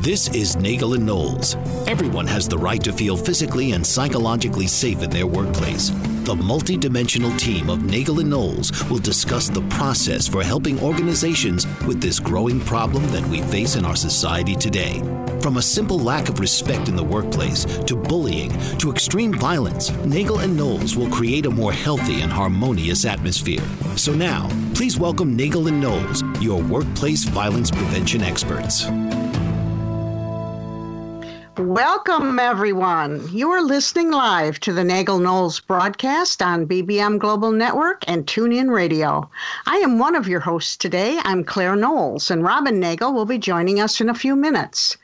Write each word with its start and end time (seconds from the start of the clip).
This 0.00 0.28
is 0.28 0.56
Nagel 0.56 0.94
and 0.94 1.04
Knowles. 1.04 1.56
Everyone 1.86 2.26
has 2.26 2.48
the 2.48 2.56
right 2.56 2.82
to 2.84 2.90
feel 2.90 3.18
physically 3.18 3.72
and 3.72 3.86
psychologically 3.86 4.66
safe 4.66 5.02
in 5.02 5.10
their 5.10 5.26
workplace. 5.26 5.90
The 6.24 6.34
multidimensional 6.34 7.38
team 7.38 7.68
of 7.68 7.82
Nagel 7.82 8.20
and 8.20 8.30
Knowles 8.30 8.72
will 8.88 8.98
discuss 8.98 9.50
the 9.50 9.60
process 9.68 10.26
for 10.26 10.42
helping 10.42 10.80
organizations 10.80 11.66
with 11.86 12.00
this 12.00 12.18
growing 12.18 12.60
problem 12.60 13.06
that 13.08 13.26
we 13.26 13.42
face 13.42 13.76
in 13.76 13.84
our 13.84 13.94
society 13.94 14.56
today. 14.56 15.00
From 15.42 15.58
a 15.58 15.62
simple 15.62 15.98
lack 15.98 16.30
of 16.30 16.40
respect 16.40 16.88
in 16.88 16.96
the 16.96 17.04
workplace 17.04 17.66
to 17.84 17.94
bullying 17.94 18.58
to 18.78 18.90
extreme 18.90 19.34
violence, 19.34 19.90
Nagel 20.06 20.38
and 20.38 20.56
Knowles 20.56 20.96
will 20.96 21.10
create 21.10 21.44
a 21.44 21.50
more 21.50 21.74
healthy 21.74 22.22
and 22.22 22.32
harmonious 22.32 23.04
atmosphere. 23.04 23.62
So 23.96 24.14
now, 24.14 24.48
please 24.74 24.98
welcome 24.98 25.36
Nagel 25.36 25.68
and 25.68 25.78
Knowles, 25.78 26.22
your 26.40 26.62
workplace 26.62 27.24
violence 27.24 27.70
prevention 27.70 28.22
experts. 28.22 28.86
Welcome, 31.82 32.38
everyone. 32.38 33.26
You 33.32 33.48
are 33.52 33.62
listening 33.62 34.10
live 34.10 34.60
to 34.60 34.72
the 34.74 34.84
Nagel 34.84 35.18
Knowles 35.18 35.60
broadcast 35.60 36.42
on 36.42 36.66
BBM 36.66 37.18
Global 37.18 37.52
Network 37.52 38.04
and 38.06 38.26
TuneIn 38.26 38.70
Radio. 38.70 39.30
I 39.64 39.76
am 39.76 39.98
one 39.98 40.14
of 40.14 40.28
your 40.28 40.40
hosts 40.40 40.76
today. 40.76 41.18
I'm 41.24 41.42
Claire 41.42 41.76
Knowles, 41.76 42.30
and 42.30 42.44
Robin 42.44 42.78
Nagel 42.80 43.14
will 43.14 43.24
be 43.24 43.38
joining 43.38 43.80
us 43.80 43.98
in 43.98 44.10
a 44.10 44.14
few 44.14 44.36
minutes. 44.36 44.98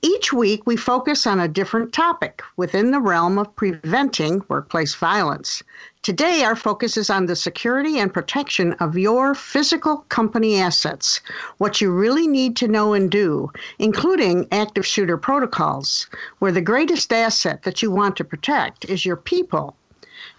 Each 0.00 0.32
week, 0.32 0.62
we 0.64 0.74
focus 0.74 1.26
on 1.26 1.38
a 1.38 1.48
different 1.48 1.92
topic 1.92 2.42
within 2.56 2.92
the 2.92 3.00
realm 3.00 3.38
of 3.38 3.54
preventing 3.54 4.42
workplace 4.48 4.94
violence. 4.94 5.62
Today, 6.02 6.42
our 6.42 6.56
focus 6.56 6.96
is 6.96 7.10
on 7.10 7.26
the 7.26 7.36
security 7.36 7.96
and 8.00 8.12
protection 8.12 8.72
of 8.80 8.98
your 8.98 9.36
physical 9.36 9.98
company 10.08 10.60
assets, 10.60 11.20
what 11.58 11.80
you 11.80 11.92
really 11.92 12.26
need 12.26 12.56
to 12.56 12.66
know 12.66 12.92
and 12.92 13.08
do, 13.08 13.52
including 13.78 14.48
active 14.50 14.84
shooter 14.84 15.16
protocols, 15.16 16.08
where 16.40 16.50
the 16.50 16.60
greatest 16.60 17.12
asset 17.12 17.62
that 17.62 17.82
you 17.82 17.92
want 17.92 18.16
to 18.16 18.24
protect 18.24 18.84
is 18.86 19.06
your 19.06 19.14
people. 19.14 19.76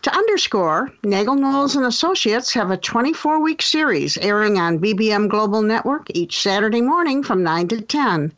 To 0.01 0.13
underscore, 0.13 0.91
Nagel 1.01 1.35
Knowles 1.35 1.77
and 1.77 1.85
Associates 1.85 2.51
have 2.53 2.69
a 2.69 2.75
24 2.75 3.41
week 3.41 3.61
series 3.61 4.17
airing 4.17 4.59
on 4.59 4.79
BBM 4.79 5.29
Global 5.29 5.61
Network 5.61 6.07
each 6.13 6.41
Saturday 6.41 6.81
morning 6.81 7.23
from 7.23 7.41
9 7.41 7.69
to 7.69 7.79
10. 7.79 8.33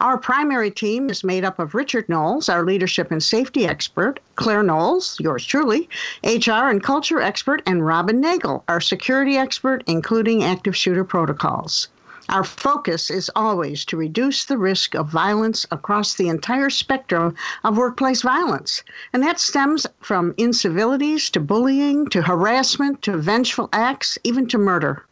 Our 0.00 0.16
primary 0.16 0.70
team 0.70 1.10
is 1.10 1.22
made 1.22 1.44
up 1.44 1.58
of 1.58 1.74
Richard 1.74 2.08
Knowles, 2.08 2.48
our 2.48 2.64
leadership 2.64 3.10
and 3.10 3.22
safety 3.22 3.66
expert, 3.66 4.18
Claire 4.34 4.62
Knowles, 4.62 5.20
yours 5.20 5.44
truly, 5.44 5.90
HR 6.24 6.70
and 6.70 6.82
culture 6.82 7.20
expert, 7.20 7.60
and 7.66 7.84
Robin 7.84 8.18
Nagel, 8.18 8.64
our 8.66 8.80
security 8.80 9.36
expert, 9.36 9.84
including 9.86 10.42
active 10.42 10.74
shooter 10.74 11.04
protocols. 11.04 11.88
Our 12.30 12.44
focus 12.44 13.10
is 13.10 13.30
always 13.36 13.84
to 13.84 13.98
reduce 13.98 14.46
the 14.46 14.56
risk 14.56 14.94
of 14.94 15.10
violence 15.10 15.66
across 15.70 16.14
the 16.14 16.30
entire 16.30 16.70
spectrum 16.70 17.34
of 17.62 17.76
workplace 17.76 18.22
violence. 18.22 18.82
And 19.12 19.22
that 19.22 19.38
stems 19.38 19.86
from 20.00 20.32
incivilities 20.38 21.28
to 21.32 21.40
bullying 21.40 22.08
to 22.08 22.22
harassment 22.22 23.02
to 23.02 23.18
vengeful 23.18 23.68
acts, 23.74 24.16
even 24.24 24.46
to 24.46 24.56
murder. 24.56 25.04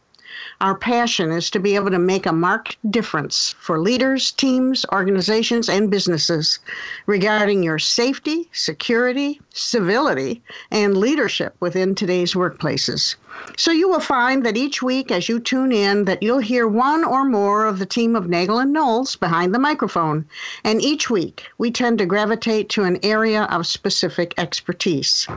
Our 0.61 0.75
passion 0.75 1.31
is 1.31 1.49
to 1.51 1.59
be 1.59 1.75
able 1.75 1.91
to 1.91 1.99
make 1.99 2.25
a 2.25 2.33
marked 2.33 2.77
difference 2.91 3.55
for 3.59 3.79
leaders, 3.79 4.31
teams, 4.31 4.85
organizations, 4.91 5.69
and 5.69 5.89
businesses 5.89 6.59
regarding 7.05 7.63
your 7.63 7.79
safety, 7.79 8.49
security, 8.51 9.39
civility, 9.59 10.41
and 10.71 10.97
leadership 10.97 11.55
within 11.59 11.93
today's 11.93 12.33
workplaces. 12.33 13.15
So 13.57 13.71
you 13.71 13.87
will 13.87 13.99
find 13.99 14.45
that 14.45 14.57
each 14.57 14.81
week 14.81 15.11
as 15.11 15.29
you 15.29 15.39
tune 15.39 15.71
in 15.71 16.05
that 16.05 16.23
you'll 16.23 16.39
hear 16.39 16.67
one 16.67 17.03
or 17.03 17.25
more 17.25 17.65
of 17.65 17.79
the 17.79 17.85
team 17.85 18.15
of 18.15 18.27
Nagel 18.27 18.59
and 18.59 18.73
Knowles 18.73 19.15
behind 19.15 19.53
the 19.53 19.59
microphone. 19.59 20.25
And 20.63 20.81
each 20.81 21.09
week 21.09 21.45
we 21.57 21.71
tend 21.71 21.99
to 21.99 22.05
gravitate 22.05 22.69
to 22.69 22.83
an 22.83 22.99
area 23.03 23.43
of 23.43 23.67
specific 23.67 24.33
expertise. 24.37 25.27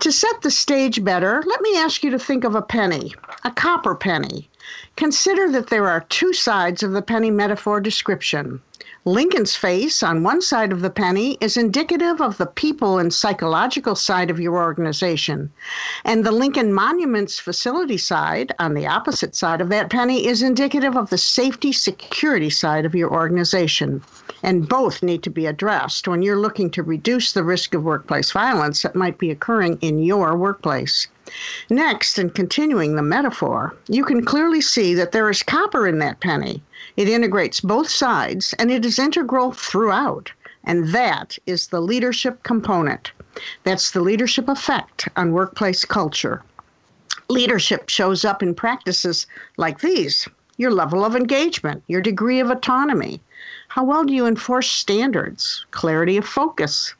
To 0.00 0.10
set 0.10 0.42
the 0.42 0.50
stage 0.50 1.04
better, 1.04 1.42
let 1.46 1.60
me 1.60 1.76
ask 1.76 2.02
you 2.02 2.10
to 2.10 2.18
think 2.18 2.44
of 2.44 2.54
a 2.54 2.62
penny, 2.62 3.14
a 3.44 3.50
copper 3.50 3.94
penny. 3.94 4.48
Consider 4.96 5.50
that 5.52 5.68
there 5.68 5.88
are 5.88 6.06
two 6.08 6.32
sides 6.32 6.82
of 6.82 6.92
the 6.92 7.02
penny 7.02 7.30
metaphor 7.30 7.80
description. 7.80 8.60
Lincoln's 9.06 9.56
face 9.56 10.02
on 10.02 10.22
one 10.22 10.42
side 10.42 10.72
of 10.72 10.82
the 10.82 10.90
penny 10.90 11.38
is 11.40 11.56
indicative 11.56 12.20
of 12.20 12.36
the 12.36 12.44
people 12.44 12.98
and 12.98 13.14
psychological 13.14 13.94
side 13.94 14.28
of 14.28 14.38
your 14.38 14.58
organization. 14.58 15.50
And 16.04 16.22
the 16.22 16.32
Lincoln 16.32 16.74
Monuments 16.74 17.38
facility 17.38 17.96
side 17.96 18.54
on 18.58 18.74
the 18.74 18.86
opposite 18.86 19.34
side 19.34 19.62
of 19.62 19.70
that 19.70 19.88
penny 19.88 20.26
is 20.26 20.42
indicative 20.42 20.98
of 20.98 21.08
the 21.08 21.16
safety 21.16 21.72
security 21.72 22.50
side 22.50 22.84
of 22.84 22.94
your 22.94 23.10
organization. 23.10 24.02
And 24.42 24.68
both 24.68 25.02
need 25.02 25.22
to 25.22 25.30
be 25.30 25.46
addressed 25.46 26.06
when 26.06 26.20
you're 26.20 26.36
looking 26.36 26.68
to 26.72 26.82
reduce 26.82 27.32
the 27.32 27.42
risk 27.42 27.72
of 27.72 27.82
workplace 27.82 28.32
violence 28.32 28.82
that 28.82 28.94
might 28.94 29.16
be 29.16 29.30
occurring 29.30 29.78
in 29.80 30.00
your 30.00 30.36
workplace. 30.36 31.08
Next, 31.68 32.18
in 32.18 32.30
continuing 32.30 32.96
the 32.96 33.02
metaphor, 33.02 33.74
you 33.88 34.04
can 34.04 34.24
clearly 34.24 34.60
see 34.60 34.94
that 34.94 35.12
there 35.12 35.30
is 35.30 35.42
copper 35.42 35.86
in 35.86 35.98
that 35.98 36.20
penny. 36.20 36.62
It 36.96 37.08
integrates 37.08 37.60
both 37.60 37.88
sides 37.88 38.54
and 38.58 38.70
it 38.70 38.84
is 38.84 38.98
integral 38.98 39.52
throughout. 39.52 40.32
And 40.64 40.88
that 40.88 41.38
is 41.46 41.68
the 41.68 41.80
leadership 41.80 42.42
component. 42.42 43.12
That's 43.64 43.90
the 43.90 44.00
leadership 44.00 44.48
effect 44.48 45.08
on 45.16 45.32
workplace 45.32 45.84
culture. 45.84 46.42
Leadership 47.28 47.88
shows 47.88 48.24
up 48.24 48.42
in 48.42 48.54
practices 48.54 49.26
like 49.56 49.80
these 49.80 50.28
your 50.60 50.70
level 50.70 51.06
of 51.06 51.16
engagement, 51.16 51.82
your 51.86 52.02
degree 52.02 52.38
of 52.38 52.50
autonomy. 52.50 53.18
How 53.68 53.82
well 53.82 54.04
do 54.04 54.12
you 54.12 54.26
enforce 54.26 54.70
standards, 54.70 55.64
clarity 55.70 56.18
of 56.18 56.26
focus, 56.26 56.92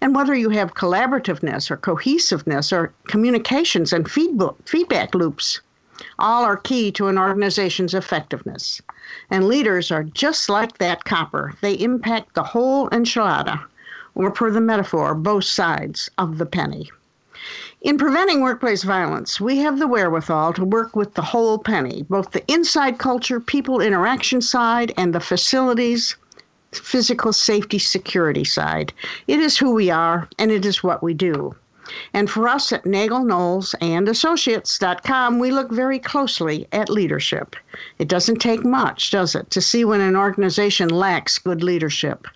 And 0.00 0.14
whether 0.14 0.34
you 0.34 0.50
have 0.50 0.74
collaborativeness 0.74 1.70
or 1.70 1.76
cohesiveness 1.76 2.72
or 2.72 2.92
communications 3.06 3.92
and 3.92 4.10
feedback 4.10 5.14
loops, 5.14 5.60
all 6.18 6.44
are 6.44 6.56
key 6.56 6.92
to 6.92 7.08
an 7.08 7.18
organization's 7.18 7.94
effectiveness. 7.94 8.82
And 9.30 9.48
leaders 9.48 9.90
are 9.90 10.04
just 10.04 10.48
like 10.48 10.78
that 10.78 11.04
copper, 11.04 11.54
they 11.62 11.72
impact 11.74 12.34
the 12.34 12.42
whole 12.42 12.90
enchilada, 12.90 13.64
or 14.14 14.30
per 14.30 14.50
the 14.50 14.60
metaphor, 14.60 15.14
both 15.14 15.44
sides 15.44 16.10
of 16.18 16.38
the 16.38 16.46
penny. 16.46 16.90
In 17.82 17.98
preventing 17.98 18.40
workplace 18.40 18.82
violence, 18.82 19.40
we 19.40 19.58
have 19.58 19.78
the 19.78 19.86
wherewithal 19.86 20.52
to 20.54 20.64
work 20.64 20.96
with 20.96 21.14
the 21.14 21.22
whole 21.22 21.58
penny, 21.58 22.04
both 22.10 22.32
the 22.32 22.44
inside 22.50 22.98
culture, 22.98 23.38
people 23.38 23.80
interaction 23.80 24.40
side, 24.40 24.92
and 24.96 25.14
the 25.14 25.20
facilities, 25.20 26.16
physical 26.78 27.32
safety, 27.32 27.78
security 27.78 28.44
side. 28.44 28.92
It 29.26 29.40
is 29.40 29.56
who 29.56 29.72
we 29.72 29.90
are, 29.90 30.28
and 30.38 30.50
it 30.50 30.64
is 30.64 30.82
what 30.82 31.02
we 31.02 31.14
do. 31.14 31.54
And 32.12 32.28
for 32.28 32.48
us 32.48 32.72
at 32.72 32.84
Nagel 32.84 33.24
Knowles 33.24 33.74
and 33.80 34.08
Associates.com, 34.08 35.38
we 35.38 35.52
look 35.52 35.70
very 35.70 35.98
closely 35.98 36.66
at 36.72 36.90
leadership. 36.90 37.54
It 37.98 38.08
doesn't 38.08 38.40
take 38.40 38.64
much, 38.64 39.10
does 39.10 39.34
it, 39.34 39.50
to 39.50 39.60
see 39.60 39.84
when 39.84 40.00
an 40.00 40.16
organization 40.16 40.88
lacks 40.88 41.38
good 41.38 41.62
leadership 41.62 42.26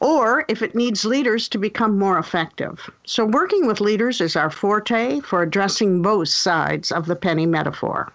or 0.00 0.44
if 0.48 0.62
it 0.62 0.74
needs 0.74 1.04
leaders 1.04 1.48
to 1.48 1.58
become 1.58 1.98
more 1.98 2.18
effective. 2.18 2.90
So, 3.04 3.24
working 3.24 3.66
with 3.66 3.80
leaders 3.80 4.20
is 4.20 4.36
our 4.36 4.50
forte 4.50 5.20
for 5.20 5.42
addressing 5.42 6.02
both 6.02 6.28
sides 6.28 6.92
of 6.92 7.06
the 7.06 7.16
penny 7.16 7.46
metaphor. 7.46 8.12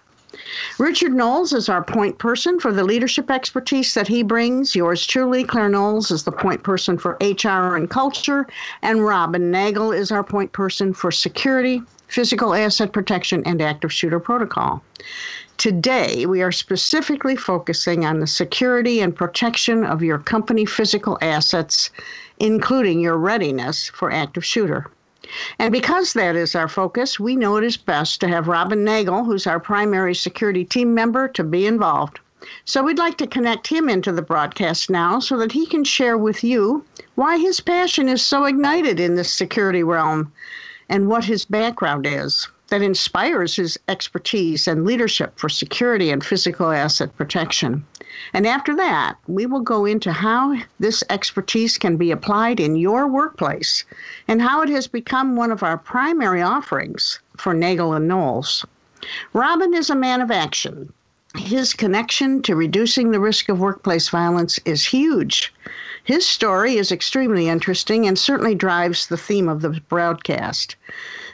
Richard 0.78 1.12
Knowles 1.12 1.52
is 1.52 1.68
our 1.68 1.82
point 1.82 2.18
person 2.18 2.58
for 2.58 2.72
the 2.72 2.84
leadership 2.84 3.30
expertise 3.30 3.94
that 3.94 4.08
he 4.08 4.22
brings. 4.22 4.74
Yours 4.74 5.06
truly, 5.06 5.44
Claire 5.44 5.68
Knowles, 5.68 6.10
is 6.10 6.24
the 6.24 6.32
point 6.32 6.62
person 6.62 6.96
for 6.98 7.18
HR 7.20 7.76
and 7.76 7.90
culture. 7.90 8.46
And 8.82 9.04
Robin 9.04 9.50
Nagel 9.50 9.92
is 9.92 10.10
our 10.10 10.24
point 10.24 10.52
person 10.52 10.94
for 10.94 11.10
security, 11.10 11.82
physical 12.08 12.54
asset 12.54 12.92
protection, 12.92 13.42
and 13.44 13.60
active 13.60 13.92
shooter 13.92 14.20
protocol. 14.20 14.82
Today, 15.58 16.26
we 16.26 16.42
are 16.42 16.50
specifically 16.50 17.36
focusing 17.36 18.04
on 18.04 18.20
the 18.20 18.26
security 18.26 19.00
and 19.00 19.14
protection 19.14 19.84
of 19.84 20.02
your 20.02 20.18
company 20.18 20.64
physical 20.64 21.18
assets, 21.20 21.90
including 22.38 23.00
your 23.00 23.16
readiness 23.16 23.88
for 23.90 24.10
active 24.10 24.44
shooter. 24.44 24.90
And 25.58 25.72
because 25.72 26.12
that 26.12 26.36
is 26.36 26.54
our 26.54 26.68
focus, 26.68 27.18
we 27.18 27.36
know 27.36 27.56
it 27.56 27.64
is 27.64 27.76
best 27.76 28.20
to 28.20 28.28
have 28.28 28.48
Robin 28.48 28.84
Nagel, 28.84 29.24
who's 29.24 29.46
our 29.46 29.60
primary 29.60 30.14
security 30.14 30.64
team 30.64 30.94
member, 30.94 31.28
to 31.28 31.44
be 31.44 31.66
involved. 31.66 32.20
So 32.64 32.82
we'd 32.82 32.98
like 32.98 33.18
to 33.18 33.26
connect 33.26 33.68
him 33.68 33.88
into 33.88 34.12
the 34.12 34.22
broadcast 34.22 34.90
now 34.90 35.20
so 35.20 35.36
that 35.38 35.52
he 35.52 35.64
can 35.64 35.84
share 35.84 36.18
with 36.18 36.42
you 36.42 36.84
why 37.14 37.38
his 37.38 37.60
passion 37.60 38.08
is 38.08 38.20
so 38.24 38.44
ignited 38.44 38.98
in 38.98 39.14
this 39.14 39.32
security 39.32 39.82
realm 39.82 40.32
and 40.88 41.08
what 41.08 41.24
his 41.24 41.44
background 41.44 42.06
is 42.06 42.48
that 42.68 42.82
inspires 42.82 43.56
his 43.56 43.78
expertise 43.88 44.66
and 44.66 44.84
leadership 44.84 45.38
for 45.38 45.48
security 45.48 46.10
and 46.10 46.24
physical 46.24 46.70
asset 46.70 47.14
protection. 47.16 47.84
And 48.34 48.46
after 48.46 48.76
that, 48.76 49.16
we 49.26 49.46
will 49.46 49.60
go 49.60 49.86
into 49.86 50.12
how 50.12 50.56
this 50.78 51.02
expertise 51.08 51.78
can 51.78 51.96
be 51.96 52.10
applied 52.10 52.60
in 52.60 52.76
your 52.76 53.06
workplace 53.06 53.84
and 54.28 54.42
how 54.42 54.60
it 54.60 54.68
has 54.68 54.86
become 54.86 55.34
one 55.34 55.50
of 55.50 55.62
our 55.62 55.78
primary 55.78 56.42
offerings 56.42 57.20
for 57.36 57.54
Nagel 57.54 57.94
and 57.94 58.06
Knowles. 58.06 58.66
Robin 59.32 59.72
is 59.72 59.88
a 59.88 59.94
man 59.94 60.20
of 60.20 60.30
action. 60.30 60.92
His 61.36 61.72
connection 61.72 62.42
to 62.42 62.54
reducing 62.54 63.10
the 63.10 63.20
risk 63.20 63.48
of 63.48 63.58
workplace 63.58 64.10
violence 64.10 64.60
is 64.66 64.84
huge. 64.84 65.54
His 66.04 66.26
story 66.26 66.76
is 66.76 66.92
extremely 66.92 67.48
interesting 67.48 68.06
and 68.06 68.18
certainly 68.18 68.54
drives 68.54 69.06
the 69.06 69.16
theme 69.16 69.48
of 69.48 69.62
the 69.62 69.80
broadcast. 69.88 70.76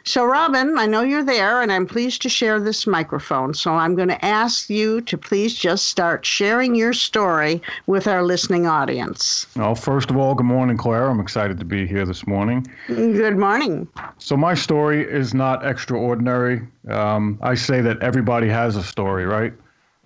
So, 0.09 0.25
Robin, 0.25 0.79
I 0.79 0.87
know 0.87 1.03
you're 1.03 1.23
there, 1.23 1.61
and 1.61 1.71
I'm 1.71 1.87
pleased 1.87 2.23
to 2.23 2.31
share 2.31 2.59
this 2.59 2.87
microphone. 2.87 3.53
So, 3.53 3.75
I'm 3.75 3.95
going 3.95 4.09
to 4.09 4.25
ask 4.25 4.71
you 4.71 5.03
to 5.03 5.19
please 5.19 5.55
just 5.55 5.85
start 5.85 6.25
sharing 6.25 6.75
your 6.75 6.95
story 6.95 7.61
with 7.87 8.07
our 8.07 8.23
listening 8.23 8.67
audience. 8.67 9.47
Well, 9.55 9.75
first 9.75 10.09
of 10.09 10.17
all, 10.17 10.35
good 10.35 10.47
morning, 10.47 10.79
Claire. 10.79 11.11
I'm 11.11 11.21
excited 11.21 11.59
to 11.59 11.67
be 11.67 11.87
here 11.87 12.07
this 12.07 12.27
morning. 12.27 12.67
Good 12.87 13.37
morning. 13.37 13.87
So, 14.17 14.35
my 14.35 14.55
story 14.55 15.03
is 15.03 15.35
not 15.35 15.63
extraordinary. 15.67 16.63
Um, 16.89 17.39
I 17.43 17.55
say 17.55 17.83
that 17.83 18.01
everybody 18.01 18.49
has 18.49 18.77
a 18.77 18.83
story, 18.83 19.27
right? 19.27 19.53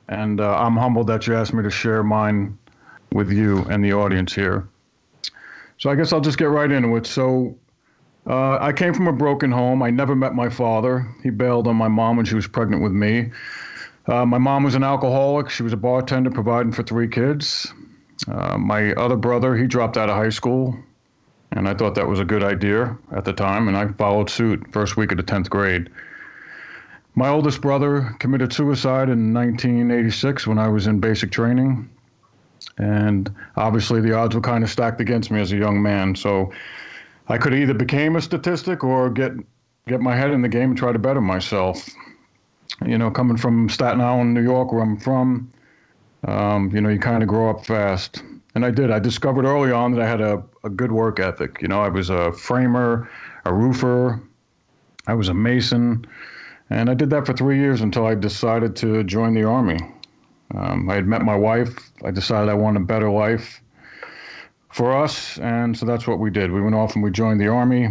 And 0.08 0.40
uh, 0.40 0.56
I'm 0.56 0.76
humbled 0.76 1.06
that 1.06 1.28
you 1.28 1.36
asked 1.36 1.54
me 1.54 1.62
to 1.62 1.70
share 1.70 2.02
mine 2.02 2.58
with 3.12 3.30
you 3.30 3.58
and 3.70 3.84
the 3.84 3.92
audience 3.92 4.34
here. 4.34 4.66
So, 5.78 5.90
I 5.90 5.94
guess 5.94 6.12
I'll 6.12 6.20
just 6.20 6.38
get 6.38 6.46
right 6.46 6.72
into 6.72 6.96
it. 6.96 7.06
So, 7.06 7.56
uh, 8.26 8.58
I 8.60 8.72
came 8.72 8.94
from 8.94 9.08
a 9.08 9.12
broken 9.12 9.50
home. 9.50 9.82
I 9.82 9.90
never 9.90 10.14
met 10.14 10.34
my 10.34 10.48
father. 10.48 11.06
He 11.22 11.30
bailed 11.30 11.66
on 11.66 11.76
my 11.76 11.88
mom 11.88 12.16
when 12.16 12.26
she 12.26 12.34
was 12.34 12.46
pregnant 12.46 12.82
with 12.82 12.92
me. 12.92 13.30
Uh, 14.06 14.26
my 14.26 14.38
mom 14.38 14.62
was 14.64 14.74
an 14.74 14.84
alcoholic. 14.84 15.50
She 15.50 15.62
was 15.62 15.72
a 15.72 15.76
bartender 15.76 16.30
providing 16.30 16.72
for 16.72 16.82
three 16.82 17.08
kids. 17.08 17.72
Uh, 18.28 18.58
my 18.58 18.92
other 18.92 19.16
brother, 19.16 19.56
he 19.56 19.66
dropped 19.66 19.96
out 19.96 20.08
of 20.08 20.16
high 20.16 20.28
school, 20.28 20.76
and 21.52 21.68
I 21.68 21.74
thought 21.74 21.94
that 21.96 22.06
was 22.06 22.20
a 22.20 22.24
good 22.24 22.44
idea 22.44 22.96
at 23.10 23.24
the 23.24 23.32
time, 23.32 23.68
and 23.68 23.76
I 23.76 23.88
followed 23.88 24.30
suit 24.30 24.72
first 24.72 24.96
week 24.96 25.10
of 25.10 25.16
the 25.16 25.24
10th 25.24 25.50
grade. 25.50 25.88
My 27.14 27.28
oldest 27.28 27.60
brother 27.60 28.14
committed 28.20 28.52
suicide 28.52 29.08
in 29.08 29.34
1986 29.34 30.46
when 30.46 30.58
I 30.58 30.68
was 30.68 30.86
in 30.86 31.00
basic 31.00 31.30
training, 31.30 31.90
and 32.78 33.32
obviously 33.56 34.00
the 34.00 34.14
odds 34.14 34.34
were 34.34 34.40
kind 34.40 34.62
of 34.64 34.70
stacked 34.70 35.00
against 35.00 35.30
me 35.30 35.40
as 35.40 35.52
a 35.52 35.56
young 35.56 35.82
man, 35.82 36.14
so 36.14 36.52
I 37.28 37.38
could 37.38 37.54
either 37.54 37.74
became 37.74 38.16
a 38.16 38.20
statistic 38.20 38.84
or 38.84 39.10
get 39.10 39.32
get 39.88 40.00
my 40.00 40.16
head 40.16 40.30
in 40.30 40.42
the 40.42 40.48
game 40.48 40.70
and 40.70 40.78
try 40.78 40.92
to 40.92 40.98
better 40.98 41.20
myself. 41.20 41.88
You 42.86 42.98
know, 42.98 43.10
coming 43.10 43.36
from 43.36 43.68
Staten 43.68 44.00
Island, 44.00 44.34
New 44.34 44.42
York, 44.42 44.72
where 44.72 44.82
I'm 44.82 44.98
from, 44.98 45.52
um, 46.26 46.70
you 46.74 46.80
know, 46.80 46.88
you 46.88 46.98
kind 46.98 47.22
of 47.22 47.28
grow 47.28 47.50
up 47.50 47.64
fast. 47.64 48.22
And 48.54 48.64
I 48.64 48.70
did. 48.70 48.90
I 48.90 48.98
discovered 48.98 49.44
early 49.44 49.72
on 49.72 49.92
that 49.92 50.02
I 50.02 50.06
had 50.06 50.20
a, 50.20 50.42
a 50.64 50.70
good 50.70 50.92
work 50.92 51.20
ethic. 51.20 51.60
You 51.62 51.68
know, 51.68 51.80
I 51.80 51.88
was 51.88 52.10
a 52.10 52.32
framer, 52.32 53.08
a 53.44 53.52
roofer, 53.52 54.20
I 55.06 55.14
was 55.14 55.28
a 55.28 55.34
mason, 55.34 56.06
and 56.70 56.90
I 56.90 56.94
did 56.94 57.10
that 57.10 57.26
for 57.26 57.32
three 57.32 57.58
years 57.58 57.80
until 57.80 58.06
I 58.06 58.14
decided 58.14 58.76
to 58.76 59.04
join 59.04 59.34
the 59.34 59.44
Army. 59.44 59.78
Um, 60.54 60.88
I 60.90 60.94
had 60.96 61.06
met 61.06 61.22
my 61.22 61.36
wife. 61.36 61.90
I 62.04 62.10
decided 62.10 62.50
I 62.50 62.54
wanted 62.54 62.82
a 62.82 62.84
better 62.84 63.10
life 63.10 63.61
for 64.72 64.96
us, 64.96 65.38
and 65.38 65.76
so 65.76 65.86
that's 65.86 66.06
what 66.06 66.18
we 66.18 66.30
did. 66.30 66.50
We 66.50 66.62
went 66.62 66.74
off 66.74 66.94
and 66.94 67.04
we 67.04 67.10
joined 67.10 67.40
the 67.40 67.48
Army. 67.48 67.88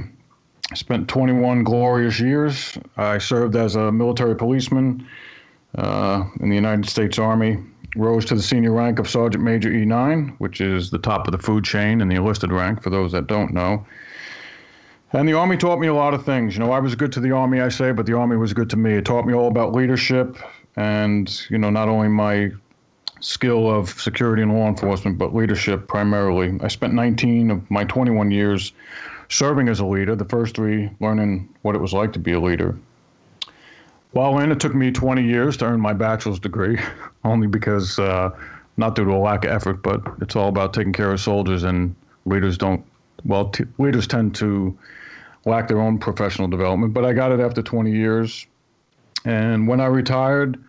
Spent 0.73 1.07
21 1.07 1.63
glorious 1.63 2.19
years. 2.19 2.77
I 2.97 3.17
served 3.17 3.55
as 3.55 3.75
a 3.75 3.91
military 3.91 4.35
policeman 4.35 5.05
uh, 5.77 6.23
in 6.39 6.49
the 6.49 6.55
United 6.55 6.87
States 6.87 7.19
Army. 7.19 7.57
Rose 7.95 8.23
to 8.25 8.35
the 8.35 8.41
senior 8.41 8.71
rank 8.71 8.99
of 8.99 9.09
Sergeant 9.09 9.43
Major 9.43 9.69
E9, 9.69 10.35
which 10.37 10.61
is 10.61 10.89
the 10.89 10.97
top 10.97 11.27
of 11.27 11.33
the 11.33 11.37
food 11.37 11.65
chain 11.65 11.99
and 11.99 12.09
the 12.09 12.15
enlisted 12.15 12.51
rank 12.51 12.81
for 12.81 12.89
those 12.89 13.11
that 13.11 13.27
don't 13.27 13.53
know. 13.53 13.85
And 15.11 15.27
the 15.27 15.33
Army 15.33 15.57
taught 15.57 15.77
me 15.77 15.87
a 15.87 15.93
lot 15.93 16.13
of 16.13 16.23
things. 16.25 16.55
You 16.55 16.61
know, 16.63 16.71
I 16.71 16.79
was 16.79 16.95
good 16.95 17.11
to 17.11 17.19
the 17.19 17.31
Army, 17.31 17.59
I 17.59 17.67
say, 17.67 17.91
but 17.91 18.05
the 18.05 18.17
Army 18.17 18.37
was 18.37 18.53
good 18.53 18.69
to 18.69 18.77
me. 18.77 18.93
It 18.93 19.03
taught 19.03 19.25
me 19.25 19.33
all 19.33 19.49
about 19.49 19.73
leadership 19.73 20.37
and, 20.77 21.45
you 21.49 21.57
know, 21.57 21.69
not 21.69 21.89
only 21.89 22.07
my 22.07 22.51
skill 23.21 23.69
of 23.69 23.89
security 23.89 24.41
and 24.41 24.53
law 24.53 24.67
enforcement, 24.67 25.17
but 25.17 25.33
leadership 25.33 25.87
primarily. 25.87 26.59
I 26.61 26.67
spent 26.67 26.93
19 26.93 27.51
of 27.51 27.71
my 27.71 27.83
21 27.85 28.31
years 28.31 28.73
serving 29.29 29.69
as 29.69 29.79
a 29.79 29.85
leader, 29.85 30.15
the 30.15 30.25
first 30.25 30.55
three 30.55 30.89
learning 30.99 31.47
what 31.61 31.75
it 31.75 31.81
was 31.81 31.93
like 31.93 32.11
to 32.13 32.19
be 32.19 32.33
a 32.33 32.39
leader. 32.39 32.77
While 34.11 34.39
in, 34.39 34.51
it 34.51 34.59
took 34.59 34.75
me 34.75 34.91
20 34.91 35.23
years 35.23 35.55
to 35.57 35.65
earn 35.65 35.79
my 35.79 35.93
bachelor's 35.93 36.39
degree, 36.39 36.77
only 37.23 37.47
because, 37.47 37.97
uh, 37.97 38.31
not 38.75 38.95
due 38.95 39.05
to 39.05 39.11
a 39.11 39.17
lack 39.17 39.45
of 39.45 39.51
effort, 39.51 39.81
but 39.81 40.01
it's 40.21 40.35
all 40.35 40.49
about 40.49 40.73
taking 40.73 40.91
care 40.91 41.11
of 41.11 41.19
soldiers, 41.21 41.63
and 41.63 41.95
leaders 42.25 42.57
don't, 42.57 42.83
well, 43.23 43.49
t- 43.49 43.63
leaders 43.77 44.07
tend 44.07 44.35
to 44.35 44.77
lack 45.45 45.67
their 45.67 45.79
own 45.79 45.97
professional 45.97 46.47
development. 46.47 46.93
But 46.93 47.05
I 47.05 47.13
got 47.13 47.31
it 47.31 47.39
after 47.39 47.61
20 47.61 47.91
years. 47.91 48.45
And 49.23 49.67
when 49.67 49.79
I 49.79 49.85
retired, 49.85 50.61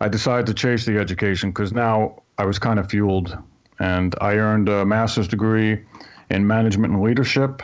I 0.00 0.08
decided 0.08 0.46
to 0.46 0.54
chase 0.54 0.84
the 0.86 0.98
education 0.98 1.50
because 1.50 1.72
now 1.72 2.22
I 2.38 2.44
was 2.44 2.58
kind 2.58 2.78
of 2.78 2.88
fueled, 2.88 3.36
and 3.80 4.14
I 4.20 4.34
earned 4.34 4.68
a 4.68 4.84
master's 4.84 5.28
degree 5.28 5.84
in 6.30 6.46
management 6.46 6.92
and 6.92 7.02
leadership 7.02 7.62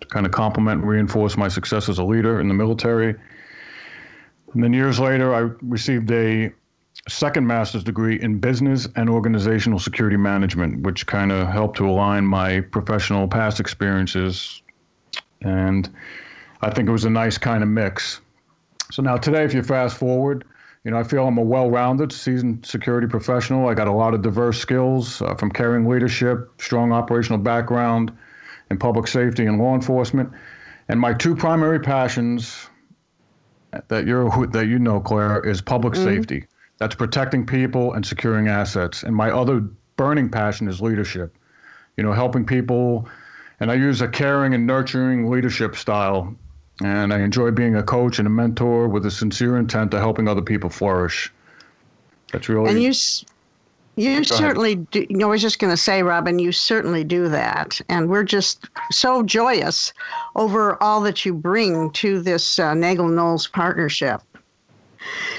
to 0.00 0.06
kind 0.08 0.26
of 0.26 0.32
complement 0.32 0.82
and 0.82 0.88
reinforce 0.88 1.36
my 1.36 1.48
success 1.48 1.88
as 1.88 1.98
a 1.98 2.04
leader 2.04 2.40
in 2.40 2.48
the 2.48 2.54
military. 2.54 3.14
And 4.52 4.62
then 4.62 4.72
years 4.72 5.00
later, 5.00 5.34
I 5.34 5.50
received 5.62 6.10
a 6.10 6.52
second 7.08 7.46
master's 7.46 7.84
degree 7.84 8.20
in 8.20 8.38
business 8.38 8.86
and 8.96 9.08
organizational 9.08 9.78
security 9.78 10.16
management, 10.16 10.82
which 10.82 11.06
kind 11.06 11.32
of 11.32 11.48
helped 11.48 11.76
to 11.78 11.88
align 11.88 12.24
my 12.24 12.60
professional 12.60 13.26
past 13.26 13.58
experiences. 13.60 14.62
And 15.42 15.88
I 16.60 16.70
think 16.70 16.88
it 16.88 16.92
was 16.92 17.04
a 17.04 17.10
nice 17.10 17.38
kind 17.38 17.62
of 17.62 17.68
mix. 17.68 18.20
So 18.92 19.02
now 19.02 19.16
today, 19.16 19.44
if 19.44 19.54
you 19.54 19.62
fast 19.62 19.96
forward, 19.96 20.44
you 20.84 20.90
know, 20.90 20.98
I 20.98 21.02
feel 21.02 21.26
I'm 21.26 21.38
a 21.38 21.42
well-rounded, 21.42 22.12
seasoned 22.12 22.64
security 22.64 23.06
professional. 23.06 23.68
I 23.68 23.74
got 23.74 23.86
a 23.86 23.92
lot 23.92 24.14
of 24.14 24.22
diverse 24.22 24.58
skills 24.58 25.20
uh, 25.20 25.34
from 25.34 25.50
caring 25.50 25.86
leadership, 25.88 26.50
strong 26.60 26.92
operational 26.92 27.38
background, 27.38 28.12
in 28.70 28.78
public 28.78 29.06
safety 29.06 29.46
and 29.46 29.58
law 29.58 29.74
enforcement. 29.74 30.30
And 30.88 30.98
my 30.98 31.12
two 31.12 31.36
primary 31.36 31.80
passions 31.80 32.68
that 33.88 34.06
you're 34.06 34.46
that 34.48 34.66
you 34.66 34.78
know, 34.78 35.00
Claire, 35.00 35.40
is 35.40 35.60
public 35.60 35.94
mm-hmm. 35.94 36.04
safety. 36.04 36.46
That's 36.78 36.94
protecting 36.94 37.46
people 37.46 37.92
and 37.92 38.04
securing 38.04 38.48
assets. 38.48 39.02
And 39.02 39.14
my 39.14 39.30
other 39.30 39.60
burning 39.96 40.30
passion 40.30 40.66
is 40.66 40.80
leadership. 40.80 41.36
You 41.96 42.04
know, 42.04 42.12
helping 42.12 42.46
people, 42.46 43.08
and 43.58 43.70
I 43.70 43.74
use 43.74 44.00
a 44.00 44.08
caring 44.08 44.54
and 44.54 44.66
nurturing 44.66 45.30
leadership 45.30 45.76
style. 45.76 46.34
And 46.82 47.12
I 47.12 47.20
enjoy 47.20 47.50
being 47.50 47.76
a 47.76 47.82
coach 47.82 48.18
and 48.18 48.26
a 48.26 48.30
mentor 48.30 48.88
with 48.88 49.04
a 49.04 49.10
sincere 49.10 49.58
intent 49.58 49.90
to 49.90 49.98
helping 49.98 50.28
other 50.28 50.42
people 50.42 50.70
flourish. 50.70 51.32
That's 52.32 52.48
really. 52.48 52.70
And 52.70 52.82
you, 52.82 52.92
you 53.96 54.24
certainly 54.24 54.76
do. 54.76 55.06
You 55.10 55.16
know, 55.18 55.26
I 55.26 55.30
was 55.30 55.42
just 55.42 55.58
going 55.58 55.72
to 55.72 55.76
say, 55.76 56.02
Robin, 56.02 56.38
you 56.38 56.52
certainly 56.52 57.04
do 57.04 57.28
that. 57.28 57.80
And 57.88 58.08
we're 58.08 58.24
just 58.24 58.66
so 58.90 59.22
joyous 59.22 59.92
over 60.36 60.82
all 60.82 61.00
that 61.02 61.24
you 61.26 61.34
bring 61.34 61.90
to 61.92 62.20
this 62.20 62.58
uh, 62.58 62.72
Nagel 62.72 63.08
Knowles 63.08 63.46
partnership. 63.46 64.22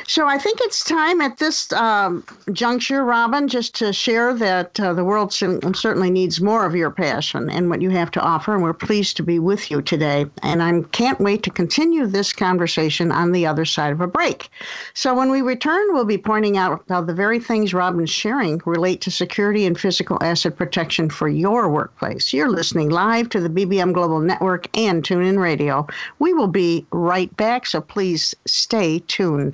So 0.08 0.28
I 0.28 0.38
think 0.38 0.60
it's 0.62 0.84
time 0.84 1.22
at 1.22 1.38
this 1.38 1.72
um, 1.74 2.26
juncture, 2.52 3.04
Robin, 3.04 3.48
just 3.48 3.76
to 3.76 3.94
share 3.94 4.34
that 4.34 4.80
uh, 4.80 4.94
the 4.94 5.06
world 5.06 5.32
certainly 5.32 6.10
needs 6.10 6.42
more 6.42 6.66
of 6.66 6.76
your 6.76 6.92
passion 6.92 7.50
and 7.50 7.70
what 7.70 7.82
you 7.82 7.90
have 7.92 8.12
to 8.12 8.22
offer. 8.22 8.54
And 8.54 8.64
we're 8.64 8.74
pleased 8.74 9.18
to 9.18 9.24
be 9.24 9.40
with 9.40 9.72
you 9.72 9.82
today. 9.82 10.26
And 10.44 10.62
I 10.62 10.82
can't 10.92 11.20
wait 11.20 11.44
to 11.44 11.50
continue 11.50 12.08
this 12.08 12.34
conversation 12.34 13.12
on 13.12 13.32
the 13.32 13.46
other 13.46 13.66
side 13.66 13.94
of 13.94 14.02
a 14.02 14.08
break. 14.08 14.50
So 14.94 15.14
when 15.14 15.32
we 15.32 15.42
return, 15.42 15.94
we'll 15.94 16.06
be 16.06 16.18
pointing 16.18 16.58
out 16.58 16.84
how 16.90 17.02
the 17.02 17.14
very 17.14 17.40
things 17.40 17.74
Robin's 17.74 18.10
sharing 18.10 18.62
relate 18.66 19.02
to 19.02 19.12
security 19.12 19.66
and 19.66 19.80
physical 19.80 20.18
asset 20.22 20.58
protection 20.58 21.10
for 21.10 21.30
your 21.30 21.70
workplace. 21.70 22.34
You're 22.34 22.50
listening 22.50 22.90
live 22.90 23.30
to 23.30 23.40
the 23.40 23.50
BBM 23.50 23.94
Global 23.94 24.20
Network 24.20 24.68
and 24.78 25.04
TuneIn 25.04 25.40
Radio. 25.40 25.88
We 26.20 26.34
will 26.34 26.48
be 26.48 26.86
right 26.92 27.36
back, 27.38 27.66
so 27.66 27.82
please 27.82 28.36
stay 28.46 29.00
tuned. 29.08 29.51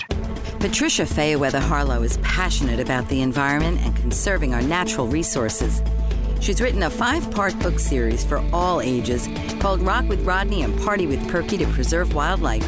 Patricia 0.59 1.03
Fayerweather 1.03 1.61
Harlow 1.61 2.03
is 2.03 2.17
passionate 2.17 2.79
about 2.79 3.07
the 3.09 3.21
environment 3.21 3.79
and 3.81 3.95
conserving 3.95 4.53
our 4.53 4.61
natural 4.61 5.07
resources. 5.07 5.81
She's 6.39 6.61
written 6.61 6.83
a 6.83 6.89
five 6.89 7.29
part 7.31 7.57
book 7.59 7.79
series 7.79 8.23
for 8.23 8.43
all 8.53 8.81
ages 8.81 9.27
called 9.59 9.81
Rock 9.81 10.07
with 10.07 10.25
Rodney 10.25 10.63
and 10.63 10.77
Party 10.81 11.07
with 11.07 11.27
Perky 11.29 11.57
to 11.57 11.67
Preserve 11.67 12.13
Wildlife, 12.13 12.65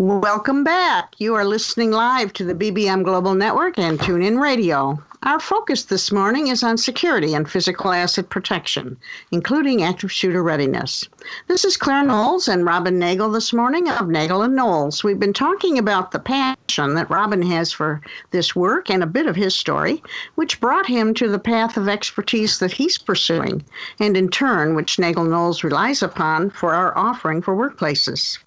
Welcome 0.00 0.62
back. 0.62 1.16
You 1.18 1.34
are 1.34 1.44
listening 1.44 1.90
live 1.90 2.32
to 2.34 2.44
the 2.44 2.54
BBM 2.54 3.02
Global 3.02 3.34
Network 3.34 3.80
and 3.80 3.98
TuneIn 3.98 4.40
Radio. 4.40 5.02
Our 5.24 5.40
focus 5.40 5.86
this 5.86 6.12
morning 6.12 6.46
is 6.46 6.62
on 6.62 6.78
security 6.78 7.34
and 7.34 7.50
physical 7.50 7.90
asset 7.90 8.30
protection, 8.30 8.96
including 9.32 9.82
active 9.82 10.12
shooter 10.12 10.40
readiness. 10.40 11.08
This 11.48 11.64
is 11.64 11.76
Claire 11.76 12.04
Knowles 12.04 12.46
and 12.46 12.64
Robin 12.64 12.96
Nagel 12.96 13.32
this 13.32 13.52
morning 13.52 13.88
of 13.88 14.06
Nagel 14.06 14.42
and 14.42 14.54
Knowles. 14.54 15.02
We've 15.02 15.18
been 15.18 15.32
talking 15.32 15.78
about 15.78 16.12
the 16.12 16.20
passion 16.20 16.94
that 16.94 17.10
Robin 17.10 17.42
has 17.42 17.72
for 17.72 18.00
this 18.30 18.54
work 18.54 18.90
and 18.90 19.02
a 19.02 19.06
bit 19.06 19.26
of 19.26 19.34
his 19.34 19.56
story, 19.56 20.00
which 20.36 20.60
brought 20.60 20.86
him 20.86 21.12
to 21.14 21.28
the 21.28 21.40
path 21.40 21.76
of 21.76 21.88
expertise 21.88 22.60
that 22.60 22.70
he's 22.70 22.98
pursuing, 22.98 23.64
and 23.98 24.16
in 24.16 24.28
turn, 24.28 24.76
which 24.76 25.00
Nagel 25.00 25.24
Knowles 25.24 25.64
relies 25.64 26.04
upon 26.04 26.50
for 26.50 26.72
our 26.72 26.96
offering 26.96 27.42
for 27.42 27.56
workplaces. 27.56 28.38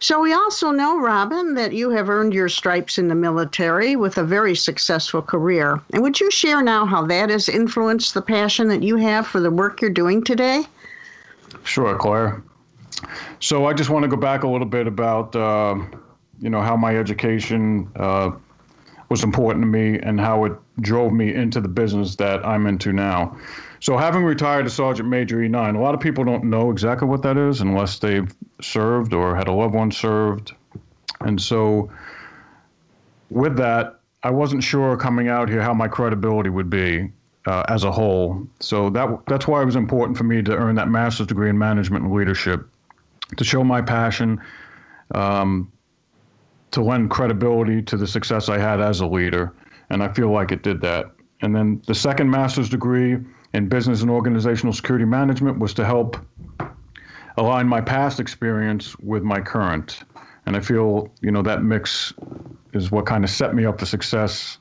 So 0.00 0.20
we 0.20 0.32
also 0.32 0.70
know, 0.70 1.00
Robin, 1.00 1.54
that 1.54 1.72
you 1.72 1.90
have 1.90 2.08
earned 2.08 2.34
your 2.34 2.48
stripes 2.48 2.98
in 2.98 3.08
the 3.08 3.14
military 3.14 3.96
with 3.96 4.18
a 4.18 4.24
very 4.24 4.54
successful 4.54 5.22
career. 5.22 5.80
And 5.92 6.02
would 6.02 6.20
you 6.20 6.30
share 6.30 6.62
now 6.62 6.84
how 6.84 7.06
that 7.06 7.30
has 7.30 7.48
influenced 7.48 8.14
the 8.14 8.22
passion 8.22 8.68
that 8.68 8.82
you 8.82 8.96
have 8.96 9.26
for 9.26 9.40
the 9.40 9.50
work 9.50 9.80
you're 9.80 9.90
doing 9.90 10.22
today? 10.22 10.64
Sure, 11.64 11.96
Claire. 11.96 12.42
So 13.40 13.66
I 13.66 13.72
just 13.72 13.90
want 13.90 14.02
to 14.04 14.08
go 14.08 14.16
back 14.16 14.42
a 14.42 14.48
little 14.48 14.66
bit 14.66 14.86
about, 14.86 15.34
uh, 15.34 15.76
you 16.40 16.50
know, 16.50 16.60
how 16.60 16.76
my 16.76 16.96
education 16.96 17.90
uh, 17.96 18.30
was 19.08 19.22
important 19.22 19.62
to 19.62 19.66
me 19.66 19.98
and 20.00 20.20
how 20.20 20.44
it 20.44 20.52
drove 20.80 21.12
me 21.12 21.32
into 21.32 21.60
the 21.60 21.68
business 21.68 22.16
that 22.16 22.44
I'm 22.44 22.66
into 22.66 22.92
now. 22.92 23.36
So, 23.84 23.98
having 23.98 24.24
retired 24.24 24.64
as 24.64 24.72
Sergeant 24.72 25.10
Major 25.10 25.36
E9, 25.36 25.76
a 25.76 25.78
lot 25.78 25.92
of 25.92 26.00
people 26.00 26.24
don't 26.24 26.44
know 26.44 26.70
exactly 26.70 27.06
what 27.06 27.20
that 27.20 27.36
is 27.36 27.60
unless 27.60 27.98
they've 27.98 28.34
served 28.62 29.12
or 29.12 29.36
had 29.36 29.46
a 29.46 29.52
loved 29.52 29.74
one 29.74 29.90
served. 29.90 30.54
And 31.20 31.38
so, 31.38 31.92
with 33.28 33.58
that, 33.58 34.00
I 34.22 34.30
wasn't 34.30 34.64
sure 34.64 34.96
coming 34.96 35.28
out 35.28 35.50
here 35.50 35.60
how 35.60 35.74
my 35.74 35.86
credibility 35.86 36.48
would 36.48 36.70
be 36.70 37.12
uh, 37.44 37.64
as 37.68 37.84
a 37.84 37.92
whole. 37.92 38.48
So 38.58 38.88
that 38.88 39.18
that's 39.26 39.46
why 39.46 39.60
it 39.60 39.66
was 39.66 39.76
important 39.76 40.16
for 40.16 40.24
me 40.24 40.40
to 40.40 40.56
earn 40.56 40.76
that 40.76 40.88
master's 40.88 41.26
degree 41.26 41.50
in 41.50 41.58
management 41.58 42.06
and 42.06 42.14
leadership, 42.14 42.66
to 43.36 43.44
show 43.44 43.62
my 43.62 43.82
passion, 43.82 44.40
um, 45.14 45.70
to 46.70 46.82
lend 46.82 47.10
credibility 47.10 47.82
to 47.82 47.98
the 47.98 48.06
success 48.06 48.48
I 48.48 48.56
had 48.56 48.80
as 48.80 49.00
a 49.00 49.06
leader, 49.06 49.52
and 49.90 50.02
I 50.02 50.10
feel 50.10 50.30
like 50.30 50.52
it 50.52 50.62
did 50.62 50.80
that. 50.80 51.12
And 51.42 51.54
then 51.54 51.82
the 51.86 51.94
second 51.94 52.30
master's 52.30 52.70
degree 52.70 53.18
in 53.54 53.68
business 53.68 54.02
and 54.02 54.10
organizational 54.10 54.72
security 54.72 55.04
management 55.04 55.60
was 55.60 55.72
to 55.74 55.84
help 55.84 56.18
align 57.36 57.66
my 57.68 57.80
past 57.80 58.18
experience 58.20 58.98
with 58.98 59.22
my 59.22 59.40
current. 59.40 60.00
And 60.46 60.56
I 60.56 60.60
feel, 60.60 61.10
you 61.22 61.30
know, 61.30 61.42
that 61.42 61.62
mix 61.62 62.12
is 62.72 62.90
what 62.90 63.06
kind 63.06 63.24
of 63.24 63.30
set 63.30 63.54
me 63.54 63.64
up 63.64 63.78
for 63.78 63.86
success 63.86 64.58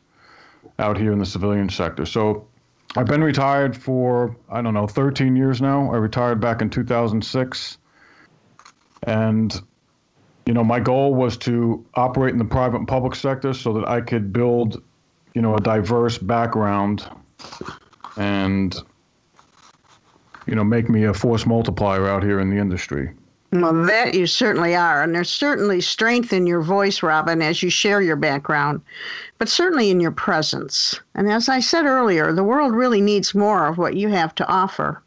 out 0.79 0.97
here 0.97 1.11
in 1.11 1.17
the 1.17 1.25
civilian 1.25 1.69
sector. 1.69 2.05
So 2.05 2.47
I've 2.95 3.07
been 3.07 3.23
retired 3.23 3.75
for, 3.75 4.37
I 4.49 4.61
don't 4.61 4.75
know, 4.75 4.87
13 4.87 5.35
years 5.35 5.59
now. 5.59 5.91
I 5.91 5.97
retired 5.97 6.39
back 6.39 6.61
in 6.61 6.69
2006. 6.69 7.77
And, 9.07 9.61
you 10.45 10.53
know, 10.53 10.63
my 10.63 10.79
goal 10.79 11.15
was 11.15 11.35
to 11.37 11.83
operate 11.95 12.33
in 12.33 12.37
the 12.37 12.45
private 12.45 12.77
and 12.77 12.87
public 12.87 13.15
sector 13.15 13.53
so 13.53 13.73
that 13.73 13.87
I 13.87 14.01
could 14.01 14.31
build, 14.31 14.81
you 15.33 15.41
know, 15.41 15.55
a 15.55 15.59
diverse 15.59 16.19
background 16.19 17.09
and 18.17 18.75
you 20.45 20.55
know, 20.55 20.63
make 20.63 20.89
me 20.89 21.05
a 21.05 21.13
force 21.13 21.45
multiplier 21.45 22.07
out 22.07 22.23
here 22.23 22.39
in 22.39 22.49
the 22.49 22.57
industry. 22.57 23.11
Well, 23.51 23.85
that 23.85 24.15
you 24.15 24.25
certainly 24.25 24.75
are. 24.75 25.03
And 25.03 25.13
there's 25.13 25.29
certainly 25.29 25.79
strength 25.79 26.33
in 26.33 26.47
your 26.47 26.61
voice, 26.61 27.03
Robin, 27.03 27.41
as 27.41 27.61
you 27.61 27.69
share 27.69 28.01
your 28.01 28.15
background, 28.15 28.81
but 29.37 29.47
certainly 29.47 29.91
in 29.91 29.99
your 29.99 30.11
presence. 30.11 30.99
And 31.13 31.31
as 31.31 31.49
I 31.49 31.59
said 31.59 31.85
earlier, 31.85 32.33
the 32.33 32.43
world 32.43 32.73
really 32.73 32.99
needs 32.99 33.35
more 33.35 33.67
of 33.67 33.77
what 33.77 33.95
you 33.95 34.09
have 34.09 34.33
to 34.35 34.47
offer. 34.47 35.01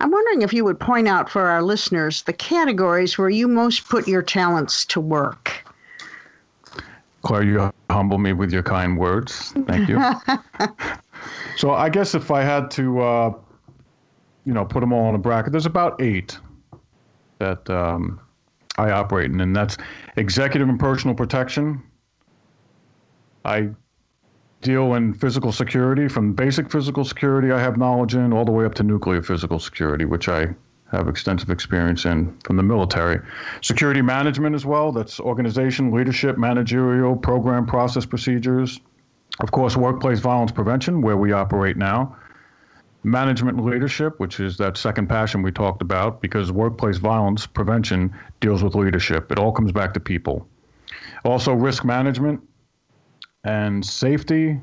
I'm 0.00 0.10
wondering 0.10 0.42
if 0.42 0.54
you 0.54 0.64
would 0.64 0.80
point 0.80 1.06
out 1.06 1.28
for 1.28 1.42
our 1.48 1.62
listeners 1.62 2.22
the 2.22 2.32
categories 2.32 3.18
where 3.18 3.30
you 3.30 3.46
most 3.46 3.88
put 3.88 4.08
your 4.08 4.22
talents 4.22 4.86
to 4.86 5.00
work. 5.00 5.52
Claire, 7.22 7.44
you 7.44 7.72
humble 7.90 8.18
me 8.18 8.32
with 8.32 8.52
your 8.52 8.62
kind 8.62 8.96
words. 8.98 9.52
Thank 9.66 9.88
you. 9.88 10.00
so 11.56 11.72
I 11.72 11.88
guess 11.88 12.14
if 12.14 12.30
I 12.30 12.42
had 12.42 12.70
to, 12.72 13.00
uh, 13.00 13.34
you 14.44 14.52
know, 14.52 14.64
put 14.64 14.80
them 14.80 14.92
all 14.92 15.08
in 15.08 15.14
a 15.14 15.18
bracket, 15.18 15.52
there's 15.52 15.66
about 15.66 16.00
eight 16.00 16.38
that 17.38 17.68
um, 17.70 18.20
I 18.78 18.90
operate 18.90 19.30
in, 19.30 19.40
and 19.40 19.54
that's 19.54 19.76
executive 20.16 20.68
and 20.68 20.78
personal 20.78 21.14
protection. 21.14 21.82
I 23.44 23.70
deal 24.60 24.94
in 24.94 25.12
physical 25.12 25.52
security, 25.52 26.08
from 26.08 26.32
basic 26.32 26.70
physical 26.70 27.04
security 27.04 27.50
I 27.50 27.60
have 27.60 27.76
knowledge 27.76 28.14
in, 28.14 28.32
all 28.32 28.44
the 28.44 28.52
way 28.52 28.64
up 28.64 28.74
to 28.74 28.82
nuclear 28.82 29.22
physical 29.22 29.58
security, 29.58 30.04
which 30.04 30.28
I 30.28 30.54
have 30.92 31.08
extensive 31.08 31.50
experience 31.50 32.04
in 32.04 32.38
from 32.44 32.56
the 32.56 32.62
military. 32.62 33.20
Security 33.62 34.02
management 34.02 34.54
as 34.54 34.64
well, 34.64 34.92
that's 34.92 35.18
organization, 35.18 35.90
leadership, 35.90 36.38
managerial, 36.38 37.16
program, 37.16 37.66
process, 37.66 38.06
procedures. 38.06 38.80
Of 39.42 39.50
course, 39.50 39.76
workplace 39.76 40.20
violence 40.20 40.52
prevention, 40.52 41.02
where 41.02 41.16
we 41.16 41.32
operate 41.32 41.76
now 41.76 42.16
management 43.04 43.58
and 43.58 43.66
leadership, 43.66 44.18
which 44.20 44.38
is 44.38 44.56
that 44.58 44.76
second 44.76 45.08
passion 45.08 45.42
we 45.42 45.50
talked 45.50 45.82
about, 45.82 46.20
because 46.20 46.52
workplace 46.52 46.98
violence 46.98 47.46
prevention 47.46 48.14
deals 48.40 48.62
with 48.62 48.76
leadership. 48.76 49.32
It 49.32 49.38
all 49.38 49.52
comes 49.52 49.72
back 49.72 49.92
to 49.94 50.00
people. 50.00 50.46
Also, 51.24 51.52
risk 51.52 51.84
management 51.84 52.40
and 53.44 53.84
safety. 53.84 54.60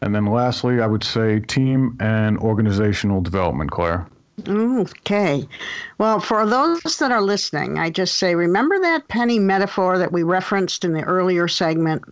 And 0.00 0.14
then 0.14 0.26
lastly, 0.26 0.80
I 0.80 0.86
would 0.86 1.04
say 1.04 1.40
team 1.40 1.96
and 2.00 2.38
organizational 2.38 3.20
development, 3.20 3.70
Claire. 3.70 4.08
Okay. 4.46 5.48
Well, 5.98 6.20
for 6.20 6.46
those 6.46 6.98
that 6.98 7.10
are 7.10 7.20
listening, 7.20 7.78
I 7.78 7.90
just 7.90 8.18
say 8.18 8.36
remember 8.36 8.78
that 8.78 9.08
penny 9.08 9.38
metaphor 9.38 9.98
that 9.98 10.12
we 10.12 10.22
referenced 10.22 10.84
in 10.84 10.92
the 10.92 11.02
earlier 11.02 11.48
segment? 11.48 12.04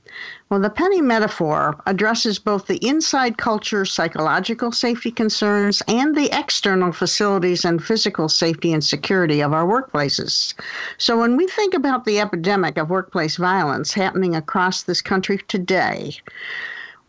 Well, 0.48 0.60
the 0.60 0.70
penny 0.70 1.00
metaphor 1.00 1.80
addresses 1.86 2.38
both 2.38 2.66
the 2.66 2.84
inside 2.84 3.38
culture 3.38 3.84
psychological 3.84 4.72
safety 4.72 5.12
concerns 5.12 5.82
and 5.86 6.16
the 6.16 6.30
external 6.36 6.90
facilities 6.90 7.64
and 7.64 7.82
physical 7.82 8.28
safety 8.28 8.72
and 8.72 8.82
security 8.82 9.40
of 9.40 9.52
our 9.52 9.66
workplaces. 9.66 10.54
So 10.98 11.18
when 11.18 11.36
we 11.36 11.46
think 11.46 11.74
about 11.74 12.04
the 12.06 12.18
epidemic 12.18 12.76
of 12.76 12.90
workplace 12.90 13.36
violence 13.36 13.92
happening 13.92 14.34
across 14.34 14.82
this 14.82 15.02
country 15.02 15.38
today, 15.46 16.16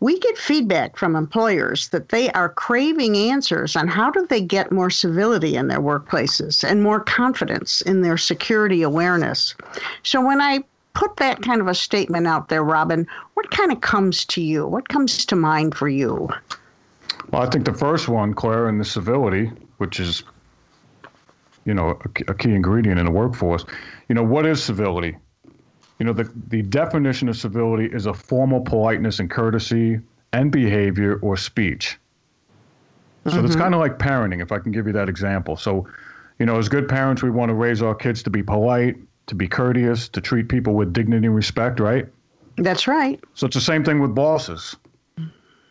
we 0.00 0.18
get 0.20 0.38
feedback 0.38 0.96
from 0.96 1.16
employers 1.16 1.88
that 1.88 2.10
they 2.10 2.30
are 2.32 2.48
craving 2.48 3.16
answers 3.16 3.74
on 3.74 3.88
how 3.88 4.10
do 4.10 4.26
they 4.26 4.40
get 4.40 4.70
more 4.70 4.90
civility 4.90 5.56
in 5.56 5.68
their 5.68 5.80
workplaces 5.80 6.62
and 6.62 6.82
more 6.82 7.00
confidence 7.00 7.80
in 7.82 8.02
their 8.02 8.16
security 8.16 8.82
awareness. 8.82 9.54
So 10.04 10.24
when 10.24 10.40
I 10.40 10.62
put 10.94 11.16
that 11.16 11.42
kind 11.42 11.60
of 11.60 11.66
a 11.66 11.74
statement 11.74 12.26
out 12.26 12.48
there, 12.48 12.62
Robin, 12.62 13.06
what 13.34 13.50
kind 13.50 13.72
of 13.72 13.80
comes 13.80 14.24
to 14.26 14.40
you? 14.40 14.66
What 14.66 14.88
comes 14.88 15.24
to 15.26 15.36
mind 15.36 15.74
for 15.74 15.88
you? 15.88 16.28
Well, 17.30 17.42
I 17.42 17.50
think 17.50 17.64
the 17.64 17.74
first 17.74 18.08
one, 18.08 18.34
Claire, 18.34 18.68
and 18.68 18.80
the 18.80 18.84
civility, 18.84 19.50
which 19.78 20.00
is, 20.00 20.22
you 21.64 21.74
know, 21.74 21.90
a, 21.90 22.30
a 22.30 22.34
key 22.34 22.54
ingredient 22.54 22.98
in 22.98 23.04
the 23.04 23.12
workforce. 23.12 23.64
You 24.08 24.14
know, 24.14 24.22
what 24.22 24.46
is 24.46 24.62
civility? 24.62 25.16
You 25.98 26.06
know, 26.06 26.12
the, 26.12 26.30
the 26.48 26.62
definition 26.62 27.28
of 27.28 27.36
civility 27.36 27.86
is 27.86 28.06
a 28.06 28.14
formal 28.14 28.60
politeness 28.60 29.18
and 29.18 29.30
courtesy 29.30 30.00
and 30.32 30.52
behavior 30.52 31.18
or 31.22 31.36
speech. 31.36 31.98
So 33.26 33.32
mm-hmm. 33.32 33.46
it's 33.46 33.56
kind 33.56 33.74
of 33.74 33.80
like 33.80 33.98
parenting, 33.98 34.42
if 34.42 34.52
I 34.52 34.58
can 34.58 34.72
give 34.72 34.86
you 34.86 34.92
that 34.92 35.08
example. 35.08 35.56
So, 35.56 35.88
you 36.38 36.46
know, 36.46 36.58
as 36.58 36.68
good 36.68 36.88
parents, 36.88 37.22
we 37.22 37.30
want 37.30 37.48
to 37.50 37.54
raise 37.54 37.82
our 37.82 37.94
kids 37.94 38.22
to 38.22 38.30
be 38.30 38.42
polite, 38.42 38.96
to 39.26 39.34
be 39.34 39.48
courteous, 39.48 40.08
to 40.10 40.20
treat 40.20 40.48
people 40.48 40.74
with 40.74 40.92
dignity 40.92 41.26
and 41.26 41.34
respect, 41.34 41.80
right? 41.80 42.06
That's 42.56 42.86
right. 42.86 43.20
So 43.34 43.46
it's 43.46 43.56
the 43.56 43.60
same 43.60 43.84
thing 43.84 44.00
with 44.00 44.14
bosses. 44.14 44.76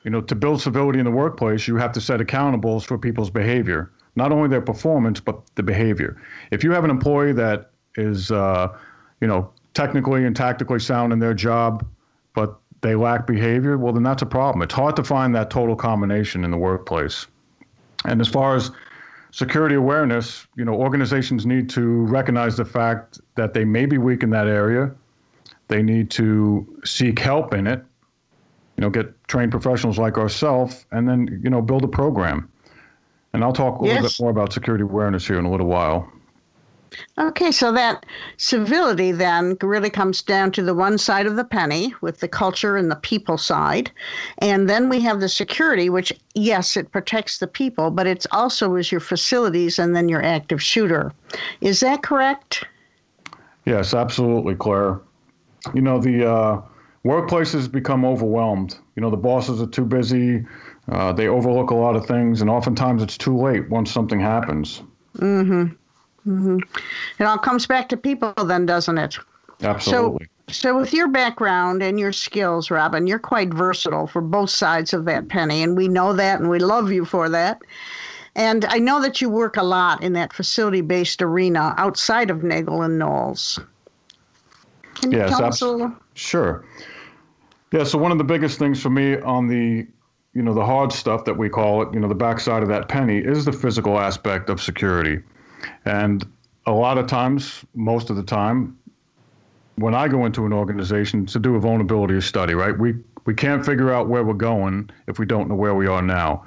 You 0.04 0.12
know, 0.12 0.22
to 0.22 0.36
build 0.36 0.62
civility 0.62 1.00
in 1.00 1.06
the 1.06 1.12
workplace, 1.12 1.68
you 1.68 1.76
have 1.78 1.92
to 1.94 2.02
set 2.02 2.20
accountables 2.20 2.86
for 2.86 2.98
people's 2.98 3.30
behavior, 3.30 3.92
not 4.16 4.32
only 4.32 4.48
their 4.48 4.62
performance, 4.62 5.20
but 5.20 5.40
the 5.56 5.64
behavior. 5.64 6.22
If 6.52 6.64
you 6.64 6.72
have 6.72 6.84
an 6.84 6.90
employee 6.90 7.34
that 7.34 7.72
is, 7.96 8.32
uh, 8.32 8.78
you 9.20 9.28
know, 9.28 9.52
technically 9.78 10.26
and 10.26 10.36
tactically 10.36 10.80
sound 10.80 11.14
in 11.14 11.20
their 11.20 11.36
job, 11.36 11.86
but 12.34 12.60
they 12.82 12.96
lack 12.96 13.28
behavior, 13.28 13.78
well, 13.78 13.94
then 13.94 14.02
that's 14.02 14.24
a 14.24 14.26
problem. 14.26 14.64
It's 14.64 14.74
hard 14.74 14.96
to 14.96 15.04
find 15.04 15.36
that 15.36 15.52
total 15.52 15.76
combination 15.76 16.44
in 16.44 16.50
the 16.50 16.58
workplace. 16.58 17.28
And 18.04 18.20
as 18.20 18.28
far 18.28 18.56
as 18.56 18.72
security 19.30 19.76
awareness, 19.76 20.48
you 20.56 20.66
know, 20.66 20.74
organizations 20.74 21.46
need 21.46 21.70
to 21.72 22.06
recognize 22.08 22.58
the 22.58 22.66
fact 22.66 23.20
that 23.36 23.54
they 23.54 23.66
may 23.66 23.86
be 23.86 24.00
weak 24.00 24.24
in 24.24 24.32
that 24.32 24.48
area. 24.48 24.92
They 25.68 25.84
need 25.84 26.10
to 26.12 26.66
seek 26.84 27.20
help 27.20 27.54
in 27.54 27.68
it, 27.68 27.86
you 28.78 28.82
know, 28.82 28.90
get 28.90 29.14
trained 29.28 29.52
professionals 29.52 30.00
like 30.00 30.18
ourselves, 30.18 30.88
and 30.92 31.08
then, 31.08 31.40
you 31.44 31.52
know, 31.52 31.62
build 31.62 31.84
a 31.84 31.88
program. 31.88 32.50
And 33.34 33.44
I'll 33.44 33.54
talk 33.54 33.80
a 33.82 33.86
yes. 33.86 33.94
little 33.94 34.10
bit 34.10 34.20
more 34.22 34.32
about 34.32 34.54
security 34.54 34.84
awareness 34.84 35.28
here 35.28 35.38
in 35.38 35.46
a 35.46 35.52
little 35.52 35.68
while. 35.68 36.12
Okay, 37.18 37.52
so 37.52 37.72
that 37.72 38.06
civility 38.38 39.12
then 39.12 39.58
really 39.62 39.90
comes 39.90 40.22
down 40.22 40.52
to 40.52 40.64
the 40.64 40.74
one 40.74 40.98
side 40.98 41.26
of 41.26 41.36
the 41.36 41.44
penny 41.44 41.94
with 42.02 42.20
the 42.20 42.28
culture 42.28 42.78
and 42.78 42.92
the 42.92 42.96
people 42.96 43.38
side. 43.38 43.92
And 44.40 44.70
then 44.70 44.90
we 44.90 45.00
have 45.02 45.20
the 45.20 45.30
security, 45.30 45.90
which, 45.90 46.14
yes, 46.36 46.78
it 46.78 46.92
protects 46.92 47.40
the 47.40 47.48
people, 47.48 47.92
but 47.92 48.08
it's 48.08 48.28
also 48.32 48.76
is 48.76 48.92
your 48.92 49.02
facilities 49.02 49.80
and 49.80 49.96
then 49.96 50.10
your 50.10 50.24
active 50.24 50.62
shooter. 50.62 51.12
Is 51.62 51.80
that 51.80 52.04
correct? 52.04 52.64
Yes, 53.66 53.94
absolutely, 53.94 54.56
Claire. 54.56 55.00
You 55.74 55.82
know, 55.82 56.00
the 56.00 56.30
uh, 56.30 56.62
workplaces 57.04 57.72
become 57.72 58.06
overwhelmed. 58.06 58.78
You 58.96 59.02
know, 59.02 59.10
the 59.10 59.18
bosses 59.18 59.62
are 59.62 59.68
too 59.68 59.86
busy, 59.86 60.46
uh, 60.90 61.12
they 61.14 61.28
overlook 61.28 61.72
a 61.72 61.76
lot 61.76 61.96
of 61.96 62.06
things, 62.06 62.42
and 62.42 62.50
oftentimes 62.50 63.04
it's 63.04 63.18
too 63.18 63.38
late 63.38 63.70
once 63.70 63.92
something 63.92 64.20
happens. 64.20 64.82
Mm 65.18 65.48
hmm. 65.48 65.76
Mm-hmm. 66.28 66.60
It 67.20 67.24
all 67.24 67.38
comes 67.38 67.66
back 67.66 67.88
to 67.90 67.98
people, 67.98 68.34
then, 68.46 68.66
doesn't 68.66 68.98
it? 68.98 69.18
Absolutely. 69.62 70.26
So, 70.50 70.54
so, 70.54 70.78
with 70.78 70.94
your 70.94 71.08
background 71.08 71.82
and 71.82 72.00
your 72.00 72.12
skills, 72.12 72.70
Robin, 72.70 73.08
you're 73.08 73.20
quite 73.20 73.54
versatile 73.54 74.08
for 74.08 74.22
both 74.22 74.50
sides 74.50 74.94
of 74.94 75.06
that 75.06 75.30
penny, 75.30 75.64
and 75.64 75.76
we 75.76 75.88
know 75.88 76.14
that, 76.14 76.40
and 76.40 76.50
we 76.50 76.60
love 76.60 76.92
you 76.92 77.06
for 77.06 77.28
that. 77.30 77.62
And 78.36 78.66
I 78.66 78.78
know 78.78 79.02
that 79.02 79.20
you 79.20 79.30
work 79.30 79.58
a 79.58 79.64
lot 79.64 80.04
in 80.04 80.14
that 80.14 80.32
facility-based 80.32 81.22
arena 81.22 81.74
outside 81.78 82.30
of 82.30 82.44
Nagel 82.44 82.84
and 82.84 83.00
Knowles. 83.00 83.60
Can 84.96 85.12
you 85.12 85.18
yes, 85.20 85.30
tell 85.30 85.46
us 85.46 85.62
a 85.62 85.68
little? 85.68 85.94
Sure. 86.14 86.64
Yeah. 87.72 87.84
So 87.84 87.98
one 87.98 88.12
of 88.12 88.18
the 88.18 88.24
biggest 88.24 88.60
things 88.60 88.82
for 88.82 88.90
me 88.90 89.18
on 89.22 89.48
the 89.48 89.88
you 90.34 90.44
know 90.44 90.54
the 90.54 90.66
hard 90.66 90.92
stuff 90.92 91.26
that 91.26 91.36
we 91.36 91.50
call 91.50 91.82
it, 91.82 91.94
you 91.94 92.00
know, 92.00 92.08
the 92.08 92.16
backside 92.16 92.62
of 92.62 92.70
that 92.70 92.88
penny 92.88 93.18
is 93.18 93.44
the 93.44 93.52
physical 93.52 94.00
aspect 94.00 94.50
of 94.50 94.62
security. 94.62 95.20
And 95.86 96.26
a 96.66 96.72
lot 96.72 96.98
of 96.98 97.08
times, 97.08 97.64
most 97.76 98.10
of 98.10 98.16
the 98.16 98.24
time, 98.24 98.78
when 99.76 99.94
I 99.94 100.08
go 100.08 100.26
into 100.26 100.46
an 100.46 100.54
organization 100.54 101.26
to 101.28 101.40
do 101.40 101.56
a 101.56 101.60
vulnerability 101.60 102.20
study, 102.22 102.56
right, 102.56 102.78
we, 102.78 102.96
we 103.26 103.34
can't 103.34 103.66
figure 103.66 103.92
out 103.92 104.10
where 104.10 104.24
we're 104.24 104.34
going 104.34 104.90
if 105.08 105.20
we 105.20 105.26
don't 105.26 105.48
know 105.48 105.56
where 105.56 105.76
we 105.76 105.88
are 105.88 106.02
now. 106.02 106.46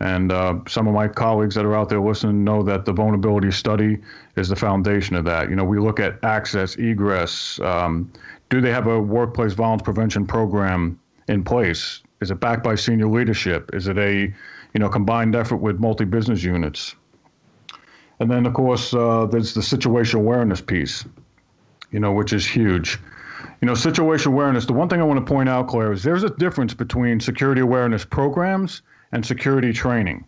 And 0.00 0.32
uh, 0.32 0.60
some 0.66 0.88
of 0.88 0.94
my 0.94 1.08
colleagues 1.08 1.54
that 1.56 1.66
are 1.66 1.76
out 1.76 1.90
there 1.90 2.00
listening 2.00 2.42
know 2.42 2.62
that 2.62 2.86
the 2.86 2.92
vulnerability 2.92 3.50
study 3.50 3.98
is 4.36 4.48
the 4.48 4.56
foundation 4.56 5.14
of 5.14 5.26
that. 5.26 5.50
You 5.50 5.56
know, 5.56 5.64
we 5.64 5.78
look 5.78 6.00
at 6.00 6.22
access, 6.24 6.76
egress. 6.76 7.60
Um, 7.60 8.10
do 8.48 8.62
they 8.62 8.70
have 8.70 8.86
a 8.86 8.98
workplace 8.98 9.52
violence 9.52 9.82
prevention 9.82 10.26
program 10.26 10.98
in 11.28 11.44
place? 11.44 12.02
Is 12.22 12.30
it 12.30 12.40
backed 12.40 12.64
by 12.64 12.76
senior 12.76 13.08
leadership? 13.08 13.70
Is 13.74 13.88
it 13.88 13.98
a, 13.98 14.32
you 14.72 14.80
know, 14.80 14.88
combined 14.88 15.36
effort 15.36 15.56
with 15.56 15.80
multi-business 15.80 16.42
units? 16.42 16.94
And 18.20 18.30
then, 18.30 18.44
of 18.44 18.52
course, 18.52 18.92
uh, 18.92 19.26
there's 19.26 19.54
the 19.54 19.62
situation 19.62 20.20
awareness 20.20 20.60
piece, 20.60 21.06
you 21.90 21.98
know, 21.98 22.12
which 22.12 22.34
is 22.34 22.46
huge. 22.46 22.98
You 23.62 23.66
know, 23.66 23.74
situation 23.74 24.32
awareness, 24.32 24.66
the 24.66 24.74
one 24.74 24.88
thing 24.90 25.00
I 25.00 25.04
want 25.04 25.24
to 25.24 25.32
point 25.32 25.48
out, 25.48 25.68
Claire, 25.68 25.92
is 25.92 26.02
there's 26.02 26.22
a 26.22 26.30
difference 26.30 26.74
between 26.74 27.18
security 27.18 27.62
awareness 27.62 28.04
programs 28.04 28.82
and 29.12 29.24
security 29.24 29.72
training. 29.72 30.24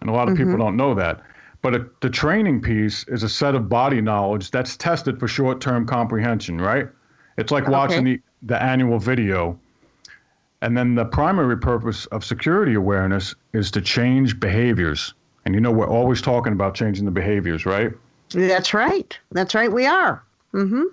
And 0.00 0.08
a 0.08 0.12
lot 0.14 0.28
of 0.28 0.34
mm-hmm. 0.34 0.44
people 0.44 0.58
don't 0.58 0.76
know 0.76 0.94
that. 0.94 1.20
But 1.62 1.74
a, 1.74 1.86
the 2.00 2.08
training 2.08 2.62
piece 2.62 3.04
is 3.08 3.22
a 3.22 3.28
set 3.28 3.54
of 3.54 3.68
body 3.68 4.00
knowledge 4.00 4.50
that's 4.50 4.78
tested 4.78 5.20
for 5.20 5.28
short 5.28 5.60
term 5.60 5.86
comprehension, 5.86 6.58
right? 6.58 6.88
It's 7.36 7.52
like 7.52 7.68
watching 7.68 8.08
okay. 8.08 8.22
the, 8.42 8.54
the 8.54 8.62
annual 8.62 8.98
video. 8.98 9.58
And 10.62 10.76
then 10.76 10.94
the 10.94 11.04
primary 11.04 11.58
purpose 11.58 12.06
of 12.06 12.24
security 12.24 12.74
awareness 12.74 13.34
is 13.52 13.70
to 13.72 13.82
change 13.82 14.40
behaviors 14.40 15.12
And 15.44 15.54
you 15.54 15.60
know, 15.60 15.70
we're 15.70 15.88
always 15.88 16.20
talking 16.20 16.52
about 16.52 16.74
changing 16.74 17.04
the 17.04 17.10
behaviors, 17.10 17.66
right? 17.66 17.92
That's 18.30 18.74
right. 18.74 19.18
That's 19.32 19.54
right. 19.54 19.72
We 19.72 19.86
are. 19.86 20.22
Mm-hmm. 20.54 20.84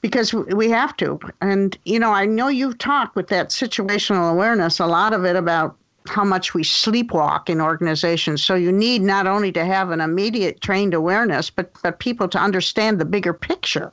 Because 0.00 0.32
we 0.32 0.70
have 0.70 0.96
to. 0.98 1.18
And, 1.40 1.76
you 1.84 1.98
know, 1.98 2.12
I 2.12 2.26
know 2.26 2.48
you've 2.48 2.78
talked 2.78 3.16
with 3.16 3.28
that 3.28 3.48
situational 3.50 4.30
awareness, 4.30 4.78
a 4.78 4.86
lot 4.86 5.12
of 5.12 5.24
it 5.24 5.34
about 5.34 5.76
how 6.06 6.24
much 6.24 6.54
we 6.54 6.62
sleepwalk 6.62 7.48
in 7.48 7.60
organizations. 7.60 8.44
So 8.44 8.54
you 8.54 8.70
need 8.70 9.02
not 9.02 9.26
only 9.26 9.50
to 9.52 9.64
have 9.64 9.90
an 9.90 10.00
immediate 10.00 10.60
trained 10.60 10.94
awareness, 10.94 11.50
but, 11.50 11.72
but 11.82 11.98
people 11.98 12.28
to 12.28 12.38
understand 12.38 13.00
the 13.00 13.04
bigger 13.04 13.32
picture. 13.32 13.92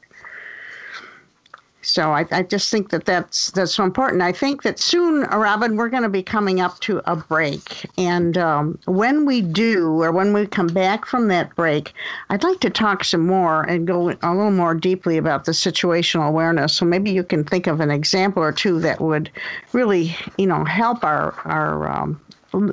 So 1.86 2.12
I, 2.12 2.26
I 2.32 2.44
just 2.44 2.72
think 2.72 2.90
that 2.90 3.06
that's 3.06 3.52
that's 3.52 3.74
so 3.74 3.84
important. 3.84 4.22
I 4.22 4.32
think 4.32 4.64
that 4.64 4.80
soon, 4.80 5.22
Robin, 5.24 5.76
we're 5.76 5.90
going 5.90 6.04
to 6.04 6.10
be 6.10 6.24
coming 6.24 6.60
up 6.60 6.80
to 6.82 7.02
a 7.10 7.16
break, 7.16 7.86
and 7.98 8.38
um, 8.38 8.80
when 8.86 9.26
we 9.26 9.42
do, 9.42 10.02
or 10.02 10.12
when 10.12 10.34
we 10.34 10.48
come 10.48 10.68
back 10.68 11.06
from 11.06 11.28
that 11.28 11.56
break, 11.56 11.94
I'd 12.30 12.44
like 12.44 12.60
to 12.62 12.70
talk 12.70 13.04
some 13.04 13.26
more 13.26 13.64
and 13.64 13.88
go 13.88 14.10
a 14.10 14.34
little 14.34 14.52
more 14.52 14.74
deeply 14.74 15.18
about 15.18 15.46
the 15.46 15.52
situational 15.52 16.28
awareness. 16.28 16.74
So 16.74 16.86
maybe 16.86 17.12
you 17.12 17.24
can 17.24 17.44
think 17.44 17.68
of 17.68 17.80
an 17.80 17.92
example 17.92 18.42
or 18.42 18.52
two 18.52 18.80
that 18.80 19.02
would 19.02 19.30
really, 19.74 20.16
you 20.38 20.48
know, 20.48 20.64
help 20.66 21.04
our 21.04 21.34
our 21.46 21.90
um, 21.90 22.20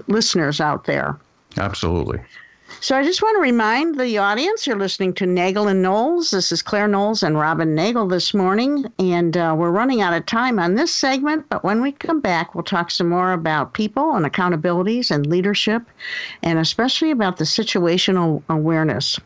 listeners 0.06 0.60
out 0.60 0.84
there. 0.84 1.18
Absolutely. 1.56 2.20
So 2.78 2.96
I 2.96 3.02
just 3.02 3.20
want 3.20 3.36
to 3.36 3.42
remind 3.42 3.98
the 3.98 4.16
audience 4.18 4.66
you're 4.66 4.78
listening 4.78 5.12
to 5.14 5.26
Nagel 5.26 5.68
and 5.68 5.82
Knowles. 5.82 6.30
This 6.30 6.50
is 6.50 6.62
Claire 6.62 6.88
Knowles 6.88 7.22
and 7.22 7.36
Robin 7.36 7.74
Nagel 7.74 8.06
this 8.06 8.32
morning, 8.32 8.90
and 8.98 9.36
uh, 9.36 9.54
we're 9.58 9.70
running 9.70 10.00
out 10.00 10.14
of 10.14 10.24
time 10.24 10.58
on 10.58 10.76
this 10.76 10.94
segment. 10.94 11.46
But 11.50 11.62
when 11.62 11.82
we 11.82 11.92
come 11.92 12.20
back, 12.20 12.54
we'll 12.54 12.64
talk 12.64 12.90
some 12.90 13.08
more 13.08 13.32
about 13.32 13.74
people 13.74 14.14
and 14.14 14.24
accountabilities 14.24 15.10
and 15.10 15.26
leadership, 15.26 15.82
and 16.42 16.58
especially 16.58 17.10
about 17.10 17.36
the 17.36 17.44
situational 17.44 18.42
awareness 18.48 19.18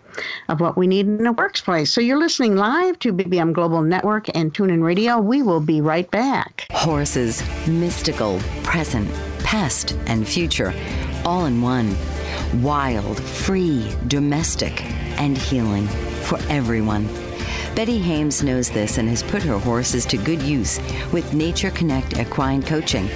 of 0.49 0.61
what 0.61 0.77
we 0.77 0.87
need 0.87 1.07
in 1.07 1.25
a 1.27 1.33
workplace. 1.33 1.93
So 1.93 2.01
you're 2.01 2.19
listening 2.19 2.57
live 2.57 2.99
to 3.01 3.13
BBM 3.13 3.53
Global 3.53 3.83
Network 3.83 4.35
and 4.35 4.53
TuneIn 4.53 4.83
Radio. 4.83 5.21
We 5.21 5.43
will 5.43 5.61
be 5.61 5.81
right 5.81 6.11
back. 6.11 6.67
Horses, 6.73 7.43
mystical, 7.69 8.41
present, 8.65 9.09
past, 9.41 9.97
and 10.07 10.27
future, 10.27 10.75
all 11.25 11.45
in 11.45 11.63
one 11.63 11.95
wild, 12.63 13.21
free, 13.21 13.91
domestic, 14.09 14.85
and 15.19 15.37
healing 15.37 15.87
for 16.23 16.39
everyone. 16.49 17.09
Betty 17.75 17.99
Hames 17.99 18.43
knows 18.43 18.71
this 18.71 18.99
and 18.99 19.09
has 19.09 19.23
put 19.25 19.43
her 19.43 19.59
horses 19.59 20.07
to 20.07 20.17
good 20.17 20.41
use 20.41 20.79
with 21.13 21.35
Nature 21.35 21.71
Connect 21.71 22.19
Equine 22.19 22.63
Coaching. 22.63 23.09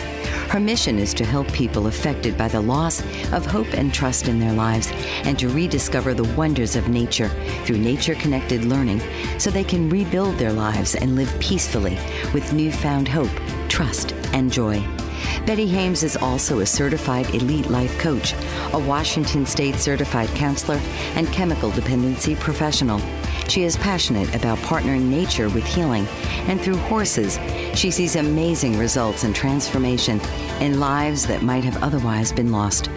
Her 0.48 0.58
mission 0.58 0.98
is 0.98 1.14
to 1.14 1.24
help 1.24 1.46
people 1.52 1.86
affected 1.86 2.36
by 2.36 2.48
the 2.48 2.60
loss 2.60 3.00
of 3.32 3.46
hope 3.46 3.72
and 3.74 3.94
trust 3.94 4.26
in 4.26 4.40
their 4.40 4.52
lives 4.52 4.90
and 5.24 5.38
to 5.38 5.48
rediscover 5.48 6.12
the 6.12 6.34
wonders 6.34 6.74
of 6.74 6.88
nature 6.88 7.28
through 7.64 7.78
nature 7.78 8.14
connected 8.14 8.64
learning 8.64 9.00
so 9.38 9.50
they 9.50 9.62
can 9.62 9.88
rebuild 9.90 10.36
their 10.38 10.52
lives 10.52 10.94
and 10.94 11.14
live 11.14 11.32
peacefully 11.38 11.96
with 12.34 12.52
newfound 12.52 13.06
hope, 13.06 13.30
trust, 13.68 14.12
and 14.32 14.50
joy. 14.50 14.82
Betty 15.46 15.66
Hames 15.66 16.02
is 16.02 16.16
also 16.16 16.60
a 16.60 16.66
certified 16.66 17.34
elite 17.34 17.70
life 17.70 17.98
coach, 17.98 18.34
a 18.72 18.78
Washington 18.78 19.46
State 19.46 19.76
certified 19.76 20.28
counselor, 20.30 20.80
and 21.14 21.32
chemical 21.32 21.70
dependency 21.70 22.36
professional. 22.36 23.00
She 23.48 23.64
is 23.64 23.76
passionate 23.76 24.34
about 24.34 24.58
partnering 24.58 25.04
nature 25.04 25.48
with 25.48 25.64
healing, 25.64 26.06
and 26.48 26.60
through 26.60 26.76
horses, 26.76 27.38
she 27.74 27.90
sees 27.90 28.16
amazing 28.16 28.78
results 28.78 29.24
and 29.24 29.34
transformation 29.34 30.20
in 30.60 30.80
lives 30.80 31.26
that 31.26 31.42
might 31.42 31.64
have 31.64 31.82
otherwise 31.82 32.32
been 32.32 32.52
lost. 32.52 32.90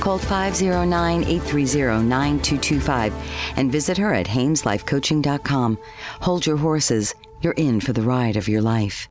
Call 0.00 0.18
509 0.18 1.24
830 1.24 2.06
9225 2.06 3.14
and 3.56 3.72
visit 3.72 3.98
her 3.98 4.14
at 4.14 4.26
HamesLifeCoaching.com. 4.26 5.78
Hold 6.20 6.46
your 6.46 6.56
horses. 6.56 7.14
You're 7.40 7.54
in 7.54 7.80
for 7.80 7.92
the 7.92 8.02
ride 8.02 8.36
of 8.36 8.48
your 8.48 8.62
life. 8.62 9.08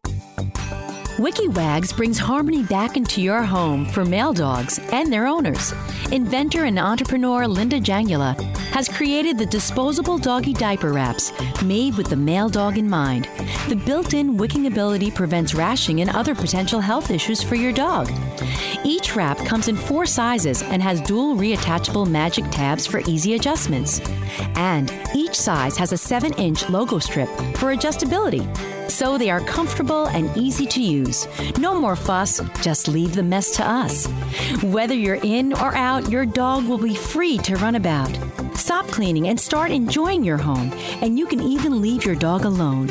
WikiWags 1.17 1.97
brings 1.97 2.19
harmony 2.19 2.61
back 2.61 2.95
into 2.95 3.23
your 3.23 3.41
home 3.41 3.87
for 3.87 4.05
male 4.05 4.33
dogs 4.33 4.77
and 4.91 5.11
their 5.11 5.25
owners. 5.25 5.73
Inventor 6.11 6.65
and 6.65 6.77
entrepreneur 6.77 7.47
Linda 7.47 7.79
Jangula 7.79 8.39
has 8.69 8.87
created 8.87 9.35
the 9.35 9.47
disposable 9.47 10.19
doggy 10.19 10.53
diaper 10.53 10.93
wraps 10.93 11.33
made 11.63 11.97
with 11.97 12.07
the 12.11 12.15
male 12.15 12.49
dog 12.49 12.77
in 12.77 12.87
mind. 12.87 13.27
The 13.67 13.81
built 13.83 14.13
in 14.13 14.37
wicking 14.37 14.67
ability 14.67 15.09
prevents 15.09 15.55
rashing 15.55 16.01
and 16.01 16.11
other 16.11 16.35
potential 16.35 16.79
health 16.79 17.09
issues 17.09 17.41
for 17.41 17.55
your 17.55 17.73
dog. 17.73 18.11
Each 18.83 19.15
wrap 19.15 19.39
comes 19.39 19.69
in 19.69 19.75
four 19.75 20.05
sizes 20.05 20.61
and 20.61 20.83
has 20.83 21.01
dual 21.01 21.35
reattachable 21.35 22.07
magic 22.07 22.45
tabs 22.51 22.85
for 22.85 23.01
easy 23.07 23.33
adjustments. 23.33 24.01
And 24.55 24.93
each 25.15 25.33
size 25.33 25.77
has 25.77 25.91
a 25.93 25.97
7 25.97 26.33
inch 26.33 26.69
logo 26.69 26.99
strip 26.99 27.29
for 27.57 27.75
adjustability 27.75 28.45
so 28.89 29.17
they 29.17 29.29
are 29.29 29.41
comfortable 29.41 30.07
and 30.07 30.35
easy 30.37 30.65
to 30.67 30.81
use. 30.81 31.27
No 31.57 31.79
more 31.79 31.95
fuss, 31.95 32.41
just 32.61 32.87
leave 32.87 33.15
the 33.15 33.23
mess 33.23 33.51
to 33.57 33.63
us. 33.63 34.07
Whether 34.63 34.95
you're 34.95 35.19
in 35.23 35.53
or 35.53 35.75
out, 35.75 36.09
your 36.09 36.25
dog 36.25 36.65
will 36.67 36.77
be 36.77 36.95
free 36.95 37.37
to 37.39 37.55
run 37.57 37.75
about. 37.75 38.11
Stop 38.55 38.87
cleaning 38.87 39.27
and 39.27 39.39
start 39.39 39.71
enjoying 39.71 40.23
your 40.23 40.37
home, 40.37 40.71
and 41.01 41.17
you 41.17 41.25
can 41.25 41.41
even 41.41 41.81
leave 41.81 42.05
your 42.05 42.15
dog 42.15 42.45
alone. 42.45 42.87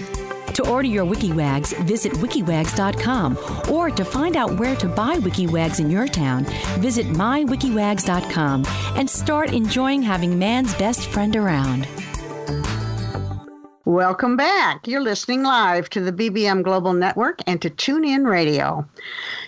To 0.55 0.67
order 0.71 0.89
your 0.89 1.05
WikiWags, 1.05 1.77
visit 1.85 2.13
wikiwags.com, 2.13 3.39
or 3.71 3.91
to 3.91 4.05
find 4.05 4.37
out 4.37 4.59
where 4.59 4.75
to 4.77 4.89
buy 4.89 5.17
WikiWags 5.17 5.81
in 5.81 5.91
your 5.91 6.07
town, 6.07 6.45
visit 6.79 7.07
mywikiwags.com 7.09 8.65
and 8.97 9.11
start 9.11 9.53
enjoying 9.53 10.01
having 10.01 10.39
man's 10.39 10.73
best 10.77 11.09
friend 11.09 11.37
around. 11.37 11.87
Welcome 13.87 14.37
back. 14.37 14.89
You're 14.89 15.01
listening 15.01 15.45
live 15.45 15.89
to 15.91 16.01
the 16.01 16.11
BBM 16.11 16.65
Global 16.65 16.93
Network 16.93 17.39
and 17.47 17.63
to 17.63 17.71
TuneIn 17.71 18.27
Radio. 18.29 18.85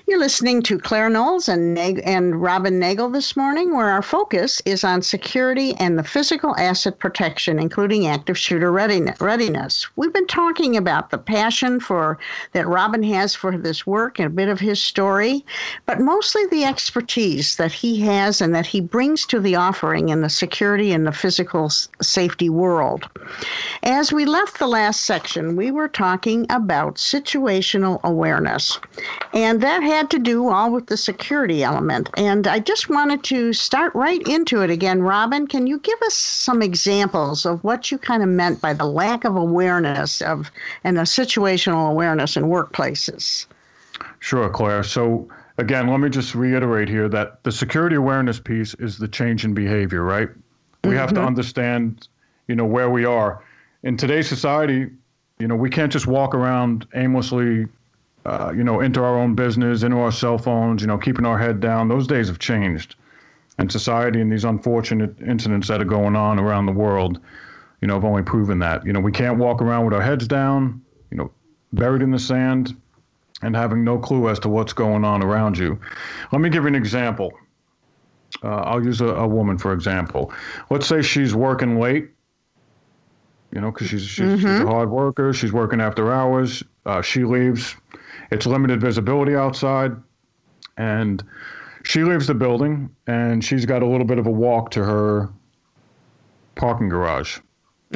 You're 0.08 0.18
listening 0.18 0.62
to 0.62 0.78
Claire 0.78 1.10
Knowles 1.10 1.50
and, 1.50 1.74
Nag- 1.74 2.00
and 2.02 2.40
Robin 2.40 2.78
Nagel 2.78 3.10
this 3.10 3.36
morning, 3.36 3.76
where 3.76 3.90
our 3.90 4.00
focus 4.00 4.62
is 4.64 4.82
on 4.82 5.02
security 5.02 5.74
and 5.74 5.98
the 5.98 6.02
physical 6.02 6.56
asset 6.56 6.98
protection, 6.98 7.58
including 7.58 8.06
active 8.06 8.38
shooter 8.38 8.72
readiness. 8.72 9.86
We've 9.96 10.12
been 10.14 10.26
talking 10.26 10.78
about 10.78 11.10
the 11.10 11.18
passion 11.18 11.78
for 11.78 12.18
that 12.52 12.66
Robin 12.66 13.02
has 13.02 13.34
for 13.34 13.58
this 13.58 13.86
work 13.86 14.18
and 14.18 14.26
a 14.26 14.30
bit 14.30 14.48
of 14.48 14.58
his 14.58 14.80
story, 14.80 15.44
but 15.84 16.00
mostly 16.00 16.46
the 16.46 16.64
expertise 16.64 17.56
that 17.56 17.70
he 17.72 18.00
has 18.00 18.40
and 18.40 18.54
that 18.54 18.66
he 18.66 18.80
brings 18.80 19.26
to 19.26 19.38
the 19.38 19.56
offering 19.56 20.08
in 20.08 20.22
the 20.22 20.30
security 20.30 20.90
and 20.90 21.06
the 21.06 21.12
physical 21.12 21.68
safety 22.00 22.48
world. 22.48 23.06
As 23.82 24.10
we 24.10 24.24
left 24.24 24.58
the 24.58 24.68
last 24.68 25.00
section, 25.00 25.54
we 25.54 25.70
were 25.70 25.86
talking 25.86 26.46
about 26.48 26.94
situational 26.94 28.02
awareness, 28.04 28.80
and 29.34 29.60
that 29.60 29.82
has 29.82 29.97
had 29.98 30.10
to 30.10 30.18
do 30.20 30.48
all 30.48 30.70
with 30.70 30.86
the 30.86 30.96
security 30.96 31.64
element. 31.64 32.08
And 32.16 32.46
I 32.46 32.60
just 32.60 32.88
wanted 32.88 33.24
to 33.24 33.52
start 33.52 33.92
right 33.96 34.22
into 34.28 34.62
it 34.62 34.70
again. 34.70 35.02
Robin, 35.02 35.48
can 35.48 35.66
you 35.66 35.80
give 35.80 36.00
us 36.02 36.14
some 36.14 36.62
examples 36.62 37.44
of 37.44 37.64
what 37.64 37.90
you 37.90 37.98
kind 37.98 38.22
of 38.22 38.28
meant 38.28 38.60
by 38.60 38.74
the 38.74 38.84
lack 38.84 39.24
of 39.24 39.34
awareness 39.34 40.22
of 40.22 40.52
and 40.84 40.98
a 40.98 41.02
situational 41.02 41.90
awareness 41.90 42.36
in 42.36 42.44
workplaces? 42.44 43.46
Sure, 44.20 44.48
Claire. 44.48 44.84
So 44.84 45.28
again, 45.58 45.88
let 45.88 45.98
me 45.98 46.08
just 46.08 46.36
reiterate 46.36 46.88
here 46.88 47.08
that 47.08 47.42
the 47.42 47.50
security 47.50 47.96
awareness 47.96 48.38
piece 48.38 48.74
is 48.74 48.98
the 48.98 49.08
change 49.08 49.44
in 49.44 49.52
behavior, 49.52 50.04
right? 50.04 50.28
We 50.84 50.90
mm-hmm. 50.90 50.98
have 50.98 51.08
to 51.10 51.16
mm-hmm. 51.16 51.26
understand, 51.26 52.06
you 52.46 52.54
know, 52.54 52.66
where 52.66 52.88
we 52.88 53.04
are. 53.04 53.42
In 53.82 53.96
today's 53.96 54.28
society, 54.28 54.90
you 55.40 55.48
know, 55.48 55.56
we 55.56 55.70
can't 55.70 55.90
just 55.90 56.06
walk 56.06 56.36
around 56.36 56.86
aimlessly 56.94 57.66
uh, 58.28 58.52
you 58.54 58.62
know, 58.62 58.80
into 58.80 59.02
our 59.02 59.18
own 59.18 59.34
business, 59.34 59.82
into 59.82 59.96
our 59.96 60.12
cell 60.12 60.36
phones, 60.36 60.82
you 60.82 60.86
know, 60.86 60.98
keeping 60.98 61.24
our 61.24 61.38
head 61.38 61.60
down. 61.60 61.88
Those 61.88 62.06
days 62.06 62.28
have 62.28 62.38
changed. 62.38 62.94
And 63.56 63.72
society 63.72 64.20
and 64.20 64.30
these 64.30 64.44
unfortunate 64.44 65.18
incidents 65.22 65.66
that 65.68 65.80
are 65.80 65.86
going 65.86 66.14
on 66.14 66.38
around 66.38 66.66
the 66.66 66.72
world, 66.72 67.20
you 67.80 67.88
know, 67.88 67.94
have 67.94 68.04
only 68.04 68.22
proven 68.22 68.58
that. 68.58 68.84
You 68.84 68.92
know, 68.92 69.00
we 69.00 69.12
can't 69.12 69.38
walk 69.38 69.62
around 69.62 69.86
with 69.86 69.94
our 69.94 70.02
heads 70.02 70.28
down, 70.28 70.82
you 71.10 71.16
know, 71.16 71.32
buried 71.72 72.02
in 72.02 72.10
the 72.10 72.18
sand 72.18 72.76
and 73.40 73.56
having 73.56 73.82
no 73.82 73.98
clue 73.98 74.28
as 74.28 74.38
to 74.40 74.50
what's 74.50 74.74
going 74.74 75.06
on 75.06 75.22
around 75.22 75.56
you. 75.56 75.80
Let 76.30 76.42
me 76.42 76.50
give 76.50 76.64
you 76.64 76.68
an 76.68 76.74
example. 76.74 77.32
Uh, 78.44 78.48
I'll 78.48 78.84
use 78.84 79.00
a, 79.00 79.06
a 79.06 79.26
woman, 79.26 79.56
for 79.56 79.72
example. 79.72 80.34
Let's 80.68 80.86
say 80.86 81.00
she's 81.00 81.34
working 81.34 81.80
late 81.80 82.10
you 83.52 83.60
know, 83.62 83.70
because 83.70 83.88
she's 83.88 84.02
she's, 84.02 84.26
mm-hmm. 84.26 84.36
she's, 84.36 84.44
a 84.44 84.48
mm-hmm. 84.48 84.68
hard 84.68 84.90
worker. 84.90 85.32
She's 85.32 85.52
working 85.52 85.80
after 85.80 86.12
hours. 86.12 86.62
Uh, 86.84 87.00
she 87.00 87.24
leaves. 87.24 87.74
It's 88.30 88.46
limited 88.46 88.80
visibility 88.80 89.34
outside, 89.34 89.92
and 90.76 91.22
she 91.84 92.04
leaves 92.04 92.26
the 92.26 92.34
building, 92.34 92.90
and 93.06 93.44
she's 93.44 93.64
got 93.64 93.82
a 93.82 93.86
little 93.86 94.06
bit 94.06 94.18
of 94.18 94.26
a 94.26 94.30
walk 94.30 94.70
to 94.72 94.84
her 94.84 95.30
parking 96.56 96.88
garage. 96.88 97.38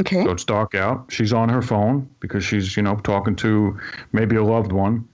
Okay. 0.00 0.24
So 0.24 0.30
it's 0.30 0.44
dark 0.44 0.74
out. 0.74 1.04
She's 1.10 1.32
on 1.32 1.48
her 1.50 1.60
phone 1.60 2.08
because 2.20 2.44
she's, 2.44 2.76
you 2.76 2.82
know, 2.82 2.96
talking 2.96 3.36
to 3.36 3.78
maybe 4.12 4.36
a 4.36 4.44
loved 4.44 4.72
one. 4.72 5.06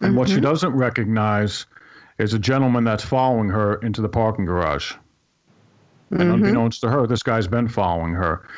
And 0.00 0.10
mm-hmm. 0.10 0.16
what 0.16 0.28
she 0.28 0.34
mm-hmm. 0.34 0.42
doesn't 0.42 0.72
recognize 0.72 1.66
is 2.18 2.34
a 2.34 2.38
gentleman 2.38 2.82
that's 2.82 3.04
following 3.04 3.48
her 3.50 3.76
into 3.76 4.02
the 4.02 4.08
parking 4.08 4.44
garage. 4.44 4.94
And 6.10 6.20
mm-hmm. 6.20 6.32
unbeknownst 6.32 6.80
to 6.80 6.88
her, 6.88 7.06
this 7.06 7.22
guy's 7.22 7.46
been 7.46 7.68
following 7.68 8.14
her. 8.14 8.48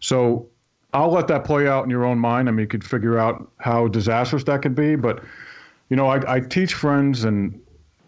So 0.00 0.48
I'll 0.94 1.10
let 1.10 1.28
that 1.28 1.44
play 1.44 1.68
out 1.68 1.84
in 1.84 1.90
your 1.90 2.04
own 2.04 2.18
mind. 2.18 2.48
I 2.48 2.52
mean, 2.52 2.60
you 2.60 2.66
could 2.66 2.84
figure 2.84 3.18
out 3.18 3.50
how 3.58 3.88
disastrous 3.88 4.44
that 4.44 4.62
could 4.62 4.74
be. 4.74 4.96
But, 4.96 5.22
you 5.88 5.96
know, 5.96 6.06
I, 6.06 6.36
I 6.36 6.40
teach 6.40 6.74
friends 6.74 7.24
and, 7.24 7.60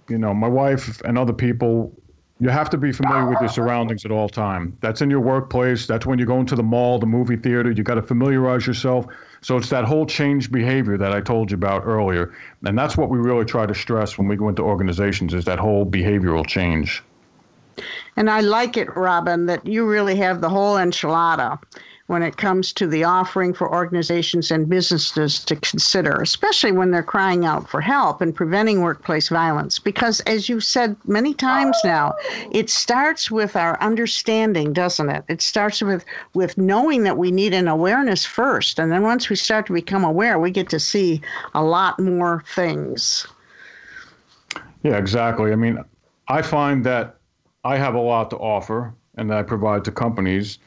you 0.08 0.18
know, 0.18 0.34
my 0.34 0.48
wife 0.48 1.00
and 1.02 1.18
other 1.18 1.32
people 1.32 1.94
you 2.40 2.48
have 2.48 2.70
to 2.70 2.78
be 2.78 2.90
familiar 2.90 3.28
with 3.28 3.38
your 3.40 3.50
surroundings 3.50 4.06
at 4.06 4.10
all 4.10 4.28
time. 4.28 4.76
That's 4.80 5.02
in 5.02 5.10
your 5.10 5.20
workplace. 5.20 5.86
That's 5.86 6.06
when 6.06 6.18
you 6.18 6.24
go 6.24 6.40
into 6.40 6.56
the 6.56 6.62
mall, 6.62 6.98
the 6.98 7.04
movie 7.04 7.36
theater. 7.36 7.70
You 7.70 7.82
got 7.82 7.96
to 7.96 8.02
familiarize 8.02 8.66
yourself. 8.66 9.06
So 9.42 9.58
it's 9.58 9.68
that 9.68 9.84
whole 9.84 10.06
change 10.06 10.50
behavior 10.50 10.96
that 10.96 11.12
I 11.12 11.20
told 11.20 11.50
you 11.50 11.56
about 11.56 11.82
earlier, 11.84 12.34
and 12.64 12.78
that's 12.78 12.96
what 12.96 13.10
we 13.10 13.18
really 13.18 13.44
try 13.44 13.66
to 13.66 13.74
stress 13.74 14.16
when 14.16 14.26
we 14.26 14.36
go 14.36 14.48
into 14.48 14.62
organizations 14.62 15.34
is 15.34 15.44
that 15.44 15.58
whole 15.58 15.84
behavioral 15.84 16.46
change. 16.46 17.02
And 18.16 18.28
I 18.28 18.40
like 18.40 18.76
it, 18.76 18.94
Robin, 18.96 19.46
that 19.46 19.66
you 19.66 19.86
really 19.86 20.16
have 20.16 20.40
the 20.40 20.48
whole 20.48 20.76
enchilada 20.76 21.58
when 22.10 22.24
it 22.24 22.36
comes 22.36 22.72
to 22.72 22.88
the 22.88 23.04
offering 23.04 23.54
for 23.54 23.72
organizations 23.72 24.50
and 24.50 24.68
businesses 24.68 25.44
to 25.44 25.54
consider, 25.54 26.20
especially 26.20 26.72
when 26.72 26.90
they're 26.90 27.04
crying 27.04 27.44
out 27.44 27.68
for 27.68 27.80
help 27.80 28.20
in 28.20 28.32
preventing 28.32 28.80
workplace 28.80 29.28
violence. 29.28 29.78
Because, 29.78 30.18
as 30.22 30.48
you've 30.48 30.64
said 30.64 30.96
many 31.06 31.32
times 31.32 31.78
now, 31.84 32.16
it 32.50 32.68
starts 32.68 33.30
with 33.30 33.54
our 33.54 33.80
understanding, 33.80 34.72
doesn't 34.72 35.08
it? 35.08 35.22
It 35.28 35.40
starts 35.40 35.82
with, 35.82 36.04
with 36.34 36.58
knowing 36.58 37.04
that 37.04 37.16
we 37.16 37.30
need 37.30 37.54
an 37.54 37.68
awareness 37.68 38.24
first. 38.24 38.80
And 38.80 38.90
then 38.90 39.02
once 39.02 39.30
we 39.30 39.36
start 39.36 39.66
to 39.66 39.72
become 39.72 40.02
aware, 40.02 40.40
we 40.40 40.50
get 40.50 40.68
to 40.70 40.80
see 40.80 41.22
a 41.54 41.62
lot 41.62 42.00
more 42.00 42.42
things. 42.56 43.24
Yeah, 44.82 44.98
exactly. 44.98 45.52
I 45.52 45.54
mean, 45.54 45.78
I 46.26 46.42
find 46.42 46.84
that 46.86 47.18
I 47.62 47.76
have 47.76 47.94
a 47.94 48.00
lot 48.00 48.30
to 48.30 48.36
offer 48.36 48.92
and 49.16 49.30
that 49.30 49.38
I 49.38 49.44
provide 49.44 49.84
to 49.84 49.92
companies 49.92 50.58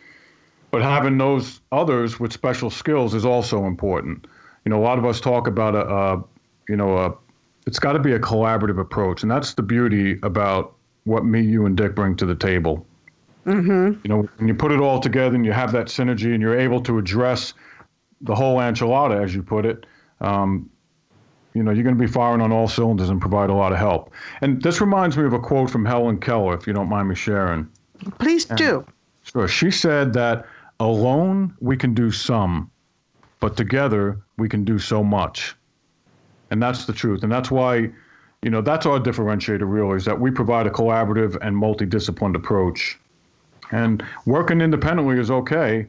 but 0.74 0.82
having 0.82 1.20
those 1.20 1.62
others 1.72 2.20
with 2.20 2.34
special 2.34 2.72
skills 2.72 3.14
is 3.14 3.26
also 3.26 3.66
important. 3.66 4.26
You 4.66 4.72
know, 4.72 4.80
a 4.80 4.82
lot 4.82 4.98
of 4.98 5.06
us 5.06 5.22
talk 5.22 5.46
about 5.46 5.76
a, 5.76 5.88
a 5.88 6.24
you 6.68 6.76
know, 6.76 6.98
a, 6.98 7.16
it's 7.68 7.78
got 7.78 7.94
to 7.94 8.00
be 8.00 8.14
a 8.14 8.20
collaborative 8.20 8.80
approach, 8.80 9.22
and 9.22 9.30
that's 9.30 9.54
the 9.54 9.62
beauty 9.62 10.18
about 10.24 10.74
what 11.04 11.26
me, 11.26 11.42
you, 11.42 11.68
and 11.68 11.78
Dick 11.78 11.94
bring 11.94 12.16
to 12.16 12.26
the 12.26 12.34
table. 12.34 12.88
Mm-hmm. 13.46 14.00
You 14.04 14.10
know, 14.10 14.28
when 14.38 14.48
you 14.48 14.56
put 14.56 14.72
it 14.72 14.80
all 14.80 15.00
together 15.00 15.36
and 15.36 15.46
you 15.46 15.52
have 15.52 15.72
that 15.74 15.90
synergy, 15.90 16.34
and 16.34 16.42
you're 16.42 16.60
able 16.60 16.82
to 16.82 16.98
address 16.98 17.54
the 18.22 18.34
whole 18.34 18.58
enchilada, 18.58 19.24
as 19.24 19.36
you 19.36 19.44
put 19.44 19.68
it. 19.68 19.86
Um, 20.22 20.72
you 21.54 21.62
know, 21.62 21.70
you're 21.70 21.84
going 21.84 21.96
to 21.96 22.04
be 22.04 22.12
firing 22.12 22.42
on 22.42 22.52
all 22.52 22.68
cylinders 22.68 23.10
and 23.10 23.22
provide 23.22 23.52
a 23.52 23.54
lot 23.54 23.74
of 23.74 23.78
help. 23.78 24.12
And 24.42 24.60
this 24.64 24.82
reminds 24.82 25.18
me 25.18 25.26
of 25.26 25.34
a 25.34 25.40
quote 25.40 25.70
from 25.70 25.86
Helen 25.86 26.20
Keller, 26.20 26.56
if 26.56 26.66
you 26.66 26.74
don't 26.74 26.90
mind 26.90 27.10
me 27.10 27.14
sharing. 27.14 27.70
Please 28.18 28.46
do. 28.46 28.84
Sure. 29.22 29.48
She 29.48 29.70
said 29.70 30.14
that 30.14 30.48
Alone, 30.84 31.56
we 31.62 31.78
can 31.78 31.94
do 31.94 32.12
some, 32.12 32.70
but 33.40 33.56
together, 33.56 34.20
we 34.38 34.50
can 34.50 34.66
do 34.66 34.78
so 34.78 35.02
much. 35.02 35.56
And 36.52 36.62
that's 36.62 36.84
the 36.84 36.92
truth. 36.92 37.24
And 37.24 37.32
that's 37.32 37.50
why, 37.50 37.90
you 38.42 38.50
know, 38.50 38.62
that's 38.62 38.86
our 38.86 39.00
differentiator, 39.00 39.62
really, 39.64 39.96
is 39.96 40.04
that 40.04 40.20
we 40.20 40.30
provide 40.30 40.68
a 40.68 40.70
collaborative 40.70 41.38
and 41.42 41.56
multidisciplined 41.56 42.36
approach. 42.36 43.00
And 43.72 44.04
working 44.26 44.60
independently 44.60 45.18
is 45.20 45.32
okay, 45.32 45.88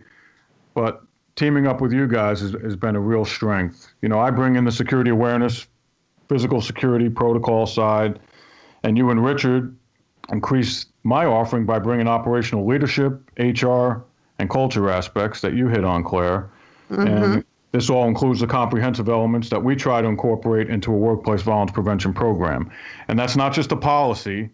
but 0.74 1.02
teaming 1.34 1.66
up 1.66 1.80
with 1.80 1.92
you 1.92 2.06
guys 2.06 2.40
has, 2.40 2.52
has 2.62 2.76
been 2.76 2.94
a 2.94 3.00
real 3.00 3.24
strength. 3.24 3.92
You 4.00 4.08
know, 4.08 4.20
I 4.20 4.30
bring 4.30 4.54
in 4.54 4.64
the 4.64 4.70
security 4.70 5.10
awareness, 5.10 5.66
physical 6.28 6.60
security 6.60 7.08
protocol 7.08 7.66
side, 7.66 8.20
and 8.84 8.96
you 8.96 9.10
and 9.10 9.24
Richard 9.24 9.76
increase 10.28 10.86
my 11.02 11.24
offering 11.24 11.66
by 11.66 11.80
bringing 11.80 12.06
operational 12.06 12.64
leadership, 12.64 13.20
HR, 13.40 14.04
and 14.38 14.50
culture 14.50 14.90
aspects 14.90 15.40
that 15.40 15.54
you 15.54 15.68
hit 15.68 15.84
on, 15.84 16.04
Claire. 16.04 16.50
Mm-hmm. 16.90 17.06
And 17.06 17.44
this 17.72 17.90
all 17.90 18.06
includes 18.06 18.40
the 18.40 18.46
comprehensive 18.46 19.08
elements 19.08 19.48
that 19.50 19.62
we 19.62 19.74
try 19.74 20.00
to 20.00 20.06
incorporate 20.06 20.70
into 20.70 20.92
a 20.92 20.96
workplace 20.96 21.42
violence 21.42 21.72
prevention 21.72 22.12
program. 22.12 22.70
And 23.08 23.18
that's 23.18 23.36
not 23.36 23.52
just 23.52 23.72
a 23.72 23.76
policy, 23.76 24.50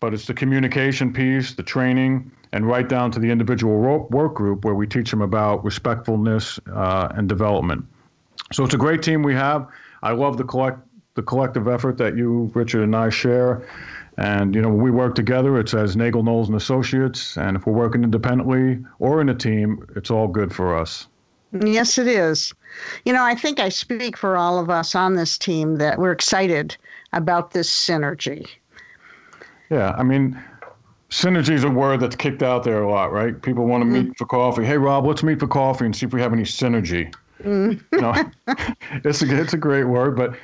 but 0.00 0.14
it's 0.14 0.26
the 0.26 0.34
communication 0.34 1.12
piece, 1.12 1.54
the 1.54 1.62
training, 1.62 2.30
and 2.52 2.66
right 2.66 2.88
down 2.88 3.10
to 3.12 3.18
the 3.18 3.30
individual 3.30 4.06
work 4.10 4.34
group 4.34 4.64
where 4.64 4.74
we 4.74 4.86
teach 4.86 5.10
them 5.10 5.22
about 5.22 5.64
respectfulness 5.64 6.60
uh, 6.72 7.08
and 7.14 7.28
development. 7.28 7.84
So 8.52 8.64
it's 8.64 8.74
a 8.74 8.78
great 8.78 9.02
team 9.02 9.22
we 9.22 9.34
have. 9.34 9.66
I 10.02 10.12
love 10.12 10.36
the 10.36 10.44
collect 10.44 10.80
the 11.14 11.22
collective 11.22 11.68
effort 11.68 11.98
that 11.98 12.16
you, 12.16 12.50
Richard, 12.54 12.84
and 12.84 12.96
I 12.96 13.10
share. 13.10 13.66
And 14.18 14.54
you 14.54 14.60
know, 14.60 14.68
when 14.68 14.82
we 14.82 14.90
work 14.90 15.14
together, 15.14 15.58
it's 15.58 15.74
as 15.74 15.96
Nagel 15.96 16.22
Knowles 16.22 16.48
and 16.48 16.56
Associates. 16.56 17.36
And 17.36 17.56
if 17.56 17.66
we're 17.66 17.72
working 17.72 18.04
independently 18.04 18.78
or 18.98 19.20
in 19.20 19.28
a 19.28 19.34
team, 19.34 19.86
it's 19.96 20.10
all 20.10 20.28
good 20.28 20.54
for 20.54 20.76
us. 20.76 21.08
Yes, 21.64 21.98
it 21.98 22.06
is. 22.06 22.52
You 23.04 23.12
know, 23.12 23.24
I 23.24 23.34
think 23.34 23.60
I 23.60 23.68
speak 23.68 24.16
for 24.16 24.36
all 24.36 24.58
of 24.58 24.70
us 24.70 24.94
on 24.94 25.14
this 25.14 25.36
team 25.36 25.76
that 25.76 25.98
we're 25.98 26.12
excited 26.12 26.76
about 27.12 27.50
this 27.50 27.70
synergy. 27.70 28.48
Yeah, 29.70 29.94
I 29.96 30.02
mean, 30.02 30.42
synergy 31.10 31.52
is 31.52 31.64
a 31.64 31.70
word 31.70 32.00
that's 32.00 32.16
kicked 32.16 32.42
out 32.42 32.64
there 32.64 32.82
a 32.82 32.90
lot, 32.90 33.12
right? 33.12 33.40
People 33.40 33.66
want 33.66 33.82
to 33.82 33.86
mm-hmm. 33.86 34.08
meet 34.08 34.18
for 34.18 34.26
coffee. 34.26 34.64
Hey, 34.64 34.78
Rob, 34.78 35.06
let's 35.06 35.22
meet 35.22 35.38
for 35.38 35.46
coffee 35.46 35.84
and 35.84 35.94
see 35.94 36.06
if 36.06 36.12
we 36.12 36.20
have 36.20 36.32
any 36.32 36.42
synergy. 36.42 37.14
Mm. 37.42 37.82
know, 38.00 38.14
it's 39.04 39.22
a 39.22 39.40
it's 39.40 39.52
a 39.52 39.58
great 39.58 39.84
word, 39.84 40.16
but 40.16 40.36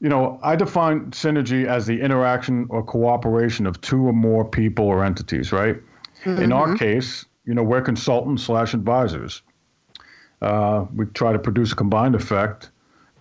you 0.00 0.08
know, 0.08 0.38
I 0.42 0.56
define 0.56 1.10
synergy 1.10 1.66
as 1.66 1.86
the 1.86 2.00
interaction 2.00 2.66
or 2.68 2.82
cooperation 2.82 3.66
of 3.66 3.80
two 3.80 4.06
or 4.06 4.12
more 4.12 4.44
people 4.44 4.84
or 4.84 5.04
entities, 5.04 5.52
right? 5.52 5.76
Mm-hmm. 6.24 6.42
In 6.42 6.52
our 6.52 6.66
mm-hmm. 6.66 6.76
case, 6.76 7.24
you 7.44 7.54
know, 7.54 7.62
we're 7.62 7.80
consultants 7.80 8.42
slash 8.42 8.74
advisors. 8.74 9.42
Uh, 10.42 10.84
we 10.94 11.06
try 11.06 11.32
to 11.32 11.38
produce 11.38 11.72
a 11.72 11.76
combined 11.76 12.14
effect 12.14 12.70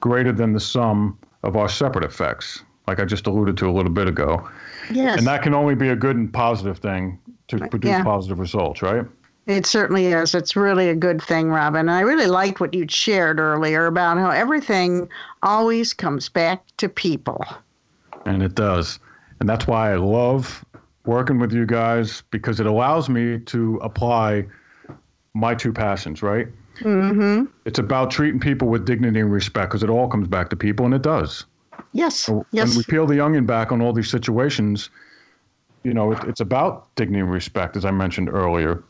greater 0.02 0.34
than 0.34 0.52
the 0.52 0.60
sum 0.60 1.18
of 1.44 1.56
our 1.56 1.70
separate 1.70 2.04
effects, 2.04 2.64
like 2.88 3.00
I 3.00 3.06
just 3.06 3.26
alluded 3.28 3.56
to 3.58 3.70
a 3.70 3.72
little 3.72 3.92
bit 3.92 4.08
ago. 4.08 4.48
Yes. 4.92 5.18
And 5.18 5.28
that 5.28 5.42
can 5.42 5.54
only 5.54 5.76
be 5.76 5.90
a 5.90 5.96
good 5.96 6.18
and 6.18 6.32
positive 6.32 6.80
thing 6.80 7.20
to 7.48 7.60
produce 7.70 7.90
yeah. 7.90 8.04
positive 8.04 8.40
results, 8.40 8.82
right? 8.82 9.06
It 9.48 9.66
certainly 9.66 10.08
is. 10.08 10.34
It's 10.34 10.56
really 10.56 10.90
a 10.90 10.96
good 10.96 11.22
thing, 11.22 11.50
Robin. 11.50 11.82
And 11.82 11.92
I 11.92 12.02
really 12.02 12.28
liked 12.28 12.60
what 12.60 12.74
you 12.74 12.88
shared 12.90 13.40
earlier 13.40 13.86
about 13.86 14.18
how 14.18 14.32
everything 14.32 15.08
always 15.44 15.94
comes 15.94 16.30
back 16.30 16.64
to 16.78 16.90
people. 16.90 17.46
And 18.26 18.42
it 18.42 18.56
does. 18.56 19.00
And 19.40 19.48
that's 19.48 19.68
why 19.68 19.92
I 19.92 19.98
love 19.98 20.66
working 21.06 21.38
with 21.38 21.54
you 21.54 21.66
guys 21.66 22.24
because 22.32 22.60
it 22.60 22.66
allows 22.66 23.08
me 23.10 23.40
to 23.40 23.78
apply 23.84 24.48
my 25.36 25.54
two 25.54 25.72
passions, 25.72 26.24
right? 26.24 26.48
Mm-hmm. 26.80 27.46
It's 27.66 27.80
about 27.80 28.12
treating 28.12 28.40
people 28.40 28.68
with 28.68 28.86
dignity 28.86 29.20
and 29.20 29.32
respect 29.32 29.70
because 29.70 29.84
it 29.84 29.90
all 29.90 30.08
comes 30.08 30.28
back 30.28 30.50
to 30.50 30.56
people, 30.56 30.86
and 30.86 30.94
it 30.94 31.04
does. 31.04 31.46
Yes. 31.94 32.16
So 32.16 32.46
yes. 32.52 32.70
When 32.70 32.78
we 32.78 32.84
peel 32.84 33.06
the 33.06 33.20
onion 33.20 33.46
back 33.46 33.72
on 33.72 33.82
all 33.82 33.94
these 33.94 34.10
situations, 34.10 34.90
you 35.84 35.94
know, 35.94 36.12
it, 36.12 36.24
it's 36.26 36.42
about 36.42 36.94
dignity 36.96 37.22
and 37.22 37.32
respect, 37.32 37.78
as 37.78 37.86
I 37.86 37.92
mentioned 37.92 38.30
earlier. 38.30 38.84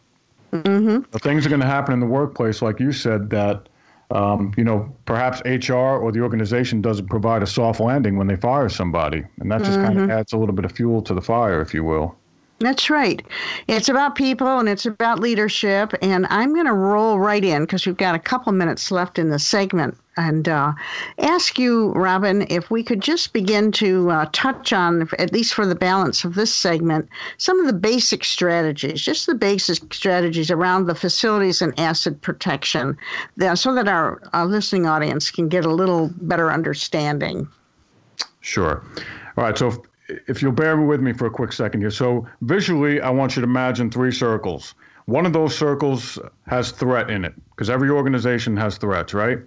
Mm-hmm. 0.63 1.17
Things 1.17 1.45
are 1.45 1.49
going 1.49 1.61
to 1.61 1.67
happen 1.67 1.93
in 1.93 1.99
the 1.99 2.05
workplace, 2.05 2.61
like 2.61 2.79
you 2.79 2.91
said, 2.91 3.29
that 3.29 3.69
um, 4.11 4.53
you 4.55 4.63
know 4.63 4.95
perhaps 5.05 5.41
HR 5.45 5.73
or 5.73 6.11
the 6.11 6.21
organization 6.21 6.81
doesn't 6.81 7.07
provide 7.07 7.41
a 7.41 7.47
soft 7.47 7.79
landing 7.79 8.17
when 8.17 8.27
they 8.27 8.35
fire 8.35 8.69
somebody, 8.69 9.23
and 9.39 9.51
that 9.51 9.59
just 9.59 9.71
mm-hmm. 9.71 9.85
kind 9.85 9.99
of 9.99 10.09
adds 10.09 10.33
a 10.33 10.37
little 10.37 10.55
bit 10.55 10.65
of 10.65 10.71
fuel 10.71 11.01
to 11.03 11.13
the 11.13 11.21
fire, 11.21 11.61
if 11.61 11.73
you 11.73 11.83
will. 11.83 12.15
That's 12.59 12.89
right. 12.89 13.21
It's 13.67 13.89
about 13.89 14.15
people 14.15 14.59
and 14.59 14.69
it's 14.69 14.85
about 14.85 15.19
leadership. 15.19 15.93
And 16.01 16.25
I'm 16.29 16.53
going 16.53 16.67
to 16.67 16.73
roll 16.73 17.19
right 17.19 17.43
in 17.43 17.63
because 17.63 17.85
we've 17.85 17.97
got 17.97 18.15
a 18.15 18.19
couple 18.19 18.53
minutes 18.53 18.91
left 18.91 19.19
in 19.19 19.29
the 19.29 19.39
segment 19.39 19.97
and 20.15 20.47
uh, 20.47 20.71
ask 21.19 21.59
you, 21.59 21.91
Robin, 21.91 22.47
if 22.49 22.71
we 22.71 22.81
could 22.81 23.01
just 23.01 23.33
begin 23.33 23.73
to 23.73 24.09
uh, 24.09 24.29
touch 24.31 24.71
on, 24.71 25.09
at 25.19 25.33
least 25.33 25.53
for 25.53 25.65
the 25.65 25.75
balance 25.75 26.23
of 26.23 26.35
this 26.35 26.53
segment, 26.53 27.09
some 27.37 27.59
of 27.59 27.67
the 27.67 27.73
basic 27.73 28.23
strategies, 28.23 29.01
just 29.01 29.25
the 29.25 29.35
basic 29.35 29.93
strategies 29.93 30.49
around 30.49 30.85
the 30.85 30.95
facilities 30.95 31.61
and 31.61 31.77
asset 31.77 32.21
protection, 32.21 32.97
so 33.55 33.75
that 33.75 33.89
our, 33.89 34.21
our 34.31 34.45
listening 34.45 34.85
audience 34.85 35.29
can 35.29 35.49
get 35.49 35.65
a 35.65 35.73
little 35.73 36.09
better 36.21 36.49
understanding. 36.49 37.45
Sure. 38.39 38.81
All 39.37 39.43
right. 39.43 39.57
So, 39.57 39.83
if, 40.07 40.41
you'll 40.41 40.51
bear 40.51 40.79
with 40.79 41.01
me 41.01 41.13
for 41.13 41.25
a 41.25 41.31
quick 41.31 41.51
second 41.51 41.81
here. 41.81 41.91
So, 41.91 42.27
visually, 42.41 43.01
I 43.01 43.09
want 43.09 43.35
you 43.35 43.41
to 43.41 43.47
imagine 43.47 43.89
three 43.89 44.11
circles. 44.11 44.75
One 45.05 45.25
of 45.25 45.33
those 45.33 45.55
circles 45.55 46.17
has 46.47 46.71
threat 46.71 47.09
in 47.09 47.25
it 47.25 47.33
because 47.51 47.69
every 47.69 47.89
organization 47.89 48.57
has 48.57 48.77
threats, 48.77 49.13
right? 49.13 49.39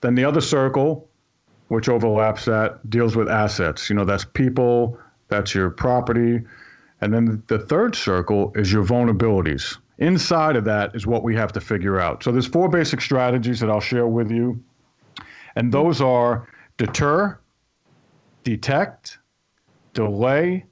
Then 0.00 0.14
the 0.14 0.24
other 0.24 0.40
circle, 0.40 1.08
which 1.68 1.88
overlaps 1.88 2.44
that, 2.44 2.88
deals 2.90 3.16
with 3.16 3.28
assets. 3.28 3.88
You 3.88 3.96
know, 3.96 4.04
that's 4.04 4.24
people, 4.24 4.98
that's 5.28 5.54
your 5.54 5.70
property. 5.70 6.42
And 7.00 7.12
then 7.12 7.42
the 7.48 7.58
third 7.58 7.96
circle 7.96 8.52
is 8.54 8.72
your 8.72 8.84
vulnerabilities. 8.84 9.78
Inside 9.98 10.56
of 10.56 10.64
that 10.64 10.94
is 10.94 11.06
what 11.06 11.22
we 11.22 11.34
have 11.36 11.52
to 11.52 11.60
figure 11.60 12.00
out. 12.00 12.22
So 12.22 12.30
there's 12.30 12.46
four 12.46 12.68
basic 12.68 13.00
strategies 13.00 13.60
that 13.60 13.70
I'll 13.70 13.80
share 13.80 14.06
with 14.06 14.30
you. 14.30 14.62
And 15.56 15.72
those 15.72 16.00
are 16.00 16.48
deter, 16.76 17.38
detect, 18.44 19.18
delay, 19.94 20.64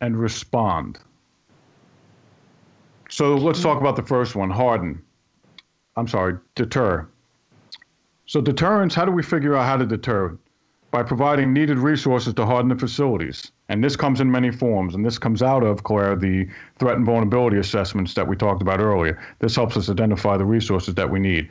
and 0.00 0.18
respond. 0.18 0.98
So 3.08 3.36
let's 3.36 3.62
talk 3.62 3.80
about 3.80 3.96
the 3.96 4.02
first 4.02 4.34
one 4.34 4.50
harden. 4.50 5.02
I'm 5.96 6.08
sorry, 6.08 6.38
deter. 6.54 7.06
So, 8.26 8.40
deterrence, 8.40 8.94
how 8.94 9.04
do 9.04 9.12
we 9.12 9.22
figure 9.22 9.54
out 9.54 9.66
how 9.66 9.76
to 9.76 9.84
deter? 9.84 10.38
By 10.90 11.02
providing 11.02 11.52
needed 11.52 11.78
resources 11.78 12.34
to 12.34 12.46
harden 12.46 12.68
the 12.68 12.76
facilities. 12.76 13.52
And 13.68 13.82
this 13.82 13.96
comes 13.96 14.20
in 14.20 14.30
many 14.30 14.50
forms. 14.50 14.94
And 14.94 15.04
this 15.04 15.18
comes 15.18 15.42
out 15.42 15.62
of, 15.62 15.84
Claire, 15.84 16.16
the 16.16 16.48
threat 16.78 16.96
and 16.96 17.04
vulnerability 17.04 17.58
assessments 17.58 18.14
that 18.14 18.26
we 18.26 18.36
talked 18.36 18.62
about 18.62 18.80
earlier. 18.80 19.20
This 19.38 19.56
helps 19.56 19.76
us 19.76 19.90
identify 19.90 20.36
the 20.36 20.44
resources 20.44 20.94
that 20.94 21.10
we 21.10 21.20
need. 21.20 21.50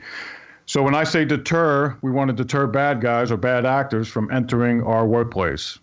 So, 0.66 0.82
when 0.82 0.94
I 0.94 1.04
say 1.04 1.24
deter, 1.24 1.96
we 2.02 2.10
want 2.10 2.28
to 2.28 2.34
deter 2.34 2.66
bad 2.66 3.00
guys 3.00 3.30
or 3.30 3.36
bad 3.36 3.64
actors 3.64 4.08
from 4.08 4.30
entering 4.32 4.82
our 4.82 5.06
workplace. 5.06 5.78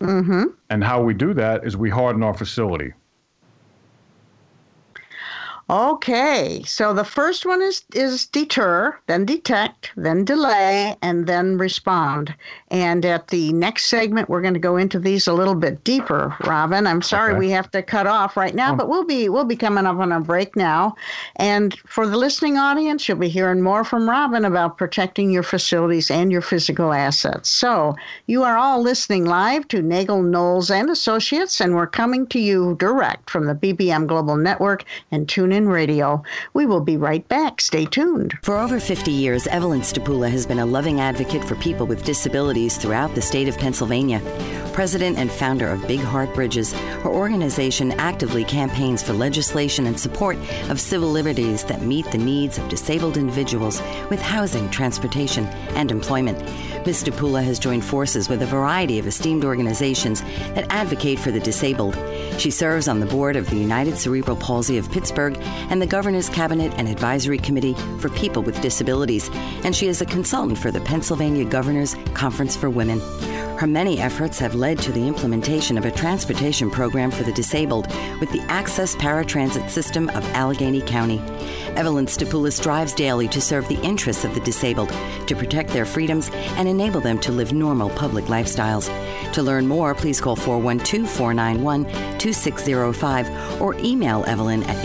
Mm-hmm. 0.00 0.44
And 0.70 0.84
how 0.84 1.02
we 1.02 1.14
do 1.14 1.34
that 1.34 1.66
is 1.66 1.76
we 1.76 1.90
harden 1.90 2.22
our 2.22 2.34
facility. 2.34 2.92
Okay, 5.70 6.62
so 6.66 6.92
the 6.92 7.04
first 7.04 7.46
one 7.46 7.62
is 7.62 7.82
is 7.94 8.26
deter, 8.26 8.94
then 9.06 9.24
detect, 9.24 9.92
then 9.96 10.22
delay, 10.24 10.94
and 11.00 11.26
then 11.26 11.56
respond. 11.56 12.34
And 12.70 13.04
at 13.06 13.28
the 13.28 13.50
next 13.54 13.86
segment, 13.86 14.28
we're 14.28 14.42
going 14.42 14.52
to 14.54 14.60
go 14.60 14.76
into 14.76 14.98
these 14.98 15.26
a 15.26 15.32
little 15.32 15.54
bit 15.54 15.82
deeper. 15.82 16.36
Robin, 16.44 16.86
I'm 16.86 17.00
sorry 17.00 17.30
Okay. 17.32 17.38
we 17.38 17.50
have 17.50 17.70
to 17.70 17.82
cut 17.82 18.06
off 18.06 18.36
right 18.36 18.54
now, 18.54 18.72
Oh. 18.74 18.76
but 18.76 18.90
we'll 18.90 19.04
be 19.06 19.30
we'll 19.30 19.44
be 19.46 19.56
coming 19.56 19.86
up 19.86 19.96
on 19.98 20.12
a 20.12 20.20
break 20.20 20.54
now. 20.54 20.96
And 21.36 21.74
for 21.86 22.06
the 22.06 22.18
listening 22.18 22.58
audience, 22.58 23.08
you'll 23.08 23.16
be 23.16 23.28
hearing 23.30 23.62
more 23.62 23.84
from 23.84 24.08
Robin 24.08 24.44
about 24.44 24.76
protecting 24.76 25.30
your 25.30 25.42
facilities 25.42 26.10
and 26.10 26.30
your 26.30 26.42
physical 26.42 26.92
assets. 26.92 27.48
So 27.48 27.96
you 28.26 28.42
are 28.42 28.58
all 28.58 28.82
listening 28.82 29.24
live 29.24 29.66
to 29.68 29.80
Nagel 29.80 30.22
Knowles 30.22 30.70
and 30.70 30.90
Associates, 30.90 31.58
and 31.60 31.74
we're 31.74 31.86
coming 31.86 32.26
to 32.26 32.38
you 32.38 32.76
direct 32.78 33.30
from 33.30 33.46
the 33.46 33.54
BBM 33.54 34.06
Global 34.06 34.36
Network 34.36 34.84
and 35.10 35.26
TuneIn 35.54 35.70
Radio. 35.70 36.22
We 36.52 36.66
will 36.66 36.80
be 36.80 36.96
right 36.96 37.26
back. 37.28 37.60
Stay 37.60 37.86
tuned. 37.86 38.34
For 38.42 38.58
over 38.58 38.80
50 38.80 39.10
years, 39.10 39.46
Evelyn 39.46 39.82
Stapula 39.82 40.30
has 40.30 40.46
been 40.46 40.58
a 40.58 40.66
loving 40.66 41.00
advocate 41.00 41.44
for 41.44 41.54
people 41.56 41.86
with 41.86 42.04
disabilities 42.04 42.76
throughout 42.76 43.14
the 43.14 43.22
state 43.22 43.48
of 43.48 43.56
Pennsylvania. 43.56 44.20
President 44.72 45.16
and 45.16 45.30
founder 45.30 45.68
of 45.68 45.86
Big 45.86 46.00
Heart 46.00 46.34
Bridges, 46.34 46.72
her 46.72 47.10
organization 47.10 47.92
actively 47.92 48.42
campaigns 48.42 49.02
for 49.04 49.12
legislation 49.12 49.86
and 49.86 49.98
support 49.98 50.36
of 50.68 50.80
civil 50.80 51.08
liberties 51.08 51.62
that 51.64 51.82
meet 51.82 52.10
the 52.10 52.18
needs 52.18 52.58
of 52.58 52.68
disabled 52.68 53.16
individuals 53.16 53.80
with 54.10 54.20
housing, 54.20 54.68
transportation, 54.70 55.44
and 55.76 55.92
employment. 55.92 56.38
Ms. 56.84 57.04
Stapula 57.04 57.42
has 57.44 57.60
joined 57.60 57.84
forces 57.84 58.28
with 58.28 58.42
a 58.42 58.46
variety 58.46 58.98
of 58.98 59.06
esteemed 59.06 59.44
organizations 59.44 60.22
that 60.54 60.66
advocate 60.70 61.20
for 61.20 61.30
the 61.30 61.40
disabled. 61.40 61.96
She 62.38 62.50
serves 62.50 62.88
on 62.88 62.98
the 62.98 63.06
board 63.06 63.36
of 63.36 63.48
the 63.48 63.56
United 63.56 63.96
Cerebral 63.96 64.36
Palsy 64.36 64.76
of 64.76 64.90
Pittsburgh 64.90 65.38
and 65.70 65.80
the 65.80 65.86
Governor's 65.86 66.28
Cabinet 66.28 66.72
and 66.76 66.88
Advisory 66.88 67.38
Committee 67.38 67.74
for 67.98 68.08
People 68.10 68.42
with 68.42 68.60
Disabilities, 68.60 69.30
and 69.64 69.74
she 69.74 69.86
is 69.86 70.00
a 70.00 70.06
consultant 70.06 70.58
for 70.58 70.70
the 70.70 70.80
Pennsylvania 70.80 71.44
Governor's 71.44 71.96
Conference 72.14 72.56
for 72.56 72.70
Women. 72.70 73.00
Her 73.58 73.68
many 73.68 74.00
efforts 74.00 74.40
have 74.40 74.56
led 74.56 74.78
to 74.80 74.90
the 74.90 75.06
implementation 75.06 75.78
of 75.78 75.84
a 75.84 75.90
transportation 75.90 76.70
program 76.70 77.12
for 77.12 77.22
the 77.22 77.32
disabled 77.32 77.86
with 78.18 78.30
the 78.32 78.42
Access 78.48 78.96
Paratransit 78.96 79.70
System 79.70 80.08
of 80.10 80.24
Allegheny 80.34 80.80
County. 80.80 81.22
Evelyn 81.76 82.06
Stapoulis 82.06 82.54
strives 82.54 82.92
daily 82.92 83.28
to 83.28 83.40
serve 83.40 83.68
the 83.68 83.80
interests 83.82 84.24
of 84.24 84.34
the 84.34 84.40
disabled, 84.40 84.88
to 85.28 85.36
protect 85.36 85.70
their 85.70 85.86
freedoms, 85.86 86.30
and 86.56 86.68
enable 86.68 87.00
them 87.00 87.18
to 87.20 87.32
live 87.32 87.52
normal 87.52 87.90
public 87.90 88.24
lifestyles. 88.26 88.90
To 89.32 89.42
learn 89.42 89.66
more, 89.66 89.94
please 89.94 90.20
call 90.20 90.36
412 90.36 91.08
491 91.08 91.84
2605 92.18 93.60
or 93.62 93.74
email 93.76 94.24
Evelyn 94.26 94.62
at 94.64 94.84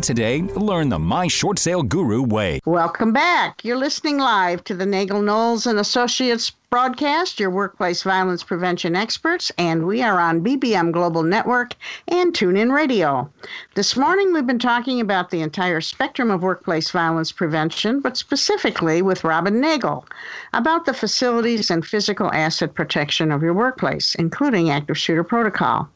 today? 0.00 0.42
Learn 0.42 0.88
the 0.88 0.98
My 0.98 1.28
Short 1.28 1.56
Sale 1.56 1.84
Guru 1.84 2.22
way. 2.22 2.58
Welcome 2.64 3.12
back. 3.12 3.64
You're 3.64 3.76
listening 3.76 4.18
live 4.18 4.64
to 4.64 4.74
the 4.74 4.84
Nagel 4.84 5.22
Knowles 5.22 5.66
and 5.66 5.78
Associates 5.78 6.50
broadcast, 6.70 7.40
your 7.40 7.48
workplace 7.48 8.02
violence 8.02 8.42
prevention 8.42 8.94
experts, 8.94 9.50
and 9.56 9.86
we 9.86 10.02
are 10.02 10.20
on 10.20 10.44
BBM 10.44 10.92
Global 10.92 11.22
Network 11.22 11.74
and 12.08 12.34
TuneIn 12.34 12.70
Radio. 12.74 13.30
This 13.74 13.96
morning 13.96 14.34
we've 14.34 14.46
been 14.46 14.58
talking 14.58 15.00
about 15.00 15.30
the 15.30 15.40
entire 15.40 15.80
spectrum 15.80 16.30
of 16.30 16.42
workplace 16.42 16.90
violence 16.90 17.32
prevention, 17.32 18.00
but 18.00 18.18
specifically 18.18 19.00
with 19.00 19.24
Robin 19.24 19.62
Nagel 19.62 20.04
about 20.52 20.84
the 20.84 20.92
facilities 20.92 21.70
and 21.70 21.86
physical 21.86 22.30
asset 22.32 22.74
protection 22.74 23.32
of 23.32 23.42
your 23.42 23.54
workplace, 23.54 24.14
including 24.16 24.68
active 24.68 24.98
shooter 24.98 25.24
protocol. 25.24 25.88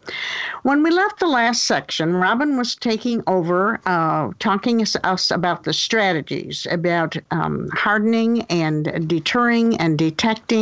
When 0.62 0.82
we 0.82 0.90
left 0.90 1.20
the 1.20 1.26
last 1.26 1.64
section, 1.64 2.16
Robin 2.16 2.56
was 2.56 2.76
taking 2.76 3.22
over, 3.26 3.78
uh, 3.84 4.30
talking 4.38 4.80
us, 4.80 4.96
us 5.04 5.30
about 5.30 5.64
the 5.64 5.74
strategies, 5.74 6.66
about 6.70 7.14
um, 7.30 7.68
hardening 7.74 8.42
and 8.44 9.06
deterring 9.06 9.76
and 9.76 9.98
detecting 9.98 10.61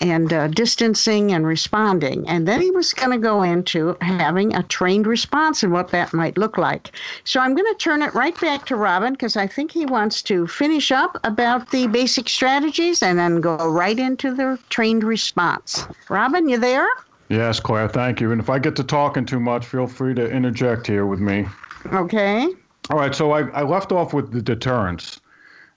and 0.00 0.32
uh, 0.32 0.48
distancing 0.48 1.32
and 1.32 1.46
responding. 1.46 2.28
And 2.28 2.46
then 2.46 2.60
he 2.60 2.70
was 2.70 2.92
going 2.92 3.12
to 3.12 3.18
go 3.18 3.42
into 3.42 3.96
having 4.00 4.54
a 4.54 4.62
trained 4.62 5.06
response 5.06 5.62
and 5.62 5.72
what 5.72 5.88
that 5.88 6.12
might 6.12 6.38
look 6.38 6.58
like. 6.58 6.92
So 7.24 7.40
I'm 7.40 7.54
going 7.54 7.72
to 7.72 7.78
turn 7.78 8.02
it 8.02 8.14
right 8.14 8.38
back 8.40 8.66
to 8.66 8.76
Robin 8.76 9.12
because 9.12 9.36
I 9.36 9.46
think 9.46 9.70
he 9.72 9.86
wants 9.86 10.22
to 10.22 10.46
finish 10.46 10.92
up 10.92 11.18
about 11.24 11.70
the 11.70 11.86
basic 11.86 12.28
strategies 12.28 13.02
and 13.02 13.18
then 13.18 13.40
go 13.40 13.56
right 13.56 13.98
into 13.98 14.34
the 14.34 14.58
trained 14.68 15.04
response. 15.04 15.86
Robin, 16.08 16.48
you 16.48 16.58
there? 16.58 16.88
Yes, 17.28 17.60
Claire, 17.60 17.88
thank 17.88 18.20
you. 18.20 18.32
And 18.32 18.40
if 18.40 18.50
I 18.50 18.58
get 18.58 18.74
to 18.76 18.84
talking 18.84 19.24
too 19.24 19.40
much, 19.40 19.64
feel 19.64 19.86
free 19.86 20.14
to 20.14 20.30
interject 20.30 20.86
here 20.86 21.06
with 21.06 21.20
me. 21.20 21.46
Okay. 21.92 22.48
All 22.90 22.98
right, 22.98 23.14
so 23.14 23.30
I, 23.30 23.42
I 23.50 23.62
left 23.62 23.92
off 23.92 24.12
with 24.12 24.32
the 24.32 24.42
deterrence. 24.42 25.20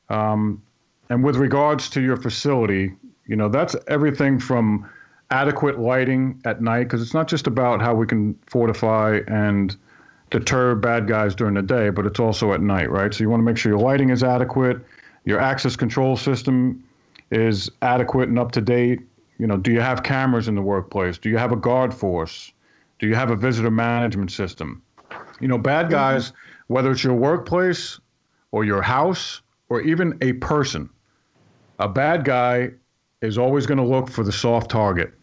Um, 0.10 0.62
and 1.10 1.24
with 1.24 1.36
regards 1.36 1.90
to 1.92 2.02
your 2.02 2.18
facility, 2.18 2.94
you 3.26 3.36
know, 3.36 3.50
that's 3.50 3.76
everything 3.88 4.40
from 4.40 4.90
adequate 5.32 5.80
lighting 5.80 6.42
at 6.46 6.62
night, 6.62 6.84
because 6.84 7.02
it's 7.02 7.14
not 7.14 7.28
just 7.28 7.48
about 7.48 7.82
how 7.82 7.96
we 7.96 8.06
can 8.06 8.38
fortify 8.46 9.20
and 9.28 9.76
deter 10.30 10.76
bad 10.76 11.08
guys 11.08 11.36
during 11.36 11.54
the 11.54 11.62
day, 11.62 11.90
but 11.90 12.06
it's 12.06 12.20
also 12.20 12.54
at 12.54 12.62
night, 12.62 12.90
right? 12.90 13.14
So 13.14 13.24
you 13.24 13.30
want 13.30 13.40
to 13.40 13.46
make 13.46 13.58
sure 13.58 13.72
your 13.72 13.80
lighting 13.80 14.10
is 14.10 14.24
adequate, 14.24 14.78
your 15.26 15.40
access 15.40 15.76
control 15.76 16.18
system 16.18 16.84
is 17.32 17.70
adequate 17.82 18.30
and 18.30 18.38
up 18.38 18.52
to 18.52 18.62
date. 18.62 19.00
You 19.40 19.48
know, 19.48 19.58
do 19.58 19.72
you 19.72 19.80
have 19.80 20.04
cameras 20.04 20.48
in 20.48 20.56
the 20.56 20.62
workplace? 20.62 21.18
Do 21.18 21.30
you 21.30 21.38
have 21.38 21.52
a 21.52 21.56
guard 21.56 21.94
force? 21.94 22.52
Do 23.00 23.08
you 23.08 23.16
have 23.16 23.32
a 23.32 23.36
visitor 23.36 23.72
management 23.72 24.32
system? 24.32 24.82
You 25.40 25.48
know, 25.48 25.58
bad 25.58 25.86
mm-hmm. 25.86 25.94
guys, 25.94 26.34
whether 26.68 26.92
it's 26.92 27.04
your 27.04 27.16
workplace 27.16 28.00
or 28.52 28.66
your 28.66 28.82
house 28.82 29.42
or 29.70 29.82
even 29.82 30.18
a 30.22 30.34
person, 30.34 30.90
a 31.80 31.88
bad 31.88 32.24
guy 32.26 32.72
is 33.24 33.38
always 33.38 33.66
going 33.66 33.78
to 33.78 33.84
look 33.84 34.10
for 34.10 34.24
the 34.24 34.32
soft 34.32 34.70
target. 34.70 35.14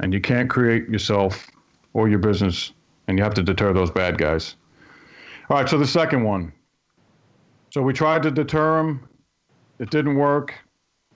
And 0.00 0.12
you 0.12 0.20
can't 0.20 0.50
create 0.50 0.88
yourself 0.88 1.50
or 1.94 2.08
your 2.08 2.18
business, 2.18 2.72
and 3.06 3.18
you 3.18 3.24
have 3.24 3.34
to 3.34 3.42
deter 3.42 3.72
those 3.72 3.90
bad 3.90 4.18
guys. 4.18 4.56
All 5.48 5.56
right, 5.56 5.68
so 5.68 5.78
the 5.78 5.86
second 5.86 6.24
one. 6.24 6.52
So 7.70 7.82
we 7.82 7.92
tried 7.92 8.22
to 8.24 8.30
deter 8.30 8.76
them, 8.76 9.08
it 9.78 9.90
didn't 9.90 10.16
work. 10.16 10.54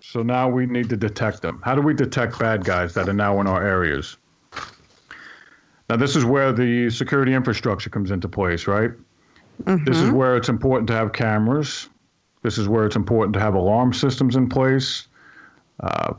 So 0.01 0.23
now 0.23 0.49
we 0.49 0.67
need 0.67 0.89
to 0.91 0.97
detect 0.97 1.43
them. 1.43 1.61
How 1.65 1.75
do 1.75 1.83
we 1.83 1.95
detect 1.95 2.39
bad 2.39 2.65
guys 2.65 2.95
that 2.95 3.09
are 3.09 3.15
now 3.15 3.41
in 3.41 3.47
our 3.47 3.63
areas? 3.63 4.17
Now, 5.89 5.97
this 5.97 6.17
is 6.17 6.25
where 6.25 6.53
the 6.53 6.91
security 6.91 7.33
infrastructure 7.33 7.91
comes 7.91 8.11
into 8.11 8.29
place, 8.29 8.67
right? 8.67 8.91
Mm-hmm. 9.65 9.85
This 9.85 9.99
is 9.99 10.11
where 10.11 10.37
it's 10.37 10.49
important 10.49 10.89
to 10.89 10.95
have 10.95 11.13
cameras. 11.13 11.89
This 12.43 12.59
is 12.59 12.69
where 12.69 12.87
it's 12.87 12.97
important 12.97 13.35
to 13.35 13.41
have 13.41 13.55
alarm 13.55 13.93
systems 13.93 14.37
in 14.37 14.49
place. 14.49 15.09
Uh, 15.81 16.15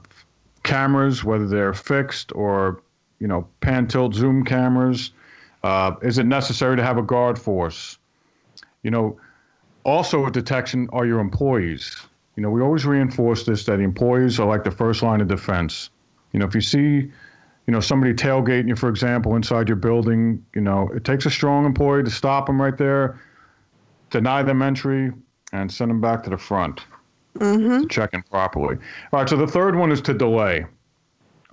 cameras, 0.68 1.24
whether 1.24 1.48
they're 1.48 1.74
fixed 1.74 2.32
or 2.36 2.82
you 3.20 3.28
know 3.28 3.48
pan 3.62 3.88
tilt 3.88 4.14
zoom 4.14 4.44
cameras. 4.44 5.12
Uh, 5.64 5.96
is 6.04 6.18
it 6.18 6.26
necessary 6.26 6.76
to 6.76 6.84
have 6.84 6.98
a 6.98 7.02
guard 7.02 7.40
force? 7.40 7.98
You 8.84 8.92
know, 8.92 9.20
also 9.84 10.26
a 10.26 10.32
detection 10.32 10.88
are 10.94 11.06
your 11.06 11.20
employees. 11.20 12.06
You 12.36 12.44
know, 12.44 12.52
we 12.52 12.62
always 12.62 12.86
reinforce 12.86 13.46
this 13.46 13.66
that 13.66 13.80
employees 13.80 14.40
are 14.40 14.48
like 14.48 14.64
the 14.64 14.72
first 14.72 15.02
line 15.02 15.22
of 15.22 15.28
defense. 15.28 15.90
You 16.32 16.40
know, 16.40 16.46
if 16.46 16.54
you 16.54 16.62
see, 16.62 17.12
you 17.66 17.74
know, 17.74 17.80
somebody 17.80 18.14
tailgating 18.14 18.68
you, 18.68 18.76
for 18.76 18.90
example, 18.90 19.36
inside 19.36 19.68
your 19.68 19.78
building, 19.78 20.46
you 20.54 20.62
know, 20.62 20.90
it 20.94 21.04
takes 21.04 21.26
a 21.26 21.32
strong 21.32 21.66
employee 21.66 22.04
to 22.04 22.12
stop 22.12 22.46
them 22.46 22.62
right 22.62 22.78
there, 22.78 23.20
deny 24.12 24.44
them 24.44 24.62
entry, 24.62 25.12
and 25.52 25.72
send 25.72 25.90
them 25.90 26.00
back 26.00 26.24
to 26.24 26.30
the 26.30 26.38
front 26.38 26.82
Mm-hmm. 27.38 27.82
to 27.82 27.88
check 27.88 28.14
in 28.14 28.24
properly. 28.24 28.78
All 29.12 29.20
right, 29.20 29.30
so 29.30 29.36
the 29.38 29.48
third 29.48 29.76
one 29.76 29.92
is 29.92 30.02
to 30.02 30.14
delay. 30.14 30.66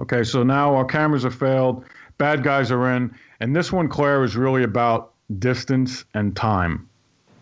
Okay, 0.01 0.24
so 0.24 0.43
now 0.43 0.74
our 0.74 0.85
cameras 0.85 1.22
have 1.22 1.35
failed, 1.35 1.85
bad 2.18 2.43
guys 2.43 2.70
are 2.70 2.91
in, 2.97 3.14
and 3.41 3.55
this 3.55 3.72
one, 3.72 3.89
Claire, 3.89 4.24
is 4.24 4.37
really 4.37 4.64
about 4.64 5.12
distance 5.39 6.05
and 6.14 6.35
time. 6.35 6.89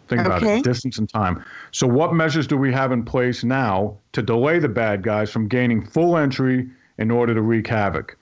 Think 0.08 0.26
about 0.26 0.42
Okay. 0.42 0.58
it 0.58 0.64
distance 0.64 0.98
and 0.98 1.08
time. 1.08 1.42
So, 1.70 1.86
what 1.86 2.12
measures 2.14 2.46
do 2.46 2.58
we 2.58 2.72
have 2.72 2.92
in 2.92 3.02
place 3.04 3.44
now 3.44 3.96
to 4.12 4.20
delay 4.20 4.58
the 4.58 4.68
bad 4.68 5.02
guys 5.02 5.30
from 5.30 5.48
gaining 5.48 5.84
full 5.86 6.18
entry 6.18 6.68
in 6.98 7.10
order 7.10 7.34
to 7.34 7.40
wreak 7.40 7.66
havoc? 7.66 8.18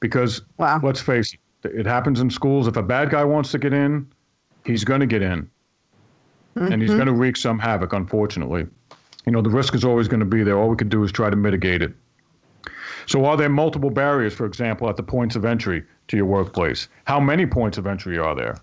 Because 0.00 0.42
Wow. 0.56 0.80
let's 0.82 1.00
face 1.00 1.34
it, 1.64 1.72
it 1.74 1.86
happens 1.86 2.20
in 2.20 2.30
schools. 2.30 2.66
If 2.66 2.76
a 2.76 2.82
bad 2.82 3.10
guy 3.10 3.24
wants 3.24 3.50
to 3.52 3.58
get 3.58 3.72
in, 3.74 4.06
he's 4.64 4.84
going 4.84 5.00
to 5.00 5.06
get 5.06 5.22
in. 5.22 5.50
And 6.54 6.82
he's 6.82 6.90
going 6.92 7.06
to 7.06 7.14
wreak 7.14 7.36
some 7.36 7.58
havoc, 7.58 7.92
unfortunately. 7.94 8.66
You 9.26 9.32
know, 9.32 9.42
the 9.42 9.50
risk 9.50 9.74
is 9.74 9.84
always 9.84 10.08
going 10.08 10.20
to 10.20 10.26
be 10.26 10.42
there. 10.42 10.58
All 10.58 10.68
we 10.68 10.76
can 10.76 10.88
do 10.88 11.02
is 11.04 11.12
try 11.12 11.30
to 11.30 11.36
mitigate 11.36 11.82
it. 11.82 11.92
So, 13.06 13.24
are 13.24 13.36
there 13.36 13.48
multiple 13.48 13.90
barriers, 13.90 14.34
for 14.34 14.46
example, 14.46 14.88
at 14.88 14.96
the 14.96 15.02
points 15.02 15.36
of 15.36 15.44
entry 15.44 15.84
to 16.08 16.16
your 16.16 16.26
workplace? 16.26 16.88
How 17.04 17.18
many 17.18 17.46
points 17.46 17.78
of 17.78 17.86
entry 17.86 18.18
are 18.18 18.34
there? 18.34 18.56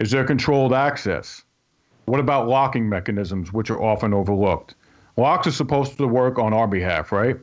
Is 0.00 0.10
there 0.10 0.24
controlled 0.24 0.72
access? 0.72 1.44
What 2.06 2.20
about 2.20 2.48
locking 2.48 2.88
mechanisms, 2.88 3.52
which 3.52 3.70
are 3.70 3.80
often 3.80 4.12
overlooked? 4.12 4.74
Locks 5.16 5.46
are 5.46 5.52
supposed 5.52 5.96
to 5.96 6.06
work 6.08 6.38
on 6.38 6.52
our 6.52 6.66
behalf, 6.66 7.12
right? 7.12 7.36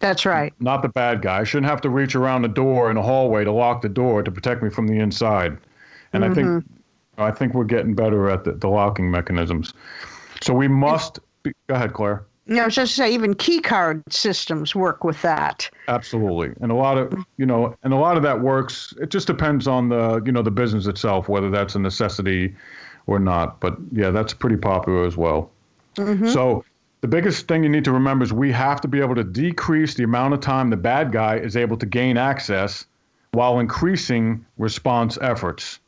That's 0.00 0.24
right. 0.24 0.52
Not 0.60 0.82
the 0.82 0.88
bad 0.88 1.22
guy. 1.22 1.40
I 1.40 1.44
shouldn't 1.44 1.70
have 1.70 1.80
to 1.82 1.90
reach 1.90 2.14
around 2.14 2.42
the 2.42 2.48
door 2.48 2.90
in 2.90 2.96
a 2.96 3.02
hallway 3.02 3.44
to 3.44 3.52
lock 3.52 3.82
the 3.82 3.88
door 3.88 4.22
to 4.22 4.30
protect 4.30 4.62
me 4.62 4.70
from 4.70 4.86
the 4.86 4.98
inside. 4.98 5.58
And 6.12 6.24
I 6.24 6.32
think 6.32 6.46
mm-hmm. 6.46 7.22
I 7.22 7.30
think 7.30 7.54
we're 7.54 7.64
getting 7.64 7.94
better 7.94 8.30
at 8.30 8.44
the, 8.44 8.52
the 8.52 8.68
locking 8.68 9.10
mechanisms. 9.10 9.74
So 10.40 10.54
we 10.54 10.68
must. 10.68 11.18
Go 11.44 11.74
ahead, 11.74 11.92
Claire. 11.92 12.24
You 12.46 12.56
know, 12.56 12.68
just 12.68 12.96
to 12.96 13.02
say, 13.02 13.14
even 13.14 13.34
key 13.34 13.60
card 13.60 14.02
systems 14.10 14.74
work 14.74 15.04
with 15.04 15.22
that. 15.22 15.70
Absolutely, 15.86 16.52
and 16.60 16.72
a 16.72 16.74
lot 16.74 16.98
of 16.98 17.14
you 17.36 17.46
know, 17.46 17.76
and 17.84 17.92
a 17.92 17.96
lot 17.96 18.16
of 18.16 18.22
that 18.24 18.40
works. 18.40 18.92
It 19.00 19.10
just 19.10 19.28
depends 19.28 19.68
on 19.68 19.88
the 19.88 20.20
you 20.26 20.32
know 20.32 20.42
the 20.42 20.50
business 20.50 20.86
itself, 20.86 21.28
whether 21.28 21.50
that's 21.50 21.76
a 21.76 21.78
necessity 21.78 22.54
or 23.06 23.20
not. 23.20 23.60
But 23.60 23.76
yeah, 23.92 24.10
that's 24.10 24.34
pretty 24.34 24.56
popular 24.56 25.06
as 25.06 25.16
well. 25.16 25.50
Mm-hmm. 25.96 26.28
So 26.28 26.64
the 27.00 27.08
biggest 27.08 27.46
thing 27.46 27.62
you 27.62 27.68
need 27.68 27.84
to 27.84 27.92
remember 27.92 28.24
is 28.24 28.32
we 28.32 28.50
have 28.52 28.80
to 28.80 28.88
be 28.88 29.00
able 29.00 29.14
to 29.14 29.24
decrease 29.24 29.94
the 29.94 30.04
amount 30.04 30.34
of 30.34 30.40
time 30.40 30.70
the 30.70 30.76
bad 30.76 31.12
guy 31.12 31.36
is 31.36 31.56
able 31.56 31.76
to 31.76 31.86
gain 31.86 32.16
access, 32.16 32.86
while 33.32 33.60
increasing 33.60 34.44
response 34.58 35.16
efforts. 35.20 35.78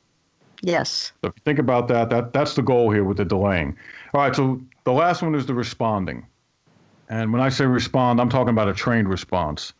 Yes. 0.62 1.12
So 1.22 1.28
if 1.28 1.34
you 1.36 1.42
think 1.44 1.58
about 1.58 1.88
that, 1.88 2.10
that 2.10 2.32
that's 2.32 2.54
the 2.54 2.62
goal 2.62 2.90
here 2.90 3.04
with 3.04 3.16
the 3.16 3.24
delaying. 3.24 3.76
All 4.14 4.20
right, 4.20 4.34
so 4.34 4.60
the 4.84 4.92
last 4.92 5.22
one 5.22 5.34
is 5.34 5.46
the 5.46 5.54
responding. 5.54 6.26
And 7.08 7.32
when 7.32 7.42
I 7.42 7.48
say 7.48 7.66
respond, 7.66 8.20
I'm 8.20 8.28
talking 8.28 8.50
about 8.50 8.68
a 8.68 8.74
trained 8.74 9.08
response. 9.08 9.72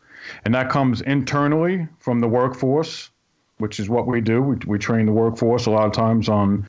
And 0.43 0.53
that 0.53 0.69
comes 0.69 1.01
internally 1.01 1.87
from 1.99 2.19
the 2.19 2.27
workforce, 2.27 3.09
which 3.57 3.79
is 3.79 3.89
what 3.89 4.07
we 4.07 4.21
do. 4.21 4.41
We, 4.41 4.57
we 4.67 4.79
train 4.79 5.05
the 5.05 5.11
workforce 5.11 5.65
a 5.65 5.71
lot 5.71 5.85
of 5.85 5.93
times 5.93 6.29
on 6.29 6.67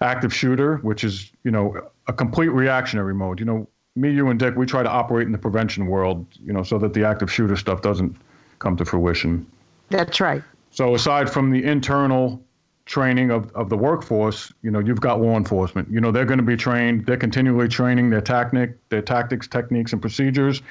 active 0.00 0.34
shooter, 0.34 0.76
which 0.78 1.04
is, 1.04 1.30
you 1.44 1.50
know, 1.50 1.90
a 2.06 2.12
complete 2.12 2.48
reactionary 2.48 3.14
mode. 3.14 3.38
You 3.38 3.46
know, 3.46 3.68
me, 3.96 4.12
you, 4.12 4.28
and 4.28 4.38
Dick, 4.38 4.56
we 4.56 4.66
try 4.66 4.82
to 4.82 4.88
operate 4.90 5.26
in 5.26 5.32
the 5.32 5.38
prevention 5.38 5.86
world, 5.86 6.26
you 6.42 6.52
know, 6.52 6.62
so 6.62 6.78
that 6.78 6.94
the 6.94 7.04
active 7.04 7.32
shooter 7.32 7.56
stuff 7.56 7.82
doesn't 7.82 8.16
come 8.58 8.76
to 8.76 8.84
fruition. 8.84 9.46
That's 9.90 10.20
right. 10.20 10.42
So 10.70 10.94
aside 10.94 11.30
from 11.30 11.50
the 11.50 11.62
internal 11.62 12.42
training 12.84 13.30
of, 13.30 13.50
of 13.52 13.68
the 13.68 13.76
workforce, 13.76 14.52
you 14.62 14.70
know, 14.70 14.80
you've 14.80 15.00
got 15.00 15.20
law 15.20 15.36
enforcement. 15.36 15.88
You 15.90 16.00
know, 16.00 16.10
they're 16.10 16.24
going 16.24 16.40
to 16.40 16.44
be 16.44 16.56
trained. 16.56 17.06
They're 17.06 17.16
continually 17.16 17.68
training 17.68 18.10
their 18.10 18.20
tactic, 18.20 18.76
their 18.88 19.02
tactics, 19.02 19.46
techniques, 19.46 19.92
and 19.92 20.02
procedures, 20.02 20.62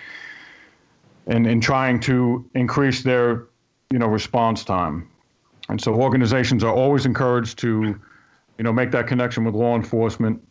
and 1.27 1.47
in 1.47 1.61
trying 1.61 1.99
to 2.01 2.49
increase 2.53 3.03
their, 3.03 3.45
you 3.91 3.99
know, 3.99 4.07
response 4.07 4.63
time. 4.63 5.07
And 5.69 5.79
so 5.79 5.93
organizations 5.93 6.63
are 6.63 6.73
always 6.73 7.05
encouraged 7.05 7.57
to, 7.59 7.99
you 8.57 8.63
know, 8.63 8.73
make 8.73 8.91
that 8.91 9.07
connection 9.07 9.45
with 9.45 9.55
law 9.55 9.75
enforcement, 9.75 10.41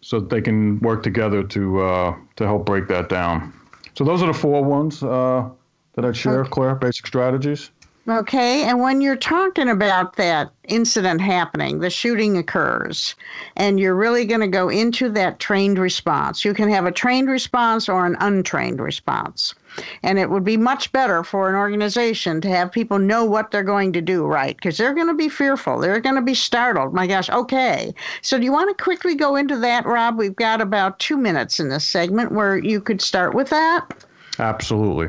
so 0.00 0.20
that 0.20 0.28
they 0.28 0.40
can 0.40 0.78
work 0.80 1.02
together 1.02 1.42
to 1.42 1.80
uh, 1.80 2.16
to 2.36 2.44
help 2.44 2.66
break 2.66 2.88
that 2.88 3.08
down. 3.08 3.52
So 3.94 4.04
those 4.04 4.22
are 4.22 4.26
the 4.26 4.38
four 4.38 4.62
ones 4.62 5.02
uh, 5.02 5.48
that 5.94 6.04
I'd 6.04 6.16
share, 6.16 6.44
Claire. 6.44 6.74
Basic 6.74 7.06
strategies. 7.06 7.70
Okay, 8.08 8.62
and 8.62 8.80
when 8.80 9.00
you're 9.00 9.16
talking 9.16 9.68
about 9.68 10.14
that 10.14 10.52
incident 10.68 11.20
happening, 11.20 11.80
the 11.80 11.90
shooting 11.90 12.36
occurs, 12.36 13.16
and 13.56 13.80
you're 13.80 13.96
really 13.96 14.24
going 14.24 14.42
to 14.42 14.46
go 14.46 14.68
into 14.68 15.08
that 15.10 15.40
trained 15.40 15.76
response. 15.76 16.44
You 16.44 16.54
can 16.54 16.68
have 16.68 16.86
a 16.86 16.92
trained 16.92 17.28
response 17.28 17.88
or 17.88 18.06
an 18.06 18.16
untrained 18.20 18.80
response. 18.80 19.56
And 20.04 20.20
it 20.20 20.30
would 20.30 20.44
be 20.44 20.56
much 20.56 20.92
better 20.92 21.24
for 21.24 21.48
an 21.48 21.56
organization 21.56 22.40
to 22.42 22.48
have 22.48 22.70
people 22.70 23.00
know 23.00 23.24
what 23.24 23.50
they're 23.50 23.64
going 23.64 23.92
to 23.94 24.00
do, 24.00 24.24
right? 24.24 24.56
Because 24.56 24.78
they're 24.78 24.94
going 24.94 25.08
to 25.08 25.14
be 25.14 25.28
fearful. 25.28 25.80
They're 25.80 26.00
going 26.00 26.14
to 26.14 26.22
be 26.22 26.34
startled. 26.34 26.94
My 26.94 27.08
gosh, 27.08 27.28
okay. 27.28 27.92
So, 28.22 28.38
do 28.38 28.44
you 28.44 28.52
want 28.52 28.76
to 28.76 28.82
quickly 28.82 29.16
go 29.16 29.34
into 29.34 29.58
that, 29.58 29.84
Rob? 29.84 30.16
We've 30.16 30.36
got 30.36 30.60
about 30.60 31.00
two 31.00 31.16
minutes 31.16 31.58
in 31.58 31.70
this 31.70 31.86
segment 31.86 32.30
where 32.30 32.56
you 32.56 32.80
could 32.80 33.02
start 33.02 33.34
with 33.34 33.50
that. 33.50 34.04
Absolutely. 34.38 35.08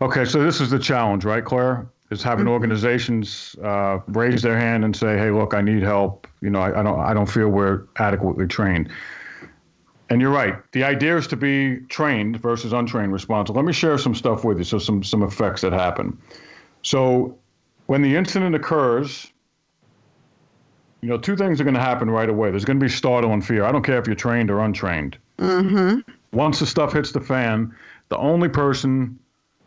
Okay, 0.00 0.24
so 0.24 0.42
this 0.42 0.62
is 0.62 0.70
the 0.70 0.78
challenge, 0.78 1.26
right, 1.26 1.44
Claire? 1.44 1.86
Is 2.12 2.22
having 2.22 2.46
organizations 2.46 3.56
uh, 3.64 4.00
raise 4.08 4.42
their 4.42 4.58
hand 4.58 4.84
and 4.84 4.94
say, 4.94 5.16
"Hey, 5.16 5.30
look, 5.30 5.54
I 5.54 5.62
need 5.62 5.82
help. 5.82 6.26
You 6.42 6.50
know, 6.50 6.60
I, 6.60 6.80
I 6.80 6.82
don't, 6.82 7.00
I 7.00 7.14
don't 7.14 7.26
feel 7.26 7.48
we're 7.48 7.84
adequately 7.96 8.46
trained." 8.46 8.90
And 10.10 10.20
you're 10.20 10.30
right. 10.30 10.56
The 10.72 10.84
idea 10.84 11.16
is 11.16 11.26
to 11.28 11.36
be 11.36 11.78
trained 11.88 12.38
versus 12.38 12.74
untrained 12.74 13.14
response. 13.14 13.48
Let 13.48 13.64
me 13.64 13.72
share 13.72 13.96
some 13.96 14.14
stuff 14.14 14.44
with 14.44 14.58
you. 14.58 14.64
So 14.64 14.78
some 14.78 15.02
some 15.02 15.22
effects 15.22 15.62
that 15.62 15.72
happen. 15.72 16.18
So 16.82 17.38
when 17.86 18.02
the 18.02 18.14
incident 18.14 18.54
occurs, 18.54 19.32
you 21.00 21.08
know, 21.08 21.16
two 21.16 21.34
things 21.34 21.60
are 21.62 21.64
going 21.64 21.74
to 21.74 21.80
happen 21.80 22.10
right 22.10 22.28
away. 22.28 22.50
There's 22.50 22.66
going 22.66 22.78
to 22.78 22.84
be 22.84 22.90
startle 22.90 23.32
and 23.32 23.44
fear. 23.44 23.64
I 23.64 23.72
don't 23.72 23.84
care 23.84 23.98
if 23.98 24.06
you're 24.06 24.14
trained 24.14 24.50
or 24.50 24.60
untrained. 24.60 25.16
Mm-hmm. 25.38 26.00
Once 26.32 26.58
the 26.58 26.66
stuff 26.66 26.92
hits 26.92 27.12
the 27.12 27.20
fan, 27.20 27.74
the 28.10 28.18
only 28.18 28.50
person 28.50 29.18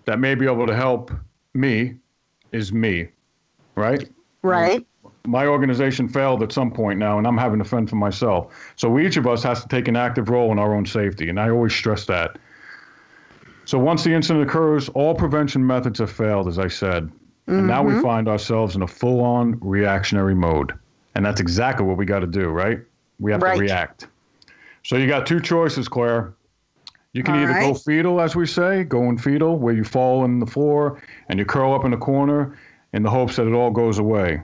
that 0.05 0.19
may 0.19 0.35
be 0.35 0.45
able 0.45 0.67
to 0.67 0.75
help 0.75 1.11
me 1.55 1.95
is 2.55 2.71
me, 2.71 3.09
right? 3.75 4.09
Right. 4.41 4.85
My 5.27 5.47
organization 5.47 6.07
failed 6.07 6.43
at 6.43 6.51
some 6.51 6.71
point 6.71 6.99
now, 6.99 7.17
and 7.17 7.27
I'm 7.27 7.37
having 7.37 7.59
to 7.59 7.65
fend 7.65 7.89
for 7.89 7.95
myself. 7.95 8.53
So 8.75 8.99
each 8.99 9.17
of 9.17 9.27
us 9.27 9.43
has 9.43 9.61
to 9.61 9.67
take 9.67 9.87
an 9.87 9.95
active 9.95 10.29
role 10.29 10.51
in 10.51 10.59
our 10.59 10.73
own 10.73 10.85
safety, 10.85 11.29
and 11.29 11.39
I 11.39 11.49
always 11.49 11.73
stress 11.73 12.05
that. 12.05 12.37
So 13.65 13.79
once 13.79 14.03
the 14.03 14.13
incident 14.13 14.47
occurs, 14.47 14.89
all 14.89 15.15
prevention 15.15 15.65
methods 15.65 15.99
have 15.99 16.11
failed, 16.11 16.47
as 16.47 16.59
I 16.59 16.67
said. 16.67 17.11
And 17.47 17.67
now 17.67 17.83
we 17.83 17.93
mm-hmm. 17.93 18.01
find 18.01 18.27
ourselves 18.27 18.75
in 18.75 18.81
a 18.81 18.87
full 18.87 19.21
on 19.21 19.59
reactionary 19.61 20.33
mode. 20.33 20.73
And 21.13 21.23
that's 21.25 21.39
exactly 21.39 21.85
what 21.85 21.97
we 21.97 22.05
got 22.05 22.19
to 22.19 22.27
do, 22.27 22.49
right? 22.49 22.79
We 23.19 23.31
have 23.31 23.41
Right. 23.41 23.55
to 23.55 23.61
react. 23.61 24.07
So 24.83 24.97
you 24.97 25.07
got 25.07 25.25
two 25.25 25.39
choices, 25.39 25.87
Claire. 25.87 26.33
You 27.15 27.23
can 27.23 27.35
All 27.35 27.41
either 27.43 27.53
go 27.61 27.73
fetal, 27.73 28.19
as 28.19 28.35
we 28.35 28.45
say, 28.45 28.83
go 28.83 29.03
in 29.03 29.17
fetal, 29.17 29.57
where 29.57 29.73
you 29.73 29.85
fall 29.85 30.23
on 30.23 30.39
the 30.41 30.45
floor 30.45 31.01
and 31.29 31.39
you 31.39 31.45
curl 31.45 31.73
up 31.73 31.85
in 31.85 31.93
a 31.93 31.97
corner 31.97 32.57
in 32.91 33.03
the 33.03 33.09
hopes 33.09 33.37
that 33.37 33.47
it 33.47 33.53
all 33.53 33.71
goes 33.71 33.99
away. 33.99 34.41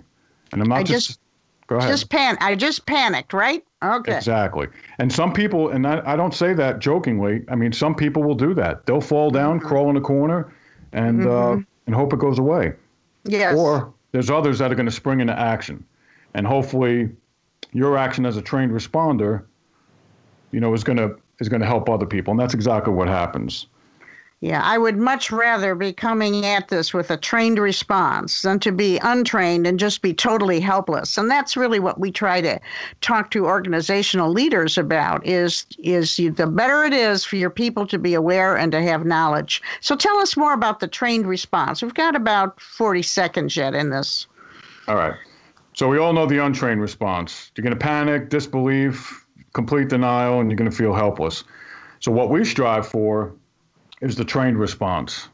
And 0.53 0.61
I'm 0.61 0.69
not 0.69 0.79
I 0.79 0.83
just, 0.83 1.07
just- 1.07 1.19
go 1.67 1.75
ahead. 1.75 1.89
Just 1.89 2.09
pan. 2.09 2.37
I 2.39 2.55
just 2.55 2.85
panicked, 2.85 3.33
right? 3.33 3.61
Okay. 3.83 4.15
Exactly. 4.15 4.67
And 4.99 5.11
some 5.11 5.33
people, 5.33 5.67
and 5.67 5.85
I, 5.85 6.01
I 6.13 6.15
don't 6.15 6.33
say 6.33 6.53
that 6.53 6.79
jokingly. 6.79 7.43
I 7.49 7.55
mean, 7.55 7.73
some 7.73 7.93
people 7.93 8.23
will 8.23 8.35
do 8.35 8.53
that. 8.53 8.85
They'll 8.85 9.01
fall 9.01 9.31
down, 9.31 9.59
Mm-hmm. 9.59 9.67
crawl 9.67 9.89
in 9.89 9.97
a 9.97 10.01
corner, 10.01 10.53
and 10.93 11.27
uh, 11.27 11.57
and 11.87 11.93
hope 11.95 12.13
it 12.13 12.19
goes 12.19 12.39
away. 12.39 12.71
Yes. 13.25 13.57
Or 13.57 13.93
there's 14.13 14.29
others 14.29 14.59
that 14.59 14.71
are 14.71 14.75
going 14.75 14.85
to 14.85 14.91
spring 14.93 15.19
into 15.19 15.37
action, 15.37 15.83
and 16.35 16.47
hopefully, 16.47 17.09
your 17.73 17.97
action 17.97 18.25
as 18.25 18.37
a 18.37 18.41
trained 18.41 18.71
responder, 18.71 19.43
you 20.51 20.61
know, 20.61 20.73
is 20.73 20.85
going 20.85 20.97
to 20.97 21.17
is 21.41 21.49
going 21.49 21.59
to 21.59 21.67
help 21.67 21.89
other 21.89 22.05
people, 22.05 22.31
and 22.31 22.39
that's 22.39 22.53
exactly 22.53 22.93
what 22.93 23.09
happens. 23.09 23.65
Yeah, 24.41 24.61
I 24.63 24.79
would 24.79 24.97
much 24.97 25.31
rather 25.31 25.75
be 25.75 25.93
coming 25.93 26.47
at 26.47 26.69
this 26.69 26.95
with 26.95 27.11
a 27.11 27.17
trained 27.17 27.59
response 27.59 28.41
than 28.41 28.59
to 28.61 28.71
be 28.71 28.97
untrained 28.97 29.67
and 29.67 29.77
just 29.77 30.01
be 30.01 30.15
totally 30.15 30.59
helpless. 30.59 31.15
And 31.15 31.29
that's 31.29 31.55
really 31.55 31.79
what 31.79 31.99
we 31.99 32.11
try 32.11 32.41
to 32.41 32.59
talk 33.01 33.29
to 33.31 33.45
organizational 33.45 34.31
leaders 34.31 34.79
about 34.79 35.23
is 35.27 35.67
is 35.77 36.17
you, 36.17 36.31
the 36.31 36.47
better 36.47 36.83
it 36.83 36.93
is 36.93 37.23
for 37.23 37.35
your 37.35 37.51
people 37.51 37.85
to 37.85 37.99
be 37.99 38.15
aware 38.15 38.57
and 38.57 38.71
to 38.71 38.81
have 38.81 39.05
knowledge. 39.05 39.61
So 39.79 39.95
tell 39.95 40.17
us 40.17 40.35
more 40.35 40.53
about 40.53 40.79
the 40.79 40.87
trained 40.87 41.27
response. 41.27 41.83
We've 41.83 41.93
got 41.93 42.15
about 42.15 42.59
40 42.59 43.03
seconds 43.03 43.55
yet 43.55 43.75
in 43.75 43.91
this. 43.91 44.25
All 44.87 44.95
right. 44.95 45.13
So 45.73 45.87
we 45.87 45.99
all 45.99 46.13
know 46.13 46.25
the 46.25 46.43
untrained 46.43 46.81
response. 46.81 47.51
You're 47.55 47.63
going 47.63 47.77
to 47.77 47.79
panic, 47.79 48.29
disbelief, 48.29 49.20
complete 49.53 49.89
denial, 49.89 50.39
and 50.39 50.49
you're 50.49 50.57
going 50.57 50.69
to 50.69 50.75
feel 50.75 50.93
helpless. 50.93 51.43
So 51.99 52.11
what 52.11 52.29
we 52.29 52.43
strive 52.43 52.87
for 52.87 53.35
is 54.01 54.15
the 54.15 54.25
trained 54.25 54.57
response. 54.59 55.29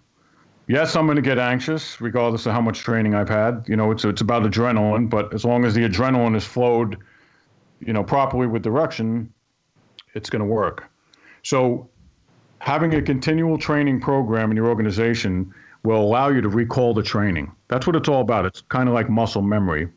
Yes, 0.68 0.98
I'm 0.98 1.06
going 1.06 1.16
to 1.16 1.22
get 1.22 1.40
anxious, 1.40 2.02
regardless 2.02 2.46
of 2.46 2.52
how 2.52 2.60
much 2.60 2.80
training 2.80 3.16
I've 3.16 3.30
had. 3.30 3.64
You 3.68 3.78
know, 3.78 3.90
it's 3.92 4.04
it's 4.04 4.20
about 4.20 4.44
adrenaline, 4.44 5.10
but 5.10 5.34
as 5.34 5.46
long 5.46 5.64
as 5.64 5.74
the 5.74 5.88
adrenaline 5.88 6.36
is 6.36 6.44
flowed, 6.44 6.98
you 7.80 7.94
know, 7.94 8.04
properly 8.04 8.48
with 8.48 8.64
direction, 8.64 9.32
it's 10.14 10.30
going 10.30 10.42
to 10.42 10.46
work. 10.46 10.90
So, 11.44 11.90
having 12.60 12.96
a 12.96 13.02
continual 13.02 13.58
training 13.58 14.02
program 14.02 14.52
in 14.52 14.58
your 14.58 14.68
organization 14.68 15.54
will 15.84 16.02
allow 16.02 16.28
you 16.28 16.42
to 16.42 16.50
recall 16.50 16.94
the 16.94 17.04
training. 17.04 17.50
That's 17.70 17.88
what 17.88 17.96
it's 17.96 18.10
all 18.10 18.20
about. 18.20 18.46
It's 18.46 18.60
kind 18.68 18.90
of 18.90 18.94
like 18.94 19.10
muscle 19.10 19.42
memory, 19.42 19.88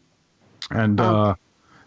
and. 0.71 1.01
Oh. 1.01 1.05
Uh, 1.05 1.35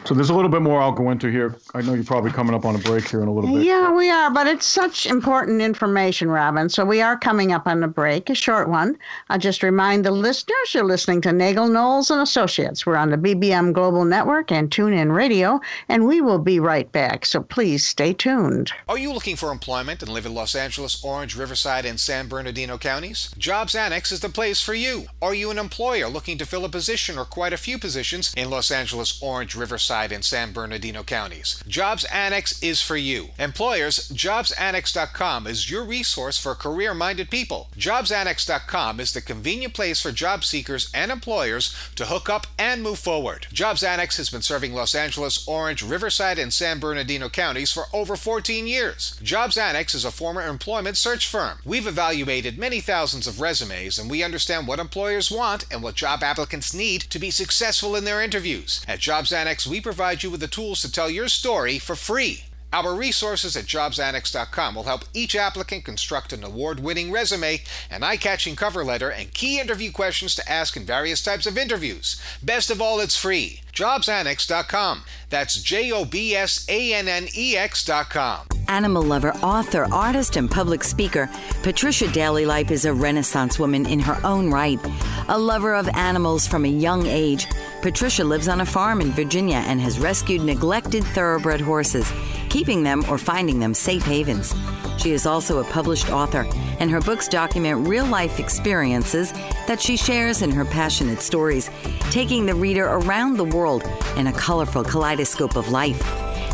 so 0.04 0.14
there's 0.14 0.28
a 0.28 0.34
little 0.34 0.50
bit 0.50 0.60
more 0.60 0.82
I'll 0.82 0.92
go 0.92 1.10
into 1.10 1.30
here. 1.30 1.56
I 1.74 1.80
know 1.80 1.94
you're 1.94 2.04
probably 2.04 2.30
coming 2.30 2.54
up 2.54 2.66
on 2.66 2.74
a 2.74 2.78
break 2.78 3.08
here 3.08 3.22
in 3.22 3.28
a 3.28 3.32
little 3.32 3.54
bit. 3.54 3.64
Yeah, 3.64 3.90
we 3.92 4.10
are, 4.10 4.30
but 4.30 4.46
it's 4.46 4.66
such 4.66 5.06
important 5.06 5.62
information, 5.62 6.28
Robin. 6.28 6.68
So 6.68 6.84
we 6.84 7.00
are 7.00 7.18
coming 7.18 7.52
up 7.52 7.66
on 7.66 7.82
a 7.82 7.88
break, 7.88 8.28
a 8.28 8.34
short 8.34 8.68
one. 8.68 8.98
I'll 9.30 9.38
just 9.38 9.62
remind 9.62 10.04
the 10.04 10.10
listeners 10.10 10.74
you're 10.74 10.84
listening 10.84 11.22
to 11.22 11.30
Nagel 11.32 11.68
Knowles 11.68 12.10
and 12.10 12.20
Associates. 12.20 12.84
We're 12.84 12.96
on 12.96 13.10
the 13.10 13.16
BBM 13.16 13.72
Global 13.72 14.04
Network 14.04 14.52
and 14.52 14.70
TuneIn 14.70 15.14
Radio, 15.14 15.58
and 15.88 16.06
we 16.06 16.20
will 16.20 16.38
be 16.38 16.60
right 16.60 16.90
back. 16.92 17.24
So 17.24 17.42
please 17.42 17.86
stay 17.86 18.12
tuned. 18.12 18.72
Are 18.88 18.98
you 18.98 19.10
looking 19.10 19.36
for 19.36 19.50
employment 19.50 20.02
and 20.02 20.12
live 20.12 20.26
in 20.26 20.34
Los 20.34 20.54
Angeles, 20.54 21.02
Orange, 21.02 21.34
Riverside, 21.34 21.86
and 21.86 21.98
San 21.98 22.28
Bernardino 22.28 22.76
counties? 22.76 23.34
Jobs 23.38 23.74
Annex 23.74 24.12
is 24.12 24.20
the 24.20 24.28
place 24.28 24.60
for 24.60 24.74
you. 24.74 25.06
Are 25.22 25.34
you 25.34 25.50
an 25.50 25.58
employer 25.58 26.08
looking 26.08 26.36
to 26.38 26.46
fill 26.46 26.66
a 26.66 26.68
position 26.68 27.18
or 27.18 27.24
quite 27.24 27.54
a 27.54 27.56
few 27.56 27.78
positions 27.78 28.34
in 28.36 28.50
Los 28.50 28.70
Angeles, 28.70 29.18
Orange, 29.22 29.54
Riverside? 29.54 29.93
Riverside 29.94 30.12
and 30.12 30.24
San 30.24 30.52
Bernardino 30.52 31.04
counties. 31.04 31.62
Jobs 31.68 32.04
Annex 32.06 32.60
is 32.62 32.82
for 32.82 32.96
you. 32.96 33.28
Employers, 33.38 34.08
jobsannex.com 34.08 35.46
is 35.46 35.70
your 35.70 35.84
resource 35.84 36.36
for 36.36 36.56
career 36.56 36.94
minded 36.94 37.30
people. 37.30 37.68
Jobsannex.com 37.76 38.98
is 38.98 39.12
the 39.12 39.20
convenient 39.20 39.72
place 39.72 40.00
for 40.00 40.10
job 40.10 40.42
seekers 40.42 40.90
and 40.92 41.12
employers 41.12 41.72
to 41.94 42.06
hook 42.06 42.28
up 42.28 42.48
and 42.58 42.82
move 42.82 42.98
forward. 42.98 43.46
Jobs 43.52 43.84
Annex 43.84 44.16
has 44.16 44.30
been 44.30 44.42
serving 44.42 44.74
Los 44.74 44.96
Angeles, 44.96 45.46
Orange, 45.46 45.82
Riverside, 45.82 46.40
and 46.40 46.52
San 46.52 46.80
Bernardino 46.80 47.28
counties 47.28 47.70
for 47.70 47.84
over 47.92 48.16
14 48.16 48.66
years. 48.66 49.16
Jobs 49.22 49.56
Annex 49.56 49.94
is 49.94 50.04
a 50.04 50.10
former 50.10 50.42
employment 50.42 50.96
search 50.96 51.28
firm. 51.28 51.58
We've 51.64 51.86
evaluated 51.86 52.58
many 52.58 52.80
thousands 52.80 53.28
of 53.28 53.40
resumes 53.40 53.98
and 53.98 54.10
we 54.10 54.24
understand 54.24 54.66
what 54.66 54.80
employers 54.80 55.30
want 55.30 55.66
and 55.70 55.84
what 55.84 55.94
job 55.94 56.24
applicants 56.24 56.74
need 56.74 57.02
to 57.02 57.20
be 57.20 57.30
successful 57.30 57.94
in 57.94 58.04
their 58.04 58.20
interviews. 58.20 58.84
At 58.88 58.98
Jobs 58.98 59.32
Annex, 59.32 59.66
we 59.68 59.83
provide 59.84 60.22
you 60.22 60.30
with 60.30 60.40
the 60.40 60.48
tools 60.48 60.80
to 60.80 60.90
tell 60.90 61.08
your 61.08 61.28
story 61.28 61.78
for 61.78 61.94
free. 61.94 62.44
Our 62.72 62.92
resources 62.92 63.56
at 63.56 63.66
jobsannex.com 63.66 64.74
will 64.74 64.82
help 64.82 65.04
each 65.14 65.36
applicant 65.36 65.84
construct 65.84 66.32
an 66.32 66.42
award 66.42 66.80
winning 66.80 67.12
resume, 67.12 67.60
an 67.88 68.02
eye 68.02 68.16
catching 68.16 68.56
cover 68.56 68.84
letter, 68.84 69.10
and 69.10 69.32
key 69.32 69.60
interview 69.60 69.92
questions 69.92 70.34
to 70.34 70.50
ask 70.50 70.76
in 70.76 70.84
various 70.84 71.22
types 71.22 71.46
of 71.46 71.56
interviews. 71.56 72.20
Best 72.42 72.70
of 72.70 72.82
all, 72.82 72.98
it's 72.98 73.16
free. 73.16 73.60
Jobsannex.com. 73.72 75.04
That's 75.30 75.62
J 75.62 75.92
O 75.92 76.04
B 76.04 76.34
S 76.34 76.66
A 76.68 76.94
N 76.94 77.06
N 77.06 77.28
E 77.36 77.56
X.com. 77.56 78.48
Animal 78.66 79.02
lover, 79.02 79.34
author, 79.34 79.84
artist, 79.92 80.36
and 80.36 80.50
public 80.50 80.82
speaker, 80.82 81.28
Patricia 81.62 82.10
Daly 82.10 82.46
Lipe 82.46 82.70
is 82.70 82.86
a 82.86 82.94
Renaissance 82.94 83.58
woman 83.58 83.86
in 83.86 84.00
her 84.00 84.18
own 84.24 84.50
right. 84.50 84.80
A 85.28 85.38
lover 85.38 85.74
of 85.74 85.88
animals 85.90 86.46
from 86.46 86.64
a 86.64 86.68
young 86.68 87.06
age, 87.06 87.46
Patricia 87.84 88.24
lives 88.24 88.48
on 88.48 88.62
a 88.62 88.64
farm 88.64 89.02
in 89.02 89.10
Virginia 89.10 89.58
and 89.58 89.78
has 89.78 90.00
rescued 90.00 90.40
neglected 90.40 91.04
thoroughbred 91.04 91.60
horses, 91.60 92.10
keeping 92.48 92.82
them 92.82 93.04
or 93.10 93.18
finding 93.18 93.58
them 93.58 93.74
safe 93.74 94.02
havens. 94.02 94.54
She 94.96 95.10
is 95.10 95.26
also 95.26 95.58
a 95.58 95.64
published 95.64 96.08
author, 96.08 96.48
and 96.80 96.90
her 96.90 97.02
books 97.02 97.28
document 97.28 97.86
real 97.86 98.06
life 98.06 98.40
experiences 98.40 99.32
that 99.66 99.82
she 99.82 99.98
shares 99.98 100.40
in 100.40 100.50
her 100.50 100.64
passionate 100.64 101.20
stories, 101.20 101.68
taking 102.10 102.46
the 102.46 102.54
reader 102.54 102.86
around 102.86 103.36
the 103.36 103.44
world 103.44 103.84
in 104.16 104.28
a 104.28 104.32
colorful 104.32 104.82
kaleidoscope 104.82 105.54
of 105.54 105.68
life. 105.68 106.02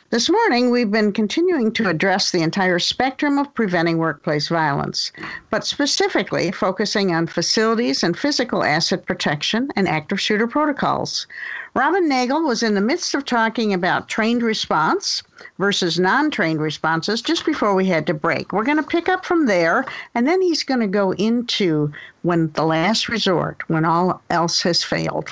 This 0.08 0.30
morning, 0.30 0.70
we've 0.70 0.90
been 0.90 1.12
continuing 1.12 1.70
to 1.72 1.90
address 1.90 2.30
the 2.30 2.40
entire 2.40 2.78
spectrum 2.78 3.36
of 3.36 3.52
preventing 3.52 3.98
workplace 3.98 4.48
violence, 4.48 5.12
but 5.50 5.66
specifically 5.66 6.50
focusing 6.50 7.14
on 7.14 7.26
facilities 7.26 8.02
and 8.02 8.18
physical 8.18 8.64
asset 8.64 9.04
protection 9.04 9.68
and 9.76 9.86
active 9.86 10.22
shooter 10.22 10.46
protocols. 10.46 11.26
Robin 11.74 12.08
Nagel 12.08 12.42
was 12.42 12.62
in 12.62 12.74
the 12.74 12.80
midst 12.80 13.14
of 13.14 13.26
talking 13.26 13.74
about 13.74 14.08
trained 14.08 14.42
response 14.42 15.22
versus 15.58 15.98
non 15.98 16.30
trained 16.30 16.62
responses 16.62 17.20
just 17.20 17.44
before 17.44 17.74
we 17.74 17.84
had 17.84 18.06
to 18.06 18.14
break. 18.14 18.54
We're 18.54 18.64
going 18.64 18.78
to 18.78 18.82
pick 18.82 19.10
up 19.10 19.26
from 19.26 19.44
there, 19.44 19.84
and 20.14 20.26
then 20.26 20.40
he's 20.40 20.62
going 20.62 20.80
to 20.80 20.86
go 20.86 21.12
into 21.12 21.92
when 22.22 22.50
the 22.52 22.64
last 22.64 23.10
resort, 23.10 23.68
when 23.68 23.84
all 23.84 24.22
else 24.30 24.62
has 24.62 24.82
failed. 24.82 25.30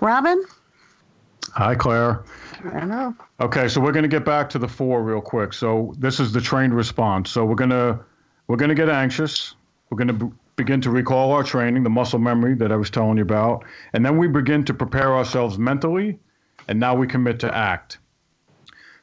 Robin? 0.00 0.42
Hi, 1.52 1.74
Claire. 1.74 2.24
Hello. 2.62 3.14
Okay, 3.40 3.68
so 3.68 3.80
we're 3.80 3.92
going 3.92 4.02
to 4.04 4.08
get 4.08 4.24
back 4.24 4.48
to 4.50 4.58
the 4.58 4.66
four 4.66 5.02
real 5.02 5.20
quick. 5.20 5.52
So 5.52 5.94
this 5.98 6.18
is 6.18 6.32
the 6.32 6.40
trained 6.40 6.74
response. 6.74 7.30
So 7.30 7.44
we're 7.44 7.54
going 7.54 7.70
to 7.70 8.00
we're 8.48 8.56
going 8.56 8.70
to 8.70 8.74
get 8.74 8.88
anxious. 8.88 9.54
We're 9.88 9.98
going 9.98 10.08
to 10.08 10.26
b- 10.26 10.32
begin 10.56 10.80
to 10.80 10.90
recall 10.90 11.32
our 11.32 11.42
training, 11.44 11.82
the 11.82 11.90
muscle 11.90 12.18
memory 12.18 12.54
that 12.54 12.72
I 12.72 12.76
was 12.76 12.90
telling 12.90 13.18
you 13.18 13.22
about, 13.22 13.64
and 13.92 14.04
then 14.04 14.18
we 14.18 14.28
begin 14.28 14.64
to 14.64 14.74
prepare 14.74 15.14
ourselves 15.14 15.58
mentally, 15.58 16.18
and 16.68 16.80
now 16.80 16.94
we 16.94 17.06
commit 17.06 17.38
to 17.40 17.56
act. 17.56 17.98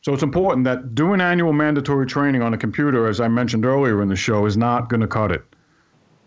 So 0.02 0.14
it's 0.14 0.24
important 0.24 0.66
that 0.66 0.94
doing 0.94 1.22
annual 1.22 1.54
mandatory 1.54 2.06
training 2.06 2.42
on 2.42 2.54
a 2.54 2.58
computer, 2.58 3.08
as 3.08 3.22
I 3.22 3.28
mentioned 3.28 3.66
earlier 3.66 4.02
in 4.02 4.10
the 4.10 4.16
show, 4.16 4.46
is 4.46 4.58
not 4.58 4.90
going 4.90 5.02
to 5.02 5.08
cut 5.08 5.32
it. 5.32 5.44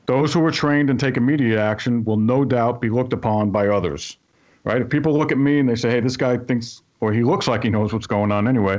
Those 0.06 0.32
who 0.32 0.44
are 0.46 0.50
trained 0.50 0.90
and 0.90 0.98
take 0.98 1.16
immediate 1.16 1.58
action 1.58 2.04
will 2.04 2.16
no 2.16 2.44
doubt 2.44 2.80
be 2.80 2.88
looked 2.88 3.12
upon 3.12 3.50
by 3.50 3.68
others 3.68 4.16
right? 4.64 4.82
If 4.82 4.88
people 4.88 5.16
look 5.16 5.30
at 5.30 5.38
me 5.38 5.60
and 5.60 5.68
they 5.68 5.76
say, 5.76 5.90
hey, 5.90 6.00
this 6.00 6.16
guy 6.16 6.38
thinks, 6.38 6.82
or 7.00 7.12
he 7.12 7.22
looks 7.22 7.46
like 7.46 7.62
he 7.62 7.70
knows 7.70 7.92
what's 7.92 8.06
going 8.06 8.32
on 8.32 8.48
anyway, 8.48 8.78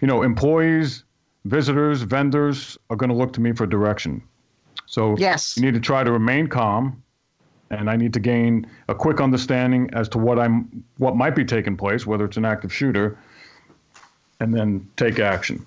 you 0.00 0.06
know, 0.06 0.22
employees, 0.22 1.04
visitors, 1.46 2.02
vendors 2.02 2.78
are 2.90 2.96
going 2.96 3.10
to 3.10 3.16
look 3.16 3.32
to 3.34 3.40
me 3.40 3.52
for 3.52 3.66
direction. 3.66 4.22
So 4.86 5.16
yes. 5.18 5.56
you 5.56 5.62
need 5.62 5.74
to 5.74 5.80
try 5.80 6.04
to 6.04 6.12
remain 6.12 6.46
calm, 6.46 7.02
and 7.70 7.90
I 7.90 7.96
need 7.96 8.12
to 8.12 8.20
gain 8.20 8.66
a 8.88 8.94
quick 8.94 9.20
understanding 9.20 9.90
as 9.92 10.08
to 10.10 10.18
what 10.18 10.38
I'm, 10.38 10.84
what 10.98 11.16
might 11.16 11.34
be 11.34 11.44
taking 11.44 11.76
place, 11.76 12.06
whether 12.06 12.24
it's 12.24 12.36
an 12.36 12.44
active 12.44 12.72
shooter, 12.72 13.18
and 14.40 14.54
then 14.54 14.86
take 14.96 15.18
action. 15.18 15.64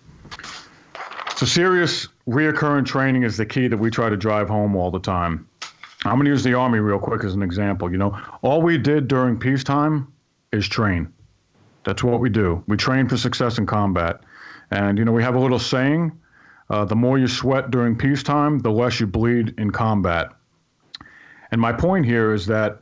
So 1.35 1.45
serious, 1.45 2.07
reoccurring 2.27 2.85
training 2.85 3.23
is 3.23 3.37
the 3.37 3.45
key 3.45 3.67
that 3.67 3.77
we 3.77 3.89
try 3.89 4.09
to 4.09 4.17
drive 4.17 4.49
home 4.49 4.75
all 4.75 4.91
the 4.91 4.99
time. 4.99 5.46
I'm 6.07 6.15
going 6.15 6.25
to 6.25 6.31
use 6.31 6.43
the 6.43 6.53
Army 6.53 6.79
real 6.79 6.99
quick 6.99 7.23
as 7.23 7.33
an 7.33 7.41
example. 7.41 7.91
You 7.91 7.97
know, 7.97 8.19
all 8.41 8.61
we 8.61 8.77
did 8.77 9.07
during 9.07 9.37
peacetime 9.37 10.11
is 10.51 10.67
train. 10.67 11.11
That's 11.83 12.03
what 12.03 12.19
we 12.19 12.29
do. 12.29 12.63
We 12.67 12.77
train 12.77 13.07
for 13.07 13.17
success 13.17 13.57
in 13.57 13.65
combat. 13.65 14.21
And, 14.71 14.97
you 14.97 15.05
know, 15.05 15.11
we 15.11 15.23
have 15.23 15.35
a 15.35 15.39
little 15.39 15.59
saying 15.59 16.11
uh, 16.69 16.85
the 16.85 16.95
more 16.95 17.17
you 17.17 17.27
sweat 17.27 17.71
during 17.71 17.95
peacetime, 17.95 18.59
the 18.59 18.71
less 18.71 18.99
you 18.99 19.07
bleed 19.07 19.53
in 19.57 19.71
combat. 19.71 20.33
And 21.51 21.61
my 21.61 21.71
point 21.71 22.05
here 22.05 22.33
is 22.33 22.45
that, 22.47 22.81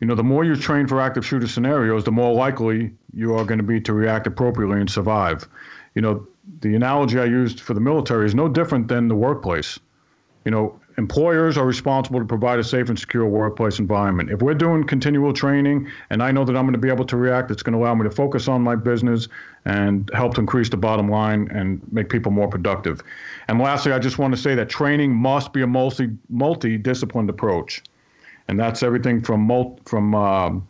you 0.00 0.06
know, 0.06 0.14
the 0.14 0.22
more 0.22 0.44
you 0.44 0.54
train 0.54 0.86
for 0.86 1.00
active 1.00 1.24
shooter 1.24 1.48
scenarios, 1.48 2.04
the 2.04 2.12
more 2.12 2.34
likely 2.34 2.92
you 3.14 3.34
are 3.34 3.44
going 3.44 3.58
to 3.58 3.64
be 3.64 3.80
to 3.80 3.94
react 3.94 4.26
appropriately 4.26 4.80
and 4.80 4.90
survive. 4.90 5.48
You 5.94 6.02
know, 6.02 6.26
the 6.60 6.74
analogy 6.74 7.18
I 7.18 7.24
used 7.24 7.60
for 7.60 7.72
the 7.72 7.80
military 7.80 8.26
is 8.26 8.34
no 8.34 8.48
different 8.48 8.88
than 8.88 9.08
the 9.08 9.14
workplace. 9.14 9.78
You 10.44 10.50
know, 10.50 10.78
employers 10.98 11.58
are 11.58 11.66
responsible 11.66 12.18
to 12.18 12.24
provide 12.24 12.58
a 12.58 12.64
safe 12.64 12.88
and 12.88 12.98
secure 12.98 13.26
workplace 13.26 13.78
environment. 13.78 14.30
If 14.30 14.40
we're 14.40 14.54
doing 14.54 14.84
continual 14.84 15.32
training 15.32 15.88
and 16.10 16.22
I 16.22 16.32
know 16.32 16.44
that 16.44 16.56
I'm 16.56 16.64
going 16.64 16.72
to 16.72 16.78
be 16.78 16.88
able 16.88 17.04
to 17.06 17.16
react, 17.16 17.50
it's 17.50 17.62
going 17.62 17.74
to 17.74 17.78
allow 17.78 17.94
me 17.94 18.04
to 18.04 18.10
focus 18.10 18.48
on 18.48 18.62
my 18.62 18.76
business 18.76 19.28
and 19.64 20.10
help 20.14 20.34
to 20.34 20.40
increase 20.40 20.70
the 20.70 20.76
bottom 20.76 21.10
line 21.10 21.48
and 21.50 21.80
make 21.92 22.08
people 22.08 22.32
more 22.32 22.48
productive. 22.48 23.02
And 23.48 23.60
lastly, 23.60 23.92
I 23.92 23.98
just 23.98 24.18
want 24.18 24.34
to 24.34 24.40
say 24.40 24.54
that 24.54 24.68
training 24.68 25.14
must 25.14 25.52
be 25.52 25.62
a 25.62 25.66
multi 25.66 26.10
multi-disciplined 26.30 27.28
approach. 27.28 27.82
And 28.48 28.58
that's 28.58 28.82
everything 28.82 29.20
from 29.20 29.40
multi, 29.40 29.82
from 29.84 30.14
um, 30.14 30.66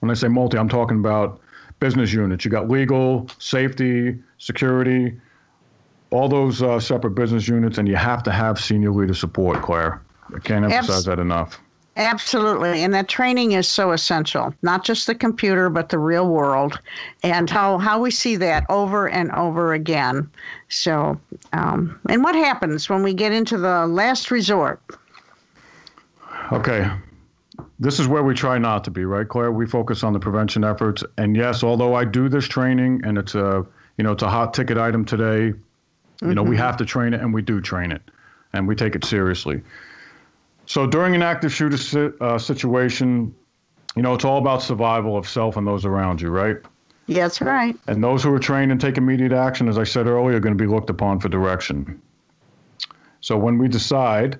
when 0.00 0.10
I 0.10 0.14
say 0.14 0.28
multi, 0.28 0.58
I'm 0.58 0.68
talking 0.68 0.98
about 0.98 1.40
business 1.78 2.12
units. 2.12 2.44
You 2.44 2.50
got 2.50 2.68
legal, 2.68 3.28
safety, 3.38 4.18
security, 4.38 5.16
all 6.12 6.28
those 6.28 6.62
uh, 6.62 6.78
separate 6.78 7.12
business 7.12 7.48
units, 7.48 7.78
and 7.78 7.88
you 7.88 7.96
have 7.96 8.22
to 8.24 8.30
have 8.30 8.60
senior 8.60 8.92
leader 8.92 9.14
support, 9.14 9.62
Claire. 9.62 10.02
I 10.34 10.38
can't 10.38 10.64
emphasize 10.64 10.90
Abs- 10.90 11.04
that 11.06 11.18
enough. 11.18 11.58
Absolutely. 11.96 12.82
And 12.82 12.94
that 12.94 13.08
training 13.08 13.52
is 13.52 13.68
so 13.68 13.92
essential, 13.92 14.54
not 14.62 14.82
just 14.82 15.06
the 15.06 15.14
computer, 15.14 15.68
but 15.68 15.90
the 15.90 15.98
real 15.98 16.26
world, 16.28 16.80
and 17.22 17.50
how, 17.50 17.76
how 17.76 18.00
we 18.00 18.10
see 18.10 18.36
that 18.36 18.64
over 18.70 19.08
and 19.08 19.30
over 19.32 19.74
again. 19.74 20.30
So, 20.68 21.20
um, 21.52 22.00
and 22.08 22.24
what 22.24 22.34
happens 22.34 22.88
when 22.88 23.02
we 23.02 23.12
get 23.12 23.32
into 23.32 23.58
the 23.58 23.86
last 23.86 24.30
resort? 24.30 24.80
Okay. 26.50 26.90
This 27.78 28.00
is 28.00 28.08
where 28.08 28.22
we 28.22 28.32
try 28.34 28.56
not 28.56 28.84
to 28.84 28.90
be, 28.90 29.04
right, 29.04 29.28
Claire? 29.28 29.52
We 29.52 29.66
focus 29.66 30.02
on 30.02 30.14
the 30.14 30.20
prevention 30.20 30.64
efforts. 30.64 31.04
And 31.18 31.36
yes, 31.36 31.62
although 31.62 31.94
I 31.94 32.06
do 32.06 32.28
this 32.30 32.46
training 32.46 33.02
and 33.04 33.18
it's 33.18 33.34
a, 33.34 33.66
you 33.98 34.04
know, 34.04 34.12
it's 34.12 34.22
a 34.22 34.30
hot 34.30 34.54
ticket 34.54 34.78
item 34.78 35.04
today, 35.04 35.52
Mm-hmm. 36.22 36.28
You 36.30 36.34
know, 36.36 36.42
we 36.44 36.54
mm-hmm. 36.54 36.64
have 36.64 36.76
to 36.76 36.84
train 36.84 37.14
it, 37.14 37.20
and 37.20 37.34
we 37.34 37.42
do 37.42 37.60
train 37.60 37.90
it, 37.90 38.02
and 38.52 38.68
we 38.68 38.76
take 38.76 38.94
it 38.94 39.04
seriously. 39.04 39.60
So 40.66 40.86
during 40.86 41.16
an 41.16 41.22
active 41.22 41.52
shooter 41.52 42.14
uh, 42.20 42.38
situation, 42.38 43.34
you 43.96 44.02
know, 44.02 44.14
it's 44.14 44.24
all 44.24 44.38
about 44.38 44.62
survival 44.62 45.18
of 45.18 45.28
self 45.28 45.56
and 45.56 45.66
those 45.66 45.84
around 45.84 46.20
you, 46.20 46.30
right? 46.30 46.56
That's 47.08 47.40
right. 47.40 47.76
And 47.88 48.02
those 48.04 48.22
who 48.22 48.32
are 48.32 48.38
trained 48.38 48.70
and 48.70 48.80
take 48.80 48.96
immediate 48.96 49.32
action, 49.32 49.68
as 49.68 49.78
I 49.78 49.82
said 49.82 50.06
earlier, 50.06 50.36
are 50.36 50.40
going 50.40 50.56
to 50.56 50.62
be 50.62 50.70
looked 50.70 50.90
upon 50.90 51.18
for 51.18 51.28
direction. 51.28 52.00
So 53.20 53.36
when 53.36 53.58
we 53.58 53.66
decide, 53.66 54.38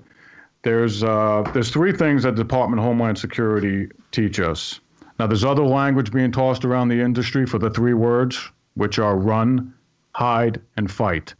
there's 0.61 1.03
uh, 1.03 1.43
there's 1.53 1.69
three 1.69 1.91
things 1.91 2.23
that 2.23 2.35
Department 2.35 2.79
of 2.79 2.85
Homeland 2.85 3.17
Security 3.17 3.89
teach 4.11 4.39
us. 4.39 4.79
Now, 5.19 5.27
there's 5.27 5.43
other 5.43 5.65
language 5.65 6.11
being 6.11 6.31
tossed 6.31 6.63
around 6.63 6.87
the 6.87 6.99
industry 6.99 7.45
for 7.45 7.59
the 7.59 7.69
three 7.69 7.93
words, 7.93 8.49
which 8.75 8.97
are 8.97 9.17
run, 9.17 9.73
hide, 10.13 10.61
and 10.77 10.89
fight. 10.89 11.35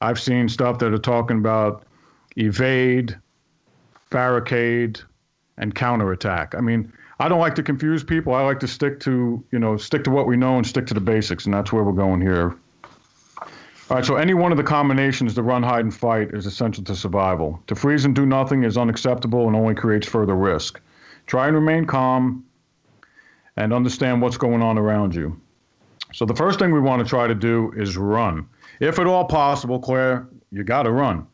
I've 0.00 0.20
seen 0.20 0.48
stuff 0.48 0.78
that 0.78 0.92
are 0.92 0.98
talking 0.98 1.38
about 1.38 1.84
evade, 2.36 3.16
barricade, 4.10 5.00
and 5.58 5.74
counterattack. 5.74 6.54
I 6.54 6.60
mean, 6.60 6.92
I 7.18 7.28
don't 7.28 7.40
like 7.40 7.54
to 7.56 7.62
confuse 7.62 8.02
people. 8.02 8.34
I 8.34 8.42
like 8.42 8.60
to 8.60 8.68
stick 8.68 8.98
to, 9.00 9.44
you 9.52 9.58
know, 9.58 9.76
stick 9.76 10.04
to 10.04 10.10
what 10.10 10.26
we 10.26 10.36
know 10.36 10.56
and 10.56 10.66
stick 10.66 10.86
to 10.86 10.94
the 10.94 11.00
basics, 11.00 11.44
and 11.44 11.52
that's 11.52 11.72
where 11.72 11.84
we're 11.84 11.92
going 11.92 12.20
here. 12.20 12.56
All 13.90 13.96
right, 13.96 14.04
so 14.04 14.16
any 14.16 14.34
one 14.34 14.52
of 14.52 14.56
the 14.56 14.64
combinations 14.64 15.34
to 15.34 15.42
run, 15.42 15.62
hide, 15.62 15.80
and 15.84 15.94
fight 15.94 16.32
is 16.32 16.46
essential 16.46 16.84
to 16.84 16.94
survival. 16.94 17.60
To 17.66 17.74
freeze 17.74 18.04
and 18.04 18.14
do 18.14 18.24
nothing 18.24 18.62
is 18.62 18.78
unacceptable 18.78 19.48
and 19.48 19.56
only 19.56 19.74
creates 19.74 20.06
further 20.06 20.36
risk. 20.36 20.80
Try 21.26 21.48
and 21.48 21.56
remain 21.56 21.86
calm 21.86 22.44
and 23.56 23.72
understand 23.72 24.22
what's 24.22 24.36
going 24.36 24.62
on 24.62 24.78
around 24.78 25.14
you. 25.14 25.38
So 26.12 26.24
the 26.24 26.34
first 26.34 26.58
thing 26.58 26.72
we 26.72 26.80
want 26.80 27.02
to 27.02 27.08
try 27.08 27.26
to 27.26 27.34
do 27.34 27.72
is 27.76 27.96
run 27.96 28.48
if 28.80 28.98
at 28.98 29.06
all 29.06 29.24
possible, 29.24 29.78
Claire, 29.78 30.26
you 30.50 30.64
got 30.64 30.82
to 30.82 30.90
run. 30.90 31.26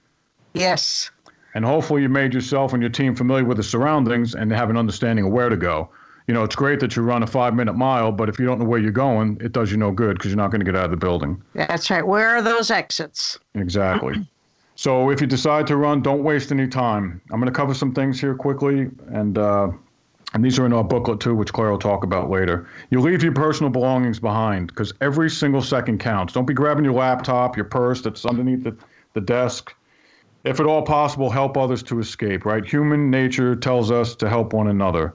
Yes. 0.52 1.10
And 1.54 1.64
hopefully, 1.64 2.02
you 2.02 2.08
made 2.08 2.34
yourself 2.34 2.74
and 2.74 2.82
your 2.82 2.90
team 2.90 3.14
familiar 3.14 3.44
with 3.44 3.56
the 3.56 3.62
surroundings 3.62 4.34
and 4.34 4.52
have 4.52 4.68
an 4.68 4.76
understanding 4.76 5.24
of 5.26 5.32
where 5.32 5.48
to 5.48 5.56
go. 5.56 5.88
You 6.26 6.34
know, 6.34 6.42
it's 6.42 6.56
great 6.56 6.80
that 6.80 6.96
you 6.96 7.02
run 7.02 7.22
a 7.22 7.26
five 7.26 7.54
minute 7.54 7.74
mile, 7.74 8.10
but 8.10 8.28
if 8.28 8.38
you 8.38 8.44
don't 8.46 8.58
know 8.58 8.64
where 8.64 8.80
you're 8.80 8.90
going, 8.90 9.38
it 9.40 9.52
does 9.52 9.70
you 9.70 9.76
no 9.76 9.92
good 9.92 10.18
because 10.18 10.32
you're 10.32 10.36
not 10.36 10.50
going 10.50 10.60
to 10.60 10.64
get 10.64 10.74
out 10.74 10.86
of 10.86 10.90
the 10.90 10.96
building. 10.96 11.40
That's 11.54 11.88
right. 11.88 12.06
Where 12.06 12.28
are 12.28 12.42
those 12.42 12.70
exits? 12.70 13.38
Exactly. 13.54 14.26
so 14.74 15.10
if 15.10 15.20
you 15.20 15.26
decide 15.28 15.66
to 15.68 15.76
run, 15.76 16.02
don't 16.02 16.24
waste 16.24 16.50
any 16.50 16.66
time. 16.66 17.20
I'm 17.30 17.40
going 17.40 17.50
to 17.50 17.56
cover 17.56 17.74
some 17.74 17.94
things 17.94 18.20
here 18.20 18.34
quickly, 18.34 18.90
and 19.12 19.38
uh, 19.38 19.70
and 20.36 20.44
these 20.44 20.58
are 20.58 20.66
in 20.66 20.74
our 20.74 20.84
booklet 20.84 21.18
too, 21.18 21.34
which 21.34 21.50
Claire 21.50 21.70
will 21.70 21.78
talk 21.78 22.04
about 22.04 22.28
later. 22.28 22.68
You 22.90 23.00
leave 23.00 23.22
your 23.22 23.32
personal 23.32 23.70
belongings 23.70 24.20
behind 24.20 24.66
because 24.66 24.92
every 25.00 25.30
single 25.30 25.62
second 25.62 25.98
counts. 25.98 26.34
Don't 26.34 26.44
be 26.44 26.52
grabbing 26.52 26.84
your 26.84 26.92
laptop, 26.92 27.56
your 27.56 27.64
purse 27.64 28.02
that's 28.02 28.26
underneath 28.26 28.62
the, 28.62 28.76
the 29.14 29.22
desk. 29.22 29.74
If 30.44 30.60
at 30.60 30.66
all 30.66 30.82
possible, 30.82 31.30
help 31.30 31.56
others 31.56 31.82
to 31.84 32.00
escape, 32.00 32.44
right? 32.44 32.62
Human 32.66 33.10
nature 33.10 33.56
tells 33.56 33.90
us 33.90 34.14
to 34.16 34.28
help 34.28 34.52
one 34.52 34.68
another. 34.68 35.14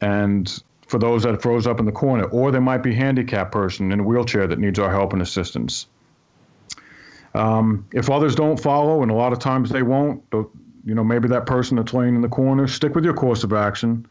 And 0.00 0.62
for 0.86 1.00
those 1.00 1.24
that 1.24 1.42
froze 1.42 1.66
up 1.66 1.80
in 1.80 1.84
the 1.84 1.90
corner, 1.90 2.26
or 2.26 2.52
there 2.52 2.60
might 2.60 2.84
be 2.84 2.92
a 2.92 2.96
handicapped 2.96 3.50
person 3.50 3.90
in 3.90 3.98
a 3.98 4.04
wheelchair 4.04 4.46
that 4.46 4.60
needs 4.60 4.78
our 4.78 4.92
help 4.92 5.14
and 5.14 5.20
assistance. 5.20 5.88
Um, 7.34 7.84
if 7.92 8.08
others 8.08 8.36
don't 8.36 8.60
follow, 8.60 9.02
and 9.02 9.10
a 9.10 9.14
lot 9.14 9.32
of 9.32 9.40
times 9.40 9.68
they 9.68 9.82
won't, 9.82 10.22
you 10.84 10.94
know, 10.94 11.04
maybe 11.04 11.28
that 11.28 11.46
person 11.46 11.76
that's 11.76 11.92
laying 11.92 12.14
in 12.14 12.20
the 12.20 12.28
corner, 12.28 12.66
stick 12.66 12.94
with 12.94 13.04
your 13.04 13.14
course 13.14 13.44
of 13.44 13.52
action 13.52 14.06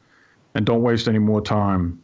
and 0.55 0.65
don't 0.65 0.82
waste 0.82 1.07
any 1.07 1.20
more 1.20 1.41
time. 1.41 2.01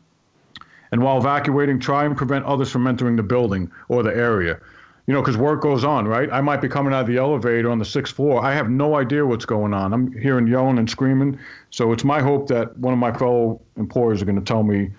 And 0.91 1.01
while 1.01 1.17
evacuating, 1.17 1.79
try 1.79 2.05
and 2.05 2.15
prevent 2.15 2.45
others 2.45 2.71
from 2.71 2.87
entering 2.87 3.15
the 3.15 3.23
building 3.23 3.71
or 3.89 4.03
the 4.03 4.15
area. 4.15 4.59
You 5.07 5.13
know, 5.13 5.21
because 5.21 5.37
work 5.37 5.61
goes 5.61 5.83
on, 5.83 6.07
right? 6.07 6.31
I 6.31 6.41
might 6.41 6.61
be 6.61 6.67
coming 6.67 6.93
out 6.93 7.01
of 7.01 7.07
the 7.07 7.17
elevator 7.17 7.69
on 7.69 7.77
the 7.77 7.85
sixth 7.85 8.15
floor. 8.15 8.43
I 8.43 8.53
have 8.53 8.69
no 8.69 8.95
idea 8.95 9.23
what's 9.25 9.45
going 9.45 9.73
on. 9.73 9.93
I'm 9.93 10.11
hearing 10.13 10.47
yelling 10.47 10.79
and 10.79 10.89
screaming. 10.89 11.37
So 11.69 11.91
it's 11.91 12.03
my 12.03 12.21
hope 12.21 12.47
that 12.47 12.75
one 12.77 12.93
of 12.93 12.99
my 12.99 13.11
fellow 13.11 13.61
employers 13.77 14.21
are 14.21 14.25
going 14.25 14.39
to 14.39 14.43
tell 14.43 14.63
me 14.63 14.91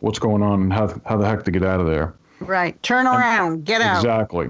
what's 0.00 0.18
going 0.18 0.42
on 0.42 0.62
and 0.62 0.72
how, 0.72 0.98
how 1.04 1.18
the 1.18 1.26
heck 1.26 1.42
to 1.44 1.50
get 1.50 1.62
out 1.62 1.80
of 1.80 1.86
there. 1.86 2.14
Right. 2.40 2.80
Turn 2.82 3.06
around. 3.06 3.52
And, 3.52 3.64
get 3.64 3.82
out. 3.82 3.98
Exactly. 3.98 4.48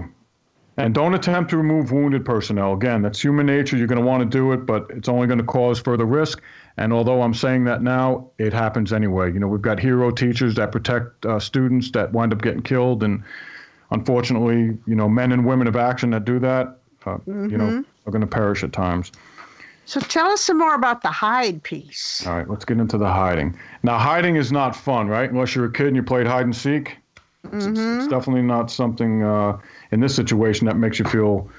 And 0.79 0.93
don't 0.93 1.13
attempt 1.13 1.49
to 1.49 1.57
remove 1.57 1.91
wounded 1.91 2.23
personnel. 2.23 2.71
Again, 2.71 3.01
that's 3.01 3.21
human 3.21 3.45
nature. 3.45 3.75
You're 3.75 3.85
going 3.85 3.99
to 3.99 4.05
want 4.05 4.23
to 4.23 4.37
do 4.37 4.53
it, 4.53 4.65
but 4.65 4.87
it's 4.91 5.09
only 5.09 5.27
going 5.27 5.39
to 5.39 5.43
cause 5.43 5.77
further 5.77 6.05
risk. 6.05 6.41
And 6.77 6.93
although 6.93 7.21
I'm 7.21 7.33
saying 7.33 7.65
that 7.65 7.83
now, 7.83 8.29
it 8.37 8.53
happens 8.53 8.93
anyway. 8.93 9.33
You 9.33 9.41
know, 9.41 9.47
we've 9.47 9.61
got 9.61 9.77
hero 9.77 10.09
teachers 10.09 10.55
that 10.55 10.71
protect 10.71 11.25
uh, 11.25 11.37
students 11.37 11.91
that 11.91 12.13
wind 12.13 12.31
up 12.31 12.41
getting 12.41 12.61
killed, 12.61 13.03
and 13.03 13.21
unfortunately, 13.91 14.77
you 14.87 14.95
know, 14.95 15.09
men 15.09 15.33
and 15.33 15.45
women 15.45 15.67
of 15.67 15.75
action 15.75 16.11
that 16.11 16.23
do 16.23 16.39
that, 16.39 16.77
uh, 17.05 17.17
mm-hmm. 17.17 17.49
you 17.49 17.57
know, 17.57 17.65
mm-hmm. 17.65 18.07
are 18.07 18.11
going 18.11 18.21
to 18.21 18.27
perish 18.27 18.63
at 18.63 18.71
times. 18.71 19.11
So 19.83 19.99
tell 19.99 20.27
us 20.27 20.39
some 20.39 20.59
more 20.59 20.75
about 20.75 21.01
the 21.01 21.09
hide 21.09 21.61
piece. 21.63 22.25
All 22.25 22.37
right, 22.37 22.49
let's 22.49 22.63
get 22.63 22.77
into 22.77 22.97
the 22.97 23.09
hiding. 23.09 23.59
Now, 23.83 23.97
hiding 23.97 24.37
is 24.37 24.49
not 24.49 24.77
fun, 24.77 25.09
right? 25.09 25.29
Unless 25.29 25.55
you're 25.55 25.65
a 25.65 25.73
kid 25.73 25.87
and 25.87 25.95
you 25.97 26.03
played 26.03 26.25
hide 26.25 26.45
and 26.45 26.55
seek. 26.55 26.95
Mm-hmm. 27.45 27.57
It's, 27.57 27.65
it's, 27.65 27.79
mm-hmm. 27.79 28.09
definitely 28.09 28.41
not 28.41 28.69
something. 28.69 29.23
Uh, 29.23 29.57
in 29.91 29.99
this 29.99 30.15
situation 30.15 30.67
that 30.67 30.77
makes 30.77 30.99
you 30.99 31.05
feel 31.05 31.49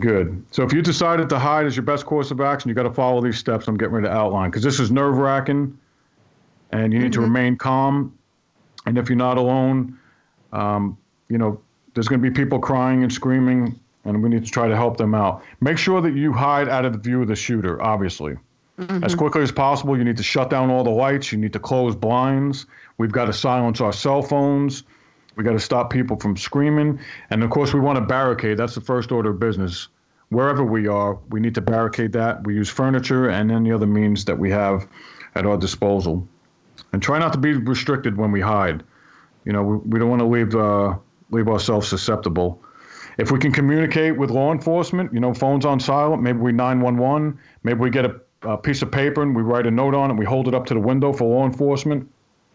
good. 0.00 0.44
So 0.50 0.62
if 0.62 0.72
you 0.72 0.82
decided 0.82 1.28
to 1.30 1.38
hide 1.38 1.66
as 1.66 1.76
your 1.76 1.84
best 1.84 2.06
course 2.06 2.30
of 2.30 2.40
action, 2.40 2.68
you 2.68 2.74
got 2.74 2.82
to 2.82 2.92
follow 2.92 3.22
these 3.22 3.38
steps 3.38 3.68
I'm 3.68 3.76
getting 3.76 3.94
ready 3.94 4.08
to 4.08 4.12
outline 4.12 4.50
because 4.50 4.62
this 4.62 4.80
is 4.80 4.90
nerve 4.90 5.16
wracking, 5.16 5.78
and 6.70 6.92
you 6.92 6.98
need 6.98 7.12
mm-hmm. 7.12 7.12
to 7.12 7.20
remain 7.20 7.56
calm. 7.56 8.16
And 8.84 8.98
if 8.98 9.08
you're 9.08 9.16
not 9.16 9.38
alone, 9.38 9.98
um, 10.52 10.98
you 11.28 11.38
know 11.38 11.60
there's 11.94 12.08
going 12.08 12.22
to 12.22 12.30
be 12.30 12.34
people 12.34 12.58
crying 12.58 13.02
and 13.02 13.12
screaming, 13.12 13.78
and 14.04 14.22
we 14.22 14.28
need 14.28 14.44
to 14.44 14.50
try 14.50 14.68
to 14.68 14.76
help 14.76 14.96
them 14.96 15.14
out. 15.14 15.42
Make 15.60 15.78
sure 15.78 16.00
that 16.00 16.14
you 16.14 16.32
hide 16.32 16.68
out 16.68 16.84
of 16.84 16.92
the 16.92 16.98
view 16.98 17.22
of 17.22 17.28
the 17.28 17.36
shooter. 17.36 17.80
Obviously. 17.80 18.36
Mm-hmm. 18.78 19.04
As 19.04 19.14
quickly 19.14 19.42
as 19.42 19.52
possible, 19.52 19.98
you 19.98 20.02
need 20.02 20.16
to 20.16 20.22
shut 20.22 20.48
down 20.48 20.70
all 20.70 20.82
the 20.82 20.90
lights. 20.90 21.30
You 21.30 21.36
need 21.36 21.52
to 21.52 21.58
close 21.58 21.94
blinds. 21.94 22.64
We've 22.96 23.12
got 23.12 23.26
to 23.26 23.32
silence 23.32 23.82
our 23.82 23.92
cell 23.92 24.22
phones. 24.22 24.84
We 25.36 25.44
got 25.44 25.52
to 25.52 25.60
stop 25.60 25.90
people 25.90 26.16
from 26.18 26.36
screaming. 26.36 26.98
And 27.30 27.42
of 27.42 27.50
course, 27.50 27.72
we 27.72 27.80
want 27.80 27.96
to 27.96 28.04
barricade. 28.04 28.58
That's 28.58 28.74
the 28.74 28.80
first 28.80 29.12
order 29.12 29.30
of 29.30 29.40
business. 29.40 29.88
Wherever 30.28 30.64
we 30.64 30.88
are, 30.88 31.18
we 31.30 31.40
need 31.40 31.54
to 31.54 31.60
barricade 31.60 32.12
that. 32.12 32.44
We 32.44 32.54
use 32.54 32.68
furniture 32.68 33.28
and 33.28 33.50
any 33.50 33.72
other 33.72 33.86
means 33.86 34.24
that 34.24 34.38
we 34.38 34.50
have 34.50 34.86
at 35.34 35.46
our 35.46 35.56
disposal. 35.56 36.26
And 36.92 37.02
try 37.02 37.18
not 37.18 37.32
to 37.32 37.38
be 37.38 37.54
restricted 37.54 38.16
when 38.16 38.32
we 38.32 38.40
hide. 38.40 38.82
You 39.44 39.52
know, 39.52 39.62
we, 39.62 39.76
we 39.76 39.98
don't 39.98 40.08
want 40.08 40.20
to 40.20 40.26
leave, 40.26 40.54
uh, 40.54 40.96
leave 41.30 41.48
ourselves 41.48 41.88
susceptible. 41.88 42.62
If 43.18 43.30
we 43.30 43.38
can 43.38 43.52
communicate 43.52 44.16
with 44.16 44.30
law 44.30 44.52
enforcement, 44.52 45.12
you 45.12 45.20
know, 45.20 45.34
phones 45.34 45.66
on 45.66 45.80
silent, 45.80 46.22
maybe 46.22 46.38
we 46.38 46.52
911, 46.52 47.38
maybe 47.62 47.78
we 47.78 47.90
get 47.90 48.06
a, 48.06 48.20
a 48.42 48.56
piece 48.56 48.80
of 48.82 48.90
paper 48.90 49.22
and 49.22 49.36
we 49.36 49.42
write 49.42 49.66
a 49.66 49.70
note 49.70 49.94
on 49.94 50.08
it, 50.08 50.12
and 50.12 50.18
we 50.18 50.24
hold 50.24 50.48
it 50.48 50.54
up 50.54 50.64
to 50.66 50.74
the 50.74 50.80
window 50.80 51.12
for 51.12 51.24
law 51.24 51.44
enforcement. 51.44 52.08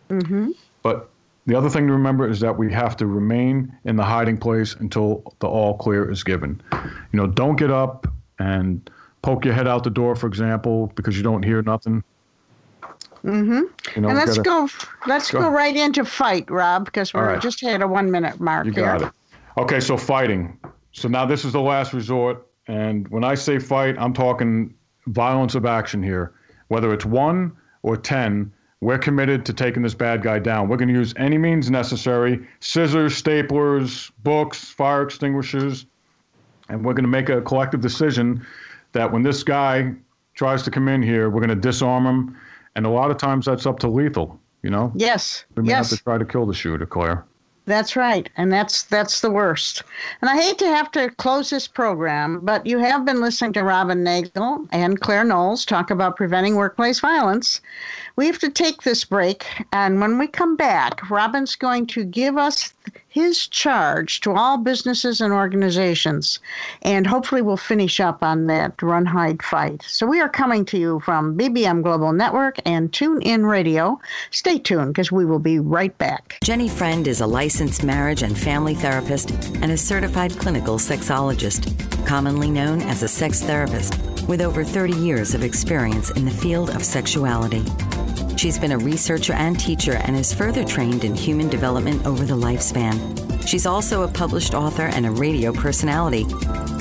Mm-hmm. 0.09 0.51
But 0.81 1.09
The 1.47 1.57
other 1.57 1.69
thing 1.69 1.87
to 1.87 1.93
remember 1.93 2.29
is 2.29 2.39
that 2.41 2.57
we 2.57 2.71
have 2.73 2.97
to 2.97 3.07
remain 3.07 3.75
in 3.85 3.95
the 3.95 4.03
hiding 4.03 4.37
place 4.37 4.75
until 4.75 5.23
the 5.39 5.47
all 5.47 5.77
clear 5.77 6.09
is 6.11 6.23
given. 6.23 6.61
You 6.73 6.89
know, 7.13 7.27
don't 7.27 7.55
get 7.55 7.71
up 7.71 8.05
and 8.37 8.87
poke 9.21 9.45
your 9.45 9.53
head 9.53 9.67
out 9.67 9.83
the 9.85 9.89
door, 9.89 10.15
for 10.15 10.27
example, 10.27 10.91
because 10.95 11.15
you 11.17 11.23
don't 11.23 11.43
hear 11.43 11.61
nothing. 11.61 12.03
Mm-hmm. 13.23 13.61
You 13.95 14.01
know, 14.01 14.09
and 14.09 14.17
let's 14.17 14.37
gotta- 14.37 14.43
go. 14.43 14.69
Let's 15.07 15.31
Go. 15.31 15.39
go. 15.41 15.49
right 15.49 15.75
into 15.75 16.05
fight, 16.05 16.49
Rob, 16.51 16.85
because 16.85 17.13
we're 17.13 17.27
right. 17.33 17.41
just 17.41 17.61
had 17.61 17.81
a 17.81 17.87
one 17.87 18.11
minute 18.11 18.39
mark 18.39 18.65
You 18.65 18.73
here. 18.73 18.83
got 18.85 19.01
it. 19.03 19.11
Okay, 19.57 19.79
so 19.79 19.97
fighting. 19.97 20.57
So 20.91 21.07
now 21.07 21.25
this 21.25 21.43
is 21.45 21.53
the 21.53 21.61
last 21.61 21.93
resort. 21.93 22.45
And 22.67 23.07
when 23.07 23.23
I 23.23 23.35
say 23.35 23.57
fight, 23.59 23.95
I'm 23.97 24.13
talking 24.13 24.73
violence 25.07 25.55
of 25.55 25.65
action 25.65 26.03
here. 26.03 26.33
Whether 26.67 26.93
it's 26.93 27.05
one 27.05 27.53
or 27.83 27.95
10, 27.97 28.51
we're 28.81 28.97
committed 28.97 29.45
to 29.45 29.53
taking 29.53 29.81
this 29.81 29.95
bad 29.95 30.21
guy 30.21 30.39
down. 30.39 30.67
We're 30.67 30.77
going 30.77 30.89
to 30.89 30.93
use 30.93 31.13
any 31.17 31.37
means 31.37 31.71
necessary 31.71 32.45
scissors, 32.59 33.21
staplers, 33.21 34.11
books, 34.23 34.65
fire 34.65 35.01
extinguishers. 35.01 35.85
And 36.69 36.85
we're 36.85 36.93
going 36.93 37.03
to 37.03 37.09
make 37.09 37.29
a 37.29 37.41
collective 37.41 37.81
decision 37.81 38.45
that 38.91 39.11
when 39.11 39.23
this 39.23 39.43
guy 39.43 39.93
tries 40.35 40.63
to 40.63 40.71
come 40.71 40.87
in 40.87 41.01
here, 41.01 41.29
we're 41.29 41.39
going 41.39 41.49
to 41.49 41.55
disarm 41.55 42.05
him. 42.05 42.37
And 42.75 42.85
a 42.85 42.89
lot 42.89 43.09
of 43.09 43.17
times 43.17 43.45
that's 43.45 43.65
up 43.65 43.79
to 43.79 43.87
lethal, 43.87 44.39
you 44.61 44.69
know? 44.69 44.91
Yes. 44.95 45.45
We 45.55 45.63
may 45.63 45.69
yes. 45.69 45.89
have 45.89 45.97
to 45.97 46.03
try 46.03 46.17
to 46.19 46.25
kill 46.25 46.45
the 46.45 46.53
shooter, 46.53 46.85
Claire. 46.85 47.25
That's 47.67 47.97
right, 47.97 48.29
and 48.37 48.49
that's 48.49 48.83
that's 48.83 49.19
the 49.19 49.29
worst. 49.29 49.83
And 50.21 50.29
I 50.29 50.41
hate 50.41 50.57
to 50.59 50.67
have 50.67 50.89
to 50.91 51.09
close 51.17 51.49
this 51.49 51.67
program, 51.67 52.39
but 52.39 52.65
you 52.65 52.79
have 52.79 53.03
been 53.03 53.19
listening 53.19 53.51
to 53.53 53.63
Robin 53.65 54.05
Nagel 54.05 54.65
and 54.71 55.01
Claire 55.01 55.25
Knowles 55.25 55.65
talk 55.65 55.91
about 55.91 56.15
preventing 56.15 56.55
workplace 56.55 57.01
violence. 57.01 57.59
We 58.15 58.25
have 58.27 58.39
to 58.39 58.49
take 58.49 58.83
this 58.83 59.03
break, 59.03 59.45
and 59.73 59.99
when 59.99 60.17
we 60.17 60.27
come 60.27 60.55
back, 60.55 61.09
Robin's 61.09 61.57
going 61.57 61.87
to 61.87 62.05
give 62.05 62.37
us 62.37 62.73
his 63.07 63.47
charge 63.47 64.21
to 64.21 64.31
all 64.31 64.57
businesses 64.57 65.21
and 65.21 65.33
organizations, 65.33 66.39
and 66.83 67.07
hopefully 67.07 67.41
we'll 67.41 67.57
finish 67.57 67.99
up 67.99 68.23
on 68.23 68.47
that 68.47 68.81
run, 68.81 69.05
hide, 69.05 69.41
fight. 69.41 69.83
So 69.87 70.05
we 70.05 70.21
are 70.21 70.29
coming 70.29 70.65
to 70.65 70.77
you 70.77 70.99
from 71.01 71.37
BBM 71.37 71.83
Global 71.83 72.13
Network 72.13 72.57
and 72.65 72.93
Tune 72.93 73.21
In 73.21 73.45
Radio. 73.45 73.99
Stay 74.31 74.59
tuned 74.59 74.93
because 74.93 75.11
we 75.11 75.25
will 75.25 75.39
be 75.39 75.59
right 75.59 75.97
back. 75.97 76.37
Jenny 76.43 76.69
Friend 76.69 77.07
is 77.07 77.21
a 77.21 77.27
licensed 77.27 77.83
marriage 77.83 78.23
and 78.23 78.37
family 78.37 78.75
therapist 78.75 79.31
and 79.61 79.71
a 79.71 79.77
certified 79.77 80.31
clinical 80.37 80.77
sexologist, 80.77 82.05
commonly 82.05 82.49
known 82.49 82.81
as 82.81 83.03
a 83.03 83.07
sex 83.07 83.41
therapist, 83.41 83.99
with 84.27 84.41
over 84.41 84.63
30 84.63 84.93
years 84.97 85.33
of 85.33 85.43
experience 85.43 86.11
in 86.11 86.25
the 86.25 86.31
field 86.31 86.69
of 86.69 86.83
sexuality. 86.83 87.63
She's 88.37 88.59
been 88.59 88.71
a 88.71 88.77
researcher 88.77 89.33
and 89.33 89.59
teacher 89.59 89.93
and 89.95 90.15
is 90.15 90.31
further 90.31 90.63
trained 90.63 91.03
in 91.03 91.15
human 91.15 91.49
development 91.49 92.05
over 92.05 92.23
the 92.23 92.35
lifespan. 92.35 93.47
She's 93.47 93.65
also 93.65 94.03
a 94.03 94.07
published 94.07 94.53
author 94.53 94.83
and 94.83 95.07
a 95.07 95.11
radio 95.11 95.51
personality. 95.51 96.23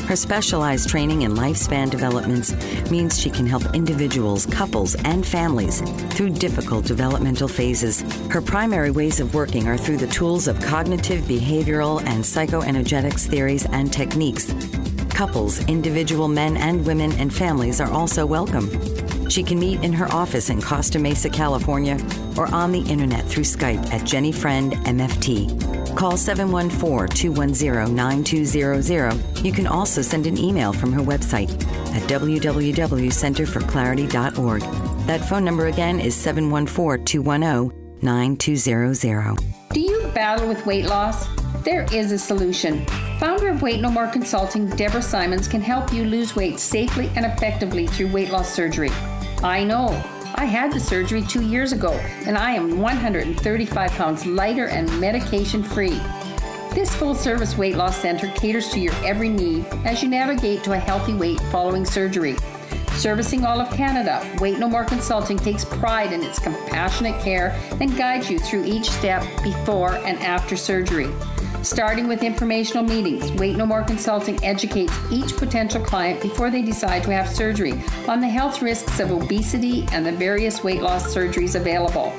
Her 0.06 0.16
specialized 0.16 0.90
training 0.90 1.22
in 1.22 1.32
lifespan 1.32 1.88
developments 1.88 2.52
means 2.90 3.18
she 3.18 3.30
can 3.30 3.46
help 3.46 3.74
individuals, 3.74 4.44
couples, 4.44 4.96
and 4.96 5.26
families 5.26 5.80
through 6.10 6.30
difficult 6.30 6.84
developmental 6.84 7.48
phases. 7.48 8.02
Her 8.30 8.42
primary 8.42 8.90
ways 8.90 9.18
of 9.18 9.34
working 9.34 9.66
are 9.66 9.78
through 9.78 9.96
the 9.96 10.08
tools 10.08 10.48
of 10.48 10.60
cognitive, 10.60 11.22
behavioral, 11.24 12.04
and 12.04 12.22
psychoenergetics 12.22 13.26
theories 13.26 13.64
and 13.64 13.90
techniques. 13.90 14.52
Couples, 15.08 15.66
individual 15.68 16.28
men 16.28 16.58
and 16.58 16.84
women, 16.84 17.12
and 17.12 17.32
families 17.32 17.80
are 17.80 17.90
also 17.90 18.26
welcome. 18.26 18.68
She 19.28 19.42
can 19.42 19.58
meet 19.58 19.82
in 19.82 19.92
her 19.92 20.10
office 20.12 20.48
in 20.50 20.62
Costa 20.62 20.98
Mesa, 20.98 21.28
California, 21.28 21.98
or 22.36 22.52
on 22.54 22.70
the 22.72 22.80
internet 22.90 23.24
through 23.24 23.44
Skype 23.44 23.92
at 23.92 24.04
Jenny 24.04 24.32
Friend 24.32 24.72
MFT. 24.72 25.96
Call 25.96 26.16
714 26.16 27.14
210 27.16 27.94
9200. 27.94 29.44
You 29.44 29.52
can 29.52 29.66
also 29.66 30.00
send 30.02 30.26
an 30.26 30.38
email 30.38 30.72
from 30.72 30.92
her 30.92 31.00
website 31.00 31.50
at 31.94 32.02
www.centerforclarity.org. 32.02 34.60
That 35.06 35.28
phone 35.28 35.44
number 35.44 35.66
again 35.66 36.00
is 36.00 36.14
714 36.14 37.04
210 37.04 37.72
9200. 38.02 39.36
Do 39.72 39.80
you 39.80 40.10
battle 40.14 40.46
with 40.48 40.64
weight 40.66 40.86
loss? 40.86 41.26
There 41.64 41.86
is 41.92 42.12
a 42.12 42.18
solution. 42.18 42.86
Founder 43.18 43.48
of 43.48 43.62
Weight 43.62 43.80
No 43.80 43.90
More 43.90 44.06
Consulting, 44.06 44.68
Deborah 44.70 45.02
Simons, 45.02 45.48
can 45.48 45.60
help 45.60 45.92
you 45.92 46.04
lose 46.04 46.36
weight 46.36 46.60
safely 46.60 47.10
and 47.16 47.26
effectively 47.26 47.88
through 47.88 48.12
weight 48.12 48.30
loss 48.30 48.54
surgery. 48.54 48.92
I 49.42 49.64
know. 49.64 49.88
I 50.34 50.44
had 50.44 50.72
the 50.72 50.80
surgery 50.80 51.22
two 51.22 51.42
years 51.42 51.72
ago, 51.72 51.92
and 52.26 52.36
I 52.36 52.52
am 52.52 52.80
135 52.80 53.90
pounds 53.92 54.26
lighter 54.26 54.68
and 54.68 55.00
medication 55.00 55.62
free. 55.62 56.00
This 56.74 56.94
full 56.94 57.14
service 57.14 57.56
weight 57.56 57.76
loss 57.76 57.96
center 57.96 58.28
caters 58.32 58.68
to 58.70 58.80
your 58.80 58.94
every 59.04 59.28
need 59.28 59.64
as 59.84 60.02
you 60.02 60.08
navigate 60.08 60.62
to 60.64 60.72
a 60.72 60.78
healthy 60.78 61.14
weight 61.14 61.40
following 61.52 61.84
surgery. 61.84 62.36
Servicing 62.92 63.44
all 63.44 63.60
of 63.60 63.70
Canada, 63.70 64.26
Weight 64.40 64.58
No 64.58 64.68
More 64.68 64.84
Consulting 64.84 65.38
takes 65.38 65.64
pride 65.64 66.12
in 66.12 66.22
its 66.22 66.38
compassionate 66.38 67.20
care 67.22 67.58
and 67.80 67.96
guides 67.96 68.30
you 68.30 68.38
through 68.38 68.64
each 68.64 68.90
step 68.90 69.22
before 69.42 69.94
and 69.96 70.18
after 70.18 70.56
surgery. 70.56 71.10
Starting 71.66 72.06
with 72.06 72.22
informational 72.22 72.84
meetings, 72.84 73.32
Weight 73.32 73.56
No 73.56 73.66
More 73.66 73.82
Consulting 73.82 74.42
educates 74.44 74.96
each 75.10 75.36
potential 75.36 75.84
client 75.84 76.22
before 76.22 76.48
they 76.48 76.62
decide 76.62 77.02
to 77.02 77.10
have 77.10 77.28
surgery 77.28 77.72
on 78.06 78.20
the 78.20 78.28
health 78.28 78.62
risks 78.62 79.00
of 79.00 79.10
obesity 79.10 79.84
and 79.90 80.06
the 80.06 80.12
various 80.12 80.62
weight 80.62 80.80
loss 80.80 81.12
surgeries 81.12 81.56
available. 81.56 82.12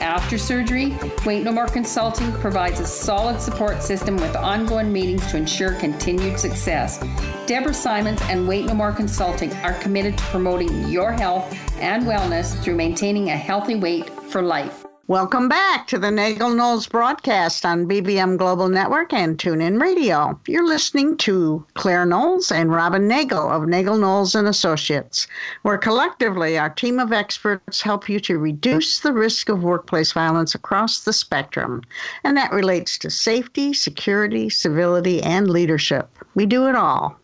After 0.00 0.38
surgery, 0.38 0.96
Weight 1.26 1.44
No 1.44 1.52
More 1.52 1.66
Consulting 1.66 2.32
provides 2.32 2.80
a 2.80 2.86
solid 2.86 3.38
support 3.38 3.82
system 3.82 4.16
with 4.16 4.34
ongoing 4.34 4.90
meetings 4.90 5.30
to 5.30 5.36
ensure 5.36 5.74
continued 5.74 6.40
success. 6.40 6.98
Deborah 7.44 7.74
Simons 7.74 8.22
and 8.30 8.48
Weight 8.48 8.64
No 8.64 8.72
More 8.72 8.92
Consulting 8.92 9.52
are 9.56 9.74
committed 9.74 10.16
to 10.16 10.24
promoting 10.24 10.88
your 10.88 11.12
health 11.12 11.54
and 11.80 12.04
wellness 12.04 12.58
through 12.62 12.76
maintaining 12.76 13.28
a 13.28 13.36
healthy 13.36 13.74
weight 13.74 14.08
for 14.08 14.40
life. 14.40 14.86
Welcome 15.08 15.48
back 15.48 15.86
to 15.86 16.00
the 16.00 16.10
Nagel 16.10 16.50
Knowles 16.50 16.88
broadcast 16.88 17.64
on 17.64 17.86
BBM 17.86 18.36
Global 18.38 18.68
Network 18.68 19.12
and 19.12 19.38
TuneIn 19.38 19.80
Radio. 19.80 20.36
You're 20.48 20.66
listening 20.66 21.16
to 21.18 21.64
Claire 21.74 22.04
Knowles 22.04 22.50
and 22.50 22.72
Robin 22.72 23.06
Nagel 23.06 23.48
of 23.48 23.68
Nagel 23.68 23.98
Knowles 23.98 24.34
and 24.34 24.48
Associates, 24.48 25.28
where 25.62 25.78
collectively 25.78 26.58
our 26.58 26.70
team 26.70 26.98
of 26.98 27.12
experts 27.12 27.82
help 27.82 28.08
you 28.08 28.18
to 28.18 28.36
reduce 28.36 28.98
the 28.98 29.12
risk 29.12 29.48
of 29.48 29.62
workplace 29.62 30.10
violence 30.10 30.56
across 30.56 31.04
the 31.04 31.12
spectrum. 31.12 31.82
And 32.24 32.36
that 32.36 32.50
relates 32.50 32.98
to 32.98 33.08
safety, 33.08 33.74
security, 33.74 34.50
civility, 34.50 35.22
and 35.22 35.48
leadership. 35.48 36.18
We 36.34 36.46
do 36.46 36.66
it 36.66 36.74
all. 36.74 37.16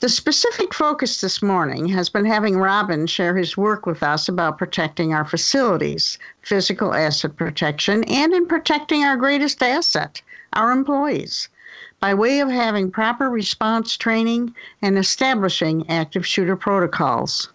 The 0.00 0.08
specific 0.08 0.74
focus 0.74 1.20
this 1.20 1.42
morning 1.42 1.88
has 1.88 2.08
been 2.08 2.24
having 2.24 2.58
Robin 2.58 3.06
share 3.06 3.36
his 3.36 3.56
work 3.56 3.86
with 3.86 4.02
us 4.02 4.28
about 4.28 4.58
protecting 4.58 5.14
our 5.14 5.24
facilities, 5.24 6.18
physical 6.42 6.92
asset 6.92 7.36
protection, 7.36 8.04
and 8.04 8.34
in 8.34 8.46
protecting 8.46 9.04
our 9.04 9.16
greatest 9.16 9.62
asset, 9.62 10.20
our 10.52 10.70
employees, 10.70 11.48
by 12.00 12.12
way 12.12 12.40
of 12.40 12.50
having 12.50 12.90
proper 12.90 13.30
response 13.30 13.96
training 13.96 14.54
and 14.82 14.98
establishing 14.98 15.88
active 15.88 16.26
shooter 16.26 16.56
protocols. 16.56 17.48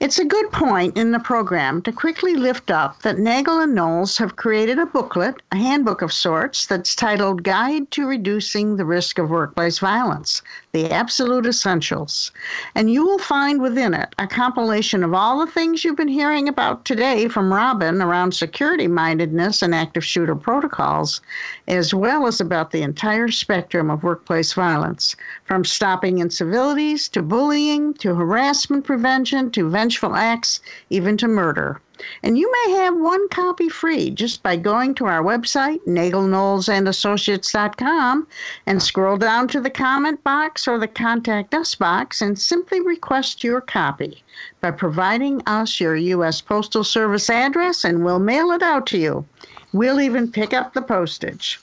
It's 0.00 0.18
a 0.18 0.24
good 0.24 0.52
point 0.52 0.98
in 0.98 1.12
the 1.12 1.18
program 1.18 1.80
to 1.82 1.92
quickly 1.92 2.34
lift 2.34 2.70
up 2.70 3.00
that 3.00 3.18
Nagel 3.18 3.60
and 3.60 3.74
Knowles 3.74 4.18
have 4.18 4.36
created 4.36 4.78
a 4.78 4.84
booklet, 4.84 5.40
a 5.50 5.56
handbook 5.56 6.02
of 6.02 6.12
sorts, 6.12 6.66
that's 6.66 6.94
titled 6.94 7.42
Guide 7.42 7.90
to 7.92 8.06
Reducing 8.06 8.76
the 8.76 8.84
Risk 8.84 9.18
of 9.18 9.30
Workplace 9.30 9.78
Violence 9.78 10.42
The 10.72 10.90
Absolute 10.90 11.46
Essentials. 11.46 12.32
And 12.74 12.90
you 12.90 13.06
will 13.06 13.18
find 13.18 13.62
within 13.62 13.94
it 13.94 14.14
a 14.18 14.26
compilation 14.26 15.04
of 15.04 15.14
all 15.14 15.38
the 15.38 15.50
things 15.50 15.84
you've 15.84 15.96
been 15.96 16.08
hearing 16.08 16.48
about 16.48 16.84
today 16.84 17.28
from 17.28 17.52
Robin 17.52 18.02
around 18.02 18.34
security 18.34 18.86
mindedness 18.86 19.62
and 19.62 19.74
active 19.74 20.04
shooter 20.04 20.34
protocols, 20.34 21.20
as 21.66 21.94
well 21.94 22.26
as 22.26 22.40
about 22.40 22.72
the 22.72 22.82
entire 22.82 23.28
spectrum 23.28 23.90
of 23.90 24.02
workplace 24.02 24.52
violence, 24.52 25.16
from 25.44 25.64
stopping 25.64 26.18
incivilities 26.18 27.08
to 27.10 27.22
bullying 27.22 27.94
to 27.94 28.14
harassment 28.14 28.84
prevention 28.84 29.50
to 29.52 29.70
vengeful 29.70 30.14
acts, 30.14 30.60
even 30.90 31.16
to 31.16 31.28
murder. 31.28 31.80
And 32.22 32.38
you 32.38 32.50
may 32.52 32.72
have 32.72 32.96
one 32.96 33.28
copy 33.28 33.68
free 33.68 34.10
just 34.10 34.42
by 34.42 34.56
going 34.56 34.94
to 34.96 35.06
our 35.06 35.22
website, 35.22 35.80
nagelknowlesandassociates.com, 35.86 38.26
and 38.66 38.82
scroll 38.82 39.16
down 39.16 39.48
to 39.48 39.60
the 39.60 39.70
comment 39.70 40.22
box 40.24 40.68
or 40.68 40.78
the 40.78 40.88
contact 40.88 41.54
us 41.54 41.74
box 41.74 42.20
and 42.20 42.38
simply 42.38 42.80
request 42.80 43.42
your 43.42 43.60
copy 43.60 44.22
by 44.60 44.70
providing 44.70 45.42
us 45.46 45.80
your 45.80 45.96
U.S. 45.96 46.40
Postal 46.40 46.84
Service 46.84 47.30
address 47.30 47.84
and 47.84 48.04
we'll 48.04 48.18
mail 48.18 48.50
it 48.50 48.62
out 48.62 48.86
to 48.88 48.98
you. 48.98 49.24
We'll 49.72 50.00
even 50.00 50.30
pick 50.30 50.52
up 50.52 50.74
the 50.74 50.82
postage. 50.82 51.60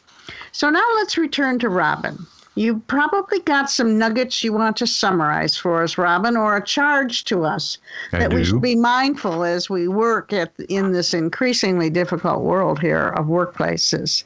So 0.52 0.70
now 0.70 0.86
let's 0.96 1.18
return 1.18 1.60
to 1.60 1.70
Robin. 1.70 2.26
You 2.56 2.80
probably 2.88 3.40
got 3.40 3.70
some 3.70 3.98
nuggets 3.98 4.44
you 4.44 4.54
want 4.54 4.78
to 4.78 4.88
summarize 4.88 5.58
for 5.58 5.82
us, 5.82 5.98
Robin, 5.98 6.38
or 6.38 6.56
a 6.56 6.64
charge 6.64 7.24
to 7.26 7.44
us 7.46 7.80
I 8.12 8.20
that 8.20 8.34
we 8.34 8.44
should 8.44 8.62
be 8.62 8.76
mindful 8.76 9.44
as 9.44 9.70
we 9.70 9.88
work 9.88 10.32
at 10.34 10.54
in 10.70 10.92
this 10.92 11.14
increasingly 11.14 11.90
difficult 11.90 12.44
world 12.44 12.80
here 12.80 13.10
of 13.10 13.26
workplaces. 13.26 14.24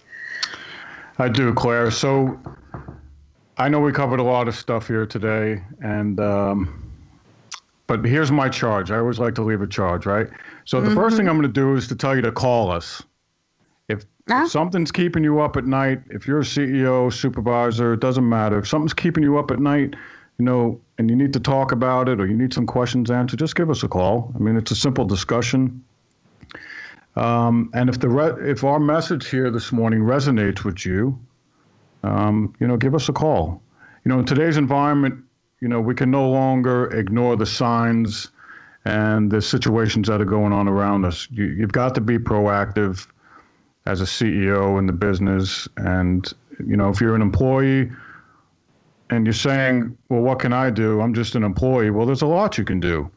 I 1.19 1.29
do, 1.29 1.53
Claire. 1.53 1.89
So 1.89 2.37
I 3.57 3.69
know 3.69 3.79
we 3.79 3.91
covered 3.91 4.19
a 4.19 4.23
lot 4.23 4.47
of 4.47 4.55
stuff 4.55 4.87
here 4.87 5.05
today, 5.05 5.63
and 5.81 6.19
um, 6.19 6.91
but 7.87 8.03
here's 8.03 8.31
my 8.31 8.49
charge. 8.49 8.91
I 8.91 8.97
always 8.97 9.19
like 9.19 9.35
to 9.35 9.41
leave 9.41 9.61
a 9.61 9.67
charge, 9.67 10.05
right? 10.05 10.27
So 10.65 10.81
the 10.81 10.93
first 10.93 11.15
thing 11.15 11.29
I'm 11.29 11.39
going 11.39 11.51
to 11.51 11.61
do 11.61 11.75
is 11.75 11.87
to 11.87 11.95
tell 11.95 12.15
you 12.15 12.21
to 12.23 12.31
call 12.31 12.69
us. 12.69 13.01
Something's 14.45 14.91
keeping 14.91 15.23
you 15.23 15.39
up 15.39 15.55
at 15.57 15.65
night, 15.65 16.01
if 16.09 16.27
you're 16.27 16.39
a 16.39 16.43
CEO, 16.43 17.11
supervisor, 17.11 17.93
it 17.93 18.01
doesn't 18.01 18.27
matter. 18.27 18.59
If 18.59 18.67
something's 18.67 18.93
keeping 18.93 19.23
you 19.23 19.37
up 19.37 19.51
at 19.51 19.59
night, 19.59 19.95
you 20.37 20.45
know, 20.45 20.79
and 20.97 21.09
you 21.09 21.15
need 21.15 21.33
to 21.33 21.39
talk 21.39 21.71
about 21.71 22.09
it 22.09 22.19
or 22.19 22.27
you 22.27 22.35
need 22.35 22.53
some 22.53 22.67
questions 22.67 23.09
answered, 23.09 23.39
just 23.39 23.55
give 23.55 23.69
us 23.69 23.83
a 23.83 23.87
call. 23.87 24.31
I 24.35 24.39
mean, 24.39 24.57
it's 24.57 24.71
a 24.71 24.75
simple 24.75 25.05
discussion. 25.05 25.83
Um, 27.15 27.71
and 27.73 27.89
if 27.89 27.99
the 27.99 28.09
re- 28.09 28.49
if 28.51 28.63
our 28.63 28.79
message 28.79 29.29
here 29.29 29.49
this 29.49 29.71
morning 29.71 30.01
resonates 30.01 30.63
with 30.63 30.85
you, 30.85 31.17
um, 32.03 32.53
you 32.59 32.67
know, 32.67 32.77
give 32.77 32.93
us 32.93 33.09
a 33.09 33.13
call. 33.13 33.61
You 34.05 34.09
know, 34.09 34.19
in 34.19 34.25
today's 34.25 34.57
environment, 34.57 35.23
you 35.59 35.67
know, 35.67 35.81
we 35.81 35.95
can 35.95 36.11
no 36.11 36.29
longer 36.29 36.85
ignore 36.93 37.35
the 37.35 37.45
signs 37.45 38.29
and 38.85 39.31
the 39.31 39.41
situations 39.41 40.07
that 40.07 40.21
are 40.21 40.25
going 40.25 40.53
on 40.53 40.67
around 40.67 41.05
us. 41.05 41.27
You, 41.31 41.45
you've 41.45 41.71
got 41.71 41.95
to 41.95 42.01
be 42.01 42.19
proactive 42.19 43.07
as 43.87 44.01
a 44.01 44.03
CEO 44.03 44.77
in 44.77 44.85
the 44.85 44.93
business. 44.93 45.67
And, 45.77 46.31
you 46.65 46.75
know, 46.75 46.89
if 46.89 46.99
you're 46.99 47.15
an 47.15 47.21
employee 47.21 47.89
and 49.09 49.25
you're 49.25 49.33
saying, 49.33 49.97
well, 50.09 50.21
what 50.21 50.39
can 50.39 50.51
I 50.51 50.69
do? 50.69 50.99
I'm 50.99 51.13
just 51.13 51.35
an 51.35 51.43
employee. 51.43 51.89
Well, 51.89 52.05
there's 52.05 52.21
a 52.21 52.27
lot 52.27 52.57
you 52.57 52.65
can 52.65 52.79
do. 52.79 53.09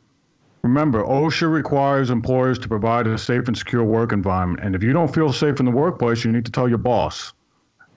Remember, 0.63 1.03
OSHA 1.03 1.51
requires 1.51 2.11
employers 2.11 2.59
to 2.61 2.69
provide 2.69 3.07
a 3.07 3.19
safe 3.19 3.49
and 3.49 3.57
secure 3.57 3.83
work 3.83 4.13
environment. 4.13 4.63
And 4.63 4.77
if 4.77 4.83
you 4.83 4.93
don't 4.93 5.13
feel 5.13 5.33
safe 5.33 5.59
in 5.59 5.67
the 5.67 5.73
workplace, 5.73 6.25
you 6.25 6.31
need 6.31 6.45
to 6.45 6.53
tell 6.53 6.69
your 6.69 6.79
boss. 6.79 7.33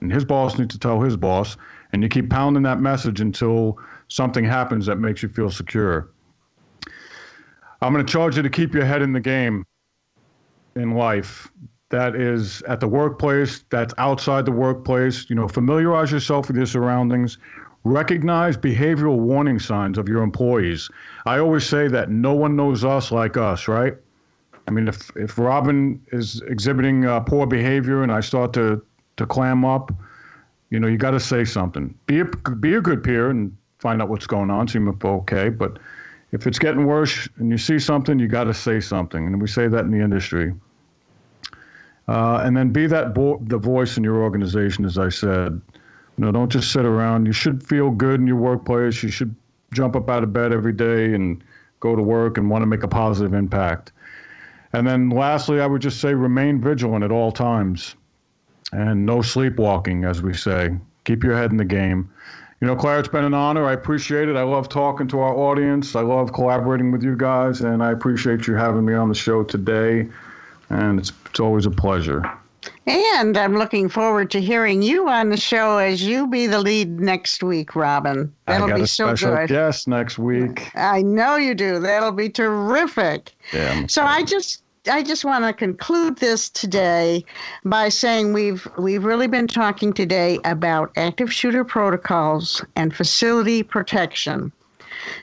And 0.00 0.10
his 0.12 0.24
boss 0.24 0.58
needs 0.58 0.74
to 0.74 0.78
tell 0.78 1.00
his 1.00 1.16
boss. 1.16 1.56
And 1.92 2.02
you 2.02 2.08
keep 2.08 2.28
pounding 2.28 2.64
that 2.64 2.80
message 2.80 3.20
until 3.20 3.78
something 4.08 4.44
happens 4.44 4.86
that 4.86 4.96
makes 4.96 5.22
you 5.22 5.28
feel 5.28 5.50
secure. 5.50 6.10
I'm 7.80 7.92
going 7.92 8.04
to 8.04 8.12
charge 8.12 8.36
you 8.36 8.42
to 8.42 8.50
keep 8.50 8.74
your 8.74 8.84
head 8.84 9.02
in 9.02 9.12
the 9.12 9.20
game 9.20 9.64
in 10.74 10.92
life. 10.92 11.52
That 11.94 12.16
is 12.16 12.60
at 12.62 12.80
the 12.80 12.88
workplace, 12.88 13.62
that's 13.70 13.94
outside 13.98 14.46
the 14.46 14.50
workplace. 14.50 15.30
You 15.30 15.36
know, 15.36 15.46
familiarize 15.46 16.10
yourself 16.10 16.48
with 16.48 16.56
your 16.56 16.66
surroundings. 16.66 17.38
Recognize 17.84 18.56
behavioral 18.56 19.18
warning 19.18 19.60
signs 19.60 19.96
of 19.96 20.08
your 20.08 20.24
employees. 20.24 20.90
I 21.24 21.38
always 21.38 21.64
say 21.64 21.86
that 21.86 22.10
no 22.10 22.34
one 22.34 22.56
knows 22.56 22.84
us 22.84 23.12
like 23.12 23.36
us, 23.36 23.68
right? 23.68 23.94
I 24.66 24.72
mean, 24.72 24.88
if, 24.88 25.08
if 25.14 25.38
Robin 25.38 26.04
is 26.10 26.42
exhibiting 26.48 27.04
uh, 27.04 27.20
poor 27.20 27.46
behavior 27.46 28.02
and 28.02 28.10
I 28.10 28.18
start 28.18 28.52
to, 28.54 28.82
to 29.16 29.24
clam 29.24 29.64
up, 29.64 29.92
you 30.70 30.80
know, 30.80 30.88
you 30.88 30.98
got 30.98 31.12
to 31.12 31.20
say 31.20 31.44
something. 31.44 31.96
Be 32.06 32.18
a, 32.18 32.24
be 32.24 32.74
a 32.74 32.80
good 32.80 33.04
peer 33.04 33.30
and 33.30 33.56
find 33.78 34.02
out 34.02 34.08
what's 34.08 34.26
going 34.26 34.50
on, 34.50 34.66
seem 34.66 34.88
okay. 34.88 35.48
But 35.48 35.78
if 36.32 36.48
it's 36.48 36.58
getting 36.58 36.86
worse 36.86 37.28
and 37.36 37.52
you 37.52 37.58
see 37.58 37.78
something, 37.78 38.18
you 38.18 38.26
got 38.26 38.44
to 38.44 38.54
say 38.54 38.80
something. 38.80 39.28
And 39.28 39.40
we 39.40 39.46
say 39.46 39.68
that 39.68 39.84
in 39.84 39.92
the 39.92 40.00
industry. 40.00 40.54
Uh, 42.06 42.42
and 42.44 42.56
then 42.56 42.70
be 42.70 42.86
that 42.86 43.14
vo- 43.14 43.40
the 43.46 43.58
voice 43.58 43.96
in 43.96 44.04
your 44.04 44.22
organization, 44.22 44.84
as 44.84 44.98
I 44.98 45.08
said. 45.08 45.60
You 46.16 46.24
know, 46.24 46.32
don't 46.32 46.50
just 46.50 46.70
sit 46.72 46.84
around. 46.84 47.26
You 47.26 47.32
should 47.32 47.66
feel 47.66 47.90
good 47.90 48.20
in 48.20 48.26
your 48.26 48.36
workplace. 48.36 49.02
You 49.02 49.10
should 49.10 49.34
jump 49.72 49.96
up 49.96 50.08
out 50.08 50.22
of 50.22 50.32
bed 50.32 50.52
every 50.52 50.72
day 50.72 51.14
and 51.14 51.42
go 51.80 51.96
to 51.96 52.02
work 52.02 52.38
and 52.38 52.48
want 52.48 52.62
to 52.62 52.66
make 52.66 52.82
a 52.82 52.88
positive 52.88 53.34
impact. 53.34 53.92
And 54.72 54.86
then 54.86 55.10
lastly, 55.10 55.60
I 55.60 55.66
would 55.66 55.82
just 55.82 56.00
say 56.00 56.14
remain 56.14 56.60
vigilant 56.60 57.04
at 57.04 57.12
all 57.12 57.32
times 57.32 57.94
and 58.72 59.06
no 59.06 59.22
sleepwalking, 59.22 60.04
as 60.04 60.22
we 60.22 60.34
say. 60.34 60.76
Keep 61.04 61.22
your 61.22 61.36
head 61.36 61.50
in 61.50 61.56
the 61.56 61.64
game. 61.64 62.10
You 62.60 62.68
know, 62.68 62.76
Claire, 62.76 62.98
it's 62.98 63.08
been 63.08 63.24
an 63.24 63.34
honor. 63.34 63.66
I 63.66 63.72
appreciate 63.72 64.28
it. 64.28 64.36
I 64.36 64.42
love 64.42 64.68
talking 64.68 65.06
to 65.08 65.20
our 65.20 65.34
audience. 65.34 65.94
I 65.94 66.00
love 66.00 66.32
collaborating 66.32 66.92
with 66.92 67.02
you 67.02 67.16
guys, 67.16 67.60
and 67.60 67.82
I 67.82 67.92
appreciate 67.92 68.46
you 68.46 68.54
having 68.54 68.84
me 68.84 68.94
on 68.94 69.08
the 69.08 69.14
show 69.14 69.44
today. 69.44 70.08
And 70.74 70.98
it's, 70.98 71.12
it's 71.26 71.40
always 71.40 71.66
a 71.66 71.70
pleasure. 71.70 72.22
And 72.86 73.36
I'm 73.36 73.56
looking 73.56 73.88
forward 73.88 74.30
to 74.32 74.40
hearing 74.40 74.82
you 74.82 75.08
on 75.08 75.28
the 75.30 75.36
show 75.36 75.78
as 75.78 76.02
you 76.02 76.26
be 76.26 76.46
the 76.46 76.58
lead 76.58 76.98
next 77.00 77.42
week, 77.42 77.76
Robin. 77.76 78.34
That'll 78.46 78.66
I 78.66 78.70
got 78.70 78.76
be 78.76 78.82
a 78.82 78.86
so 78.86 79.14
special 79.14 79.36
good. 79.36 79.48
guest 79.48 79.88
next 79.88 80.18
week. 80.18 80.70
I 80.74 81.02
know 81.02 81.36
you 81.36 81.54
do. 81.54 81.78
That'll 81.78 82.12
be 82.12 82.28
terrific. 82.28 83.32
Yeah, 83.52 83.86
So 83.86 84.02
I 84.02 84.22
just 84.22 84.62
I 84.90 85.02
just 85.02 85.24
want 85.24 85.44
to 85.44 85.52
conclude 85.52 86.18
this 86.18 86.50
today 86.50 87.24
by 87.64 87.88
saying 87.88 88.32
we've 88.32 88.66
we've 88.78 89.04
really 89.04 89.28
been 89.28 89.46
talking 89.46 89.92
today 89.92 90.38
about 90.44 90.90
active 90.96 91.32
shooter 91.32 91.64
protocols 91.64 92.62
and 92.76 92.94
facility 92.94 93.62
protection. 93.62 94.52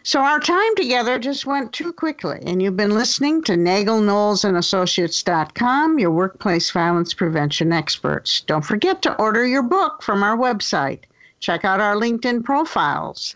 So 0.04 0.22
our 0.22 0.40
time 0.40 0.76
together 0.76 1.20
just 1.20 1.46
went 1.46 1.74
too 1.74 1.94
quickly, 1.94 2.40
and 2.46 2.62
you've 2.62 2.78
been 2.78 2.92
listening 2.92 3.44
to 3.44 3.58
Nagel 3.58 4.02
Knowles 4.02 4.44
and 4.44 4.58
Associates.com, 4.58 6.00
your 6.00 6.12
workplace 6.12 6.72
violence 6.72 7.14
prevention 7.14 7.72
experts. 7.72 8.42
Don't 8.42 8.66
forget 8.66 9.02
to 9.04 9.16
order 9.16 9.46
your 9.46 9.64
book 9.64 10.02
from 10.02 10.24
our 10.24 10.38
website. 10.38 11.02
Check 11.40 11.66
out 11.66 11.80
our 11.80 11.96
LinkedIn 11.96 12.44
profiles. 12.44 13.36